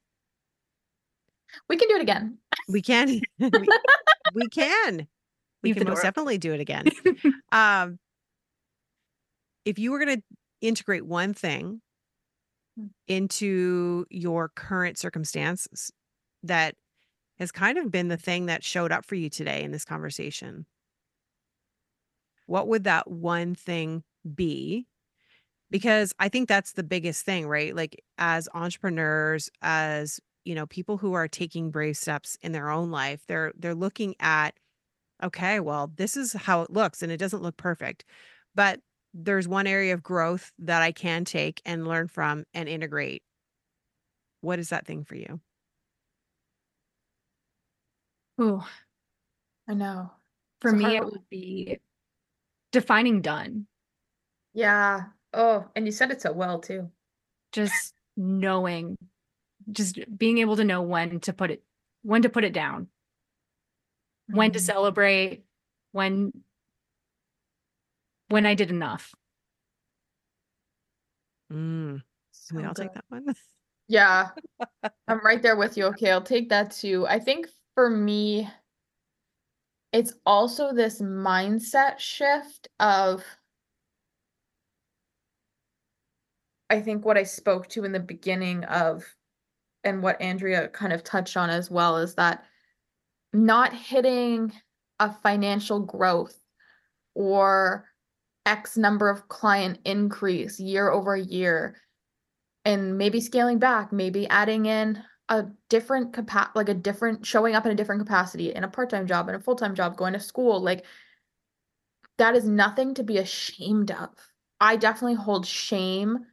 we 1.68 1.76
can 1.76 1.88
do 1.88 1.96
it 1.96 2.02
again 2.02 2.38
we 2.68 2.82
can. 2.82 3.20
we, 3.38 3.50
we 4.34 4.48
can. 4.48 5.06
We 5.62 5.70
Leave 5.70 5.76
can 5.78 5.88
most 5.88 6.02
definitely 6.02 6.38
do 6.38 6.52
it 6.52 6.60
again. 6.60 6.86
um, 7.52 7.98
if 9.64 9.78
you 9.78 9.90
were 9.90 9.98
going 10.04 10.18
to 10.18 10.22
integrate 10.60 11.06
one 11.06 11.34
thing 11.34 11.80
Mm. 12.78 12.90
into 13.08 14.04
your 14.10 14.50
current 14.50 14.98
circumstances 14.98 15.90
that 16.42 16.74
has 17.38 17.50
kind 17.50 17.78
of 17.78 17.90
been 17.90 18.08
the 18.08 18.16
thing 18.18 18.46
that 18.46 18.62
showed 18.62 18.92
up 18.92 19.04
for 19.06 19.14
you 19.14 19.30
today 19.30 19.62
in 19.62 19.70
this 19.70 19.84
conversation, 19.84 20.66
what 22.46 22.68
would 22.68 22.84
that 22.84 23.10
one 23.10 23.54
thing 23.54 24.04
be? 24.34 24.86
Because 25.70 26.14
I 26.18 26.28
think 26.28 26.48
that's 26.48 26.72
the 26.74 26.84
biggest 26.84 27.24
thing, 27.24 27.48
right? 27.48 27.74
Like 27.74 28.02
as 28.18 28.48
entrepreneurs, 28.54 29.50
as 29.62 30.20
you 30.44 30.54
know, 30.54 30.66
people 30.66 30.96
who 30.98 31.14
are 31.14 31.28
taking 31.28 31.70
brave 31.70 31.96
steps 31.96 32.36
in 32.42 32.52
their 32.52 32.70
own 32.70 32.90
life, 32.90 33.22
they're 33.28 33.52
they're 33.56 33.74
looking 33.74 34.14
at 34.20 34.58
okay, 35.22 35.60
well, 35.60 35.92
this 35.96 36.16
is 36.16 36.32
how 36.34 36.62
it 36.62 36.70
looks 36.70 37.02
and 37.02 37.12
it 37.12 37.18
doesn't 37.18 37.42
look 37.42 37.56
perfect. 37.56 38.04
But 38.54 38.80
there's 39.14 39.48
one 39.48 39.66
area 39.66 39.94
of 39.94 40.02
growth 40.02 40.52
that 40.58 40.82
I 40.82 40.92
can 40.92 41.24
take 41.24 41.62
and 41.66 41.86
learn 41.88 42.08
from 42.08 42.44
and 42.54 42.68
integrate. 42.68 43.22
What 44.40 44.58
is 44.58 44.70
that 44.70 44.86
thing 44.86 45.04
for 45.04 45.14
you? 45.16 45.40
Ooh, 48.40 48.62
I 49.68 49.74
know. 49.74 50.10
for 50.60 50.72
It's 50.72 50.72
me, 50.72 50.84
hard 50.84 50.96
it 50.96 51.04
would 51.04 51.28
be 51.28 51.78
defining 52.72 53.22
done. 53.22 53.66
Yeah. 54.54 55.10
Oh, 55.32 55.70
and 55.76 55.86
you 55.86 55.92
said 55.92 56.10
it 56.10 56.20
so 56.22 56.32
well 56.32 56.60
too. 56.60 56.90
Just 57.52 57.94
knowing, 58.16 58.96
just 59.72 59.98
being 60.18 60.38
able 60.38 60.56
to 60.56 60.64
know 60.64 60.82
when 60.82 61.20
to 61.20 61.32
put 61.32 61.50
it, 61.50 61.64
when 62.02 62.22
to 62.22 62.28
put 62.28 62.44
it 62.44 62.52
down, 62.52 62.88
when 64.28 64.52
to 64.52 64.58
Mhm. 64.58 64.62
celebrate, 64.62 65.44
when 65.92 66.32
when 68.28 68.46
I 68.46 68.54
did 68.54 68.70
enough. 68.70 69.14
Mm, 71.52 72.02
So 72.30 72.54
can 72.54 72.56
we 72.56 72.64
all 72.64 72.74
take 72.74 72.92
that 72.94 73.04
one? 73.08 73.34
Yeah. 73.88 74.30
I'm 75.08 75.24
right 75.24 75.42
there 75.42 75.56
with 75.56 75.76
you. 75.76 75.86
Okay, 75.86 76.10
I'll 76.10 76.22
take 76.22 76.48
that 76.50 76.72
too. 76.72 77.06
I 77.06 77.18
think 77.20 77.48
for 77.74 77.90
me, 77.90 78.48
it's 79.92 80.12
also 80.24 80.72
this 80.72 81.00
mindset 81.00 81.98
shift 81.98 82.68
of 82.80 83.24
I 86.68 86.80
think 86.80 87.04
what 87.04 87.16
I 87.16 87.22
spoke 87.22 87.68
to 87.70 87.84
in 87.84 87.92
the 87.92 88.00
beginning 88.00 88.64
of 88.64 89.04
and 89.84 90.02
what 90.02 90.20
Andrea 90.20 90.68
kind 90.68 90.92
of 90.92 91.04
touched 91.04 91.36
on 91.36 91.48
as 91.48 91.70
well 91.70 91.96
is 91.98 92.16
that 92.16 92.44
not 93.32 93.72
hitting 93.72 94.52
a 94.98 95.12
financial 95.12 95.80
growth 95.80 96.36
or 97.14 97.84
X 98.46 98.76
number 98.76 99.08
of 99.08 99.28
client 99.28 99.78
increase 99.84 100.58
year 100.58 100.90
over 100.90 101.16
year 101.16 101.76
and 102.64 102.98
maybe 102.98 103.20
scaling 103.20 103.58
back, 103.58 103.92
maybe 103.92 104.28
adding 104.28 104.66
in 104.66 105.02
a 105.28 105.46
different 105.68 106.12
capa- 106.12 106.52
like 106.54 106.68
a 106.68 106.74
different 106.74 107.26
showing 107.26 107.54
up 107.54 107.66
in 107.66 107.72
a 107.72 107.74
different 107.74 108.00
capacity 108.00 108.52
in 108.52 108.64
a 108.64 108.68
part-time 108.68 109.06
job 109.06 109.28
and 109.28 109.36
a 109.36 109.40
full-time 109.40 109.74
job, 109.74 109.96
going 109.96 110.12
to 110.12 110.20
school, 110.20 110.60
like 110.60 110.84
that 112.18 112.34
is 112.34 112.44
nothing 112.44 112.94
to 112.94 113.02
be 113.02 113.18
ashamed 113.18 113.90
of. 113.90 114.10
I 114.60 114.76
definitely 114.76 115.16
hold 115.16 115.46
shame 115.46 116.26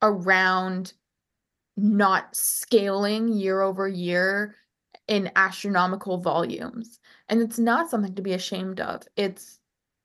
around 0.00 0.92
not 1.76 2.34
scaling 2.34 3.28
year 3.28 3.60
over 3.60 3.86
year 3.86 4.56
in 5.08 5.30
astronomical 5.36 6.18
volumes. 6.18 6.98
And 7.28 7.40
it's 7.40 7.58
not 7.58 7.90
something 7.90 8.14
to 8.14 8.22
be 8.22 8.32
ashamed 8.32 8.80
of. 8.80 9.02
It's 9.16 9.60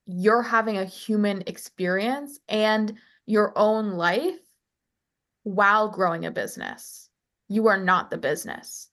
you're 0.05 0.41
having 0.41 0.77
a 0.77 0.85
human 0.85 1.43
experience 1.47 2.39
and 2.49 2.93
your 3.25 3.53
own 3.55 3.91
life 3.91 4.39
while 5.43 5.89
growing 5.89 6.25
a 6.25 6.31
business. 6.31 7.09
You 7.51 7.67
are 7.67 7.77
not 7.77 8.09
the 8.09 8.17
business. 8.17 8.89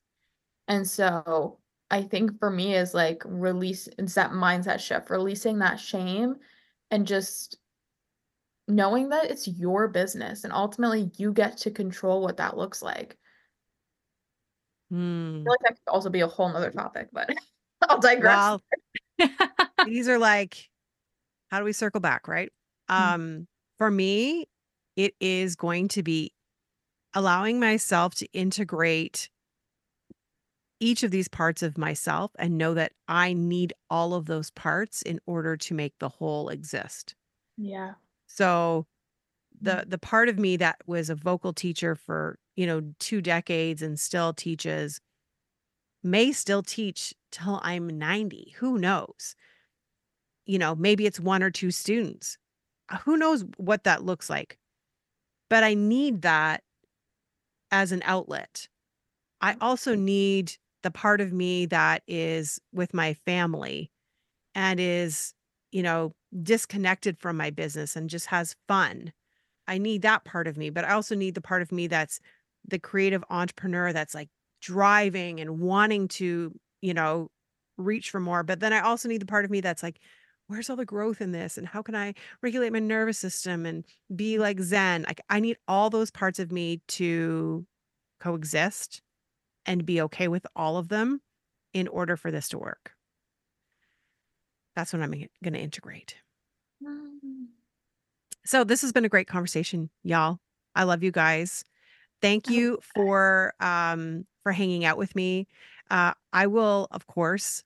And 0.66 0.88
so 0.88 1.60
I 1.90 2.02
think 2.02 2.38
for 2.40 2.50
me 2.50 2.74
is 2.74 2.92
like 2.92 3.22
release 3.24 3.88
it's 3.98 4.14
that 4.14 4.32
mindset 4.32 4.80
shift, 4.80 5.10
releasing 5.10 5.60
that 5.60 5.78
shame 5.78 6.36
and 6.90 7.06
just 7.06 7.58
knowing 8.66 9.10
that 9.10 9.30
it's 9.30 9.46
your 9.46 9.86
business 9.88 10.42
and 10.42 10.52
ultimately 10.52 11.10
you 11.16 11.32
get 11.32 11.56
to 11.56 11.70
control 11.70 12.20
what 12.20 12.36
that 12.36 12.56
looks 12.56 12.82
like. 12.82 13.16
I 14.90 14.94
Hmm. 14.94 15.42
feel 15.44 15.52
like 15.52 15.60
that 15.60 15.74
could 15.74 15.92
also 15.92 16.10
be 16.10 16.20
a 16.20 16.26
whole 16.26 16.48
nother 16.52 16.70
topic, 16.70 17.08
but 17.12 17.30
I'll 17.82 18.00
digress. 18.00 18.58
These 19.84 20.08
are 20.08 20.18
like, 20.18 20.68
how 21.50 21.58
do 21.58 21.64
we 21.64 21.72
circle 21.72 22.00
back, 22.00 22.28
right? 22.28 22.52
Um, 22.88 23.46
for 23.78 23.90
me, 23.90 24.46
it 24.96 25.14
is 25.20 25.56
going 25.56 25.88
to 25.88 26.02
be 26.02 26.32
allowing 27.18 27.58
myself 27.58 28.14
to 28.14 28.26
integrate 28.32 29.28
each 30.78 31.02
of 31.02 31.10
these 31.10 31.26
parts 31.26 31.64
of 31.64 31.76
myself 31.76 32.30
and 32.38 32.56
know 32.56 32.74
that 32.74 32.92
I 33.08 33.32
need 33.32 33.72
all 33.90 34.14
of 34.14 34.26
those 34.26 34.52
parts 34.52 35.02
in 35.02 35.18
order 35.26 35.56
to 35.56 35.74
make 35.74 35.94
the 35.98 36.08
whole 36.08 36.48
exist. 36.48 37.16
yeah. 37.56 37.94
So 38.26 38.86
the 39.60 39.72
mm-hmm. 39.72 39.90
the 39.90 39.98
part 39.98 40.28
of 40.28 40.38
me 40.38 40.56
that 40.58 40.76
was 40.86 41.10
a 41.10 41.16
vocal 41.16 41.52
teacher 41.52 41.96
for, 41.96 42.38
you 42.54 42.68
know, 42.68 42.82
two 43.00 43.20
decades 43.20 43.82
and 43.82 43.98
still 43.98 44.32
teaches 44.32 45.00
may 46.04 46.30
still 46.30 46.62
teach 46.62 47.14
till 47.32 47.58
I'm 47.64 47.88
90. 47.98 48.54
Who 48.58 48.78
knows? 48.78 49.34
You 50.46 50.60
know, 50.60 50.76
maybe 50.76 51.04
it's 51.04 51.18
one 51.18 51.42
or 51.42 51.50
two 51.50 51.72
students. 51.72 52.38
Who 53.02 53.16
knows 53.16 53.44
what 53.56 53.82
that 53.84 54.04
looks 54.04 54.30
like? 54.30 54.56
But 55.50 55.64
I 55.64 55.74
need 55.74 56.22
that 56.22 56.62
as 57.70 57.92
an 57.92 58.02
outlet. 58.04 58.68
I 59.40 59.56
also 59.60 59.94
need 59.94 60.54
the 60.82 60.90
part 60.90 61.20
of 61.20 61.32
me 61.32 61.66
that 61.66 62.02
is 62.06 62.60
with 62.72 62.94
my 62.94 63.14
family 63.14 63.90
and 64.54 64.80
is, 64.80 65.32
you 65.70 65.82
know, 65.82 66.12
disconnected 66.42 67.18
from 67.18 67.36
my 67.36 67.50
business 67.50 67.96
and 67.96 68.10
just 68.10 68.26
has 68.26 68.56
fun. 68.66 69.12
I 69.66 69.78
need 69.78 70.02
that 70.02 70.24
part 70.24 70.46
of 70.46 70.56
me, 70.56 70.70
but 70.70 70.84
I 70.84 70.92
also 70.92 71.14
need 71.14 71.34
the 71.34 71.40
part 71.40 71.62
of 71.62 71.72
me 71.72 71.86
that's 71.86 72.20
the 72.66 72.78
creative 72.78 73.24
entrepreneur 73.30 73.92
that's 73.92 74.14
like 74.14 74.28
driving 74.60 75.40
and 75.40 75.60
wanting 75.60 76.08
to, 76.08 76.52
you 76.80 76.94
know, 76.94 77.28
reach 77.76 78.10
for 78.10 78.20
more. 78.20 78.42
But 78.42 78.60
then 78.60 78.72
I 78.72 78.80
also 78.80 79.08
need 79.08 79.20
the 79.20 79.26
part 79.26 79.44
of 79.44 79.50
me 79.50 79.60
that's 79.60 79.82
like, 79.82 80.00
where's 80.48 80.68
all 80.68 80.76
the 80.76 80.84
growth 80.84 81.20
in 81.20 81.32
this? 81.32 81.56
And 81.56 81.66
how 81.66 81.82
can 81.82 81.94
I 81.94 82.14
regulate 82.42 82.72
my 82.72 82.78
nervous 82.80 83.18
system 83.18 83.64
and 83.64 83.84
be 84.14 84.38
like 84.38 84.60
Zen? 84.60 85.04
Like, 85.06 85.20
I 85.30 85.40
need 85.40 85.58
all 85.68 85.90
those 85.90 86.10
parts 86.10 86.38
of 86.38 86.50
me 86.50 86.80
to 86.88 87.64
coexist 88.20 89.00
and 89.64 89.86
be 89.86 90.00
okay 90.02 90.28
with 90.28 90.46
all 90.56 90.76
of 90.76 90.88
them 90.88 91.20
in 91.72 91.86
order 91.86 92.16
for 92.16 92.30
this 92.30 92.48
to 92.48 92.58
work. 92.58 92.92
That's 94.74 94.92
what 94.92 95.02
I'm 95.02 95.10
going 95.10 95.54
to 95.54 95.60
integrate. 95.60 96.16
Mm. 96.82 97.46
So 98.44 98.64
this 98.64 98.80
has 98.80 98.92
been 98.92 99.04
a 99.04 99.10
great 99.10 99.28
conversation, 99.28 99.90
y'all. 100.02 100.38
I 100.74 100.84
love 100.84 101.02
you 101.02 101.10
guys. 101.10 101.64
Thank 102.22 102.48
you 102.48 102.78
for 102.94 103.52
um 103.60 104.26
for 104.42 104.52
hanging 104.52 104.84
out 104.84 104.96
with 104.96 105.14
me. 105.14 105.46
Uh 105.90 106.14
I 106.32 106.46
will 106.46 106.88
of 106.90 107.06
course 107.06 107.62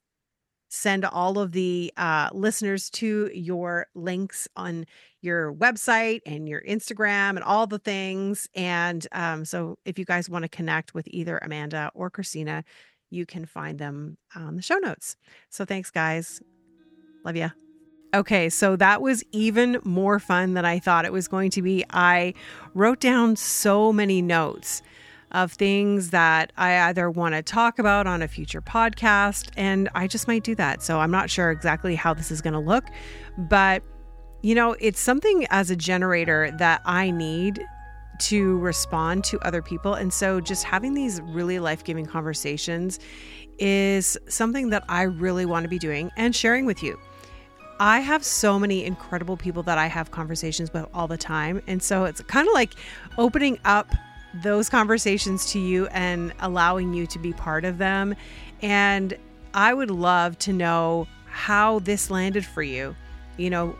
send 0.74 1.04
all 1.04 1.38
of 1.38 1.52
the 1.52 1.92
uh 1.98 2.30
listeners 2.32 2.88
to 2.88 3.30
your 3.34 3.86
links 3.94 4.48
on 4.56 4.86
your 5.20 5.52
website 5.52 6.20
and 6.24 6.48
your 6.48 6.62
Instagram 6.62 7.30
and 7.30 7.42
all 7.42 7.66
the 7.66 7.78
things 7.78 8.48
and 8.54 9.06
um 9.12 9.44
so 9.44 9.76
if 9.84 9.98
you 9.98 10.06
guys 10.06 10.30
want 10.30 10.44
to 10.44 10.48
connect 10.48 10.94
with 10.94 11.06
either 11.08 11.38
Amanda 11.42 11.90
or 11.94 12.08
Christina, 12.08 12.64
you 13.10 13.26
can 13.26 13.44
find 13.44 13.78
them 13.78 14.16
on 14.34 14.56
the 14.56 14.62
show 14.62 14.78
notes. 14.78 15.16
So 15.50 15.66
thanks 15.66 15.90
guys. 15.90 16.40
Love 17.22 17.36
ya. 17.36 17.50
Okay, 18.14 18.48
so 18.48 18.74
that 18.76 19.02
was 19.02 19.22
even 19.32 19.78
more 19.84 20.18
fun 20.18 20.54
than 20.54 20.64
I 20.64 20.78
thought 20.78 21.04
it 21.04 21.12
was 21.12 21.28
going 21.28 21.50
to 21.50 21.62
be. 21.62 21.84
I 21.90 22.32
wrote 22.74 23.00
down 23.00 23.36
so 23.36 23.92
many 23.92 24.22
notes 24.22 24.82
of 25.32 25.52
things 25.52 26.10
that 26.10 26.52
I 26.56 26.78
either 26.88 27.10
want 27.10 27.34
to 27.34 27.42
talk 27.42 27.78
about 27.78 28.06
on 28.06 28.22
a 28.22 28.28
future 28.28 28.62
podcast, 28.62 29.50
and 29.56 29.88
I 29.94 30.06
just 30.06 30.28
might 30.28 30.44
do 30.44 30.54
that. 30.54 30.82
So 30.82 31.00
I'm 31.00 31.10
not 31.10 31.30
sure 31.30 31.50
exactly 31.50 31.94
how 31.94 32.14
this 32.14 32.30
is 32.30 32.40
going 32.40 32.54
to 32.54 32.60
look, 32.60 32.84
but 33.36 33.82
you 34.42 34.54
know, 34.54 34.76
it's 34.80 35.00
something 35.00 35.46
as 35.50 35.70
a 35.70 35.76
generator 35.76 36.50
that 36.58 36.82
I 36.84 37.10
need 37.10 37.64
to 38.18 38.58
respond 38.58 39.24
to 39.24 39.40
other 39.40 39.62
people. 39.62 39.94
And 39.94 40.12
so 40.12 40.40
just 40.40 40.64
having 40.64 40.94
these 40.94 41.20
really 41.22 41.58
life 41.58 41.84
giving 41.84 42.06
conversations 42.06 42.98
is 43.58 44.18
something 44.28 44.70
that 44.70 44.84
I 44.88 45.02
really 45.02 45.46
want 45.46 45.64
to 45.64 45.68
be 45.68 45.78
doing 45.78 46.10
and 46.16 46.34
sharing 46.34 46.66
with 46.66 46.82
you. 46.82 46.98
I 47.80 48.00
have 48.00 48.24
so 48.24 48.58
many 48.58 48.84
incredible 48.84 49.36
people 49.36 49.62
that 49.64 49.78
I 49.78 49.86
have 49.86 50.10
conversations 50.10 50.72
with 50.72 50.86
all 50.94 51.08
the 51.08 51.16
time. 51.16 51.62
And 51.66 51.82
so 51.82 52.04
it's 52.04 52.20
kind 52.22 52.46
of 52.46 52.54
like 52.54 52.74
opening 53.18 53.58
up 53.64 53.92
those 54.42 54.68
conversations 54.68 55.50
to 55.52 55.58
you 55.58 55.86
and 55.88 56.32
allowing 56.40 56.94
you 56.94 57.06
to 57.06 57.18
be 57.18 57.32
part 57.32 57.64
of 57.64 57.78
them. 57.78 58.14
And 58.62 59.16
I 59.52 59.74
would 59.74 59.90
love 59.90 60.38
to 60.40 60.52
know 60.52 61.06
how 61.26 61.80
this 61.80 62.10
landed 62.10 62.46
for 62.46 62.62
you, 62.62 62.96
you 63.36 63.50
know, 63.50 63.76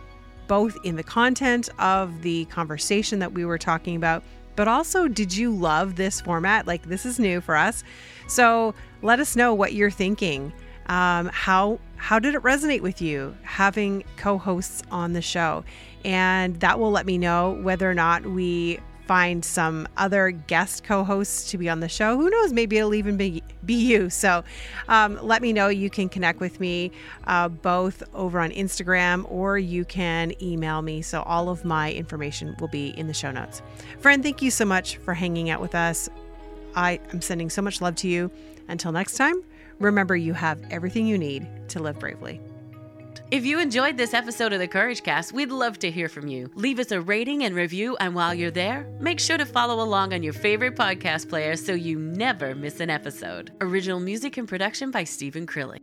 both 0.47 0.77
in 0.83 0.95
the 0.95 1.03
content 1.03 1.69
of 1.79 2.21
the 2.21 2.45
conversation 2.45 3.19
that 3.19 3.31
we 3.31 3.45
were 3.45 3.57
talking 3.57 3.95
about, 3.95 4.23
but 4.55 4.67
also 4.67 5.07
did 5.07 5.35
you 5.35 5.51
love 5.55 5.95
this 5.95 6.21
format? 6.21 6.67
Like, 6.67 6.83
this 6.83 7.05
is 7.05 7.17
new 7.17 7.41
for 7.41 7.55
us. 7.55 7.83
So 8.27 8.75
let 9.01 9.19
us 9.19 9.35
know 9.35 9.53
what 9.53 9.73
you're 9.73 9.89
thinking 9.91 10.53
Um, 10.87 11.29
how 11.31 11.79
how 11.95 12.19
did 12.19 12.35
it 12.35 12.43
resonate 12.43 12.81
with 12.81 13.01
you 13.01 13.35
having 13.43 14.03
co-hosts 14.17 14.83
on 14.91 15.13
the 15.13 15.21
show? 15.21 15.63
And 16.03 16.59
that 16.59 16.77
will 16.77 16.91
let 16.91 17.05
me 17.05 17.17
know 17.17 17.57
whether 17.61 17.89
or 17.89 17.93
not 17.93 18.25
we 18.25 18.79
find 19.07 19.43
some 19.43 19.87
other 19.97 20.31
guest 20.31 20.83
co-hosts 20.83 21.51
to 21.51 21.57
be 21.57 21.69
on 21.69 21.79
the 21.79 21.89
show. 21.89 22.17
Who 22.17 22.29
knows? 22.29 22.53
Maybe 22.53 22.77
it'll 22.77 22.93
even 22.93 23.17
be 23.17 23.43
be 23.65 23.73
you. 23.73 24.09
So 24.09 24.43
um, 24.87 25.19
let 25.21 25.41
me 25.41 25.53
know. 25.53 25.67
You 25.67 25.89
can 25.89 26.09
connect 26.09 26.39
with 26.39 26.59
me 26.59 26.91
uh, 27.25 27.49
both 27.49 28.03
over 28.13 28.39
on 28.39 28.51
Instagram 28.51 29.29
or 29.31 29.57
you 29.57 29.85
can 29.85 30.33
email 30.41 30.81
me. 30.81 31.01
So 31.01 31.21
all 31.23 31.49
of 31.49 31.65
my 31.65 31.91
information 31.91 32.55
will 32.59 32.67
be 32.67 32.89
in 32.89 33.07
the 33.07 33.13
show 33.13 33.31
notes. 33.31 33.61
Friend, 33.99 34.21
thank 34.23 34.41
you 34.41 34.51
so 34.51 34.65
much 34.65 34.97
for 34.97 35.13
hanging 35.13 35.49
out 35.49 35.61
with 35.61 35.75
us. 35.75 36.09
I 36.75 36.99
am 37.11 37.21
sending 37.21 37.49
so 37.49 37.61
much 37.61 37.81
love 37.81 37.95
to 37.97 38.07
you. 38.07 38.31
Until 38.67 38.91
next 38.91 39.15
time, 39.15 39.43
remember 39.79 40.15
you 40.15 40.33
have 40.33 40.59
everything 40.71 41.05
you 41.05 41.17
need 41.17 41.47
to 41.69 41.79
live 41.79 41.99
bravely. 41.99 42.39
If 43.33 43.47
you 43.47 43.59
enjoyed 43.59 43.97
this 43.97 44.13
episode 44.13 44.53
of 44.53 44.59
the 44.59 44.67
Courage 44.67 45.01
Cast, 45.01 45.33
we'd 45.33 45.49
love 45.49 45.79
to 45.79 45.89
hear 45.89 46.07
from 46.07 46.27
you. 46.27 46.51
Leave 46.53 46.77
us 46.77 46.91
a 46.91 47.01
rating 47.01 47.45
and 47.45 47.55
review, 47.55 47.97
and 47.99 48.13
while 48.13 48.31
you're 48.31 48.51
there, 48.51 48.87
make 48.99 49.19
sure 49.19 49.39
to 49.39 49.45
follow 49.47 49.83
along 49.83 50.13
on 50.13 50.21
your 50.21 50.33
favorite 50.33 50.75
podcast 50.75 51.29
player 51.29 51.55
so 51.55 51.73
you 51.73 51.97
never 51.97 52.53
miss 52.53 52.79
an 52.79 52.91
episode. 52.91 53.51
Original 53.59 53.99
music 53.99 54.37
and 54.37 54.47
production 54.47 54.91
by 54.91 55.03
Stephen 55.03 55.47
Krillig. 55.47 55.79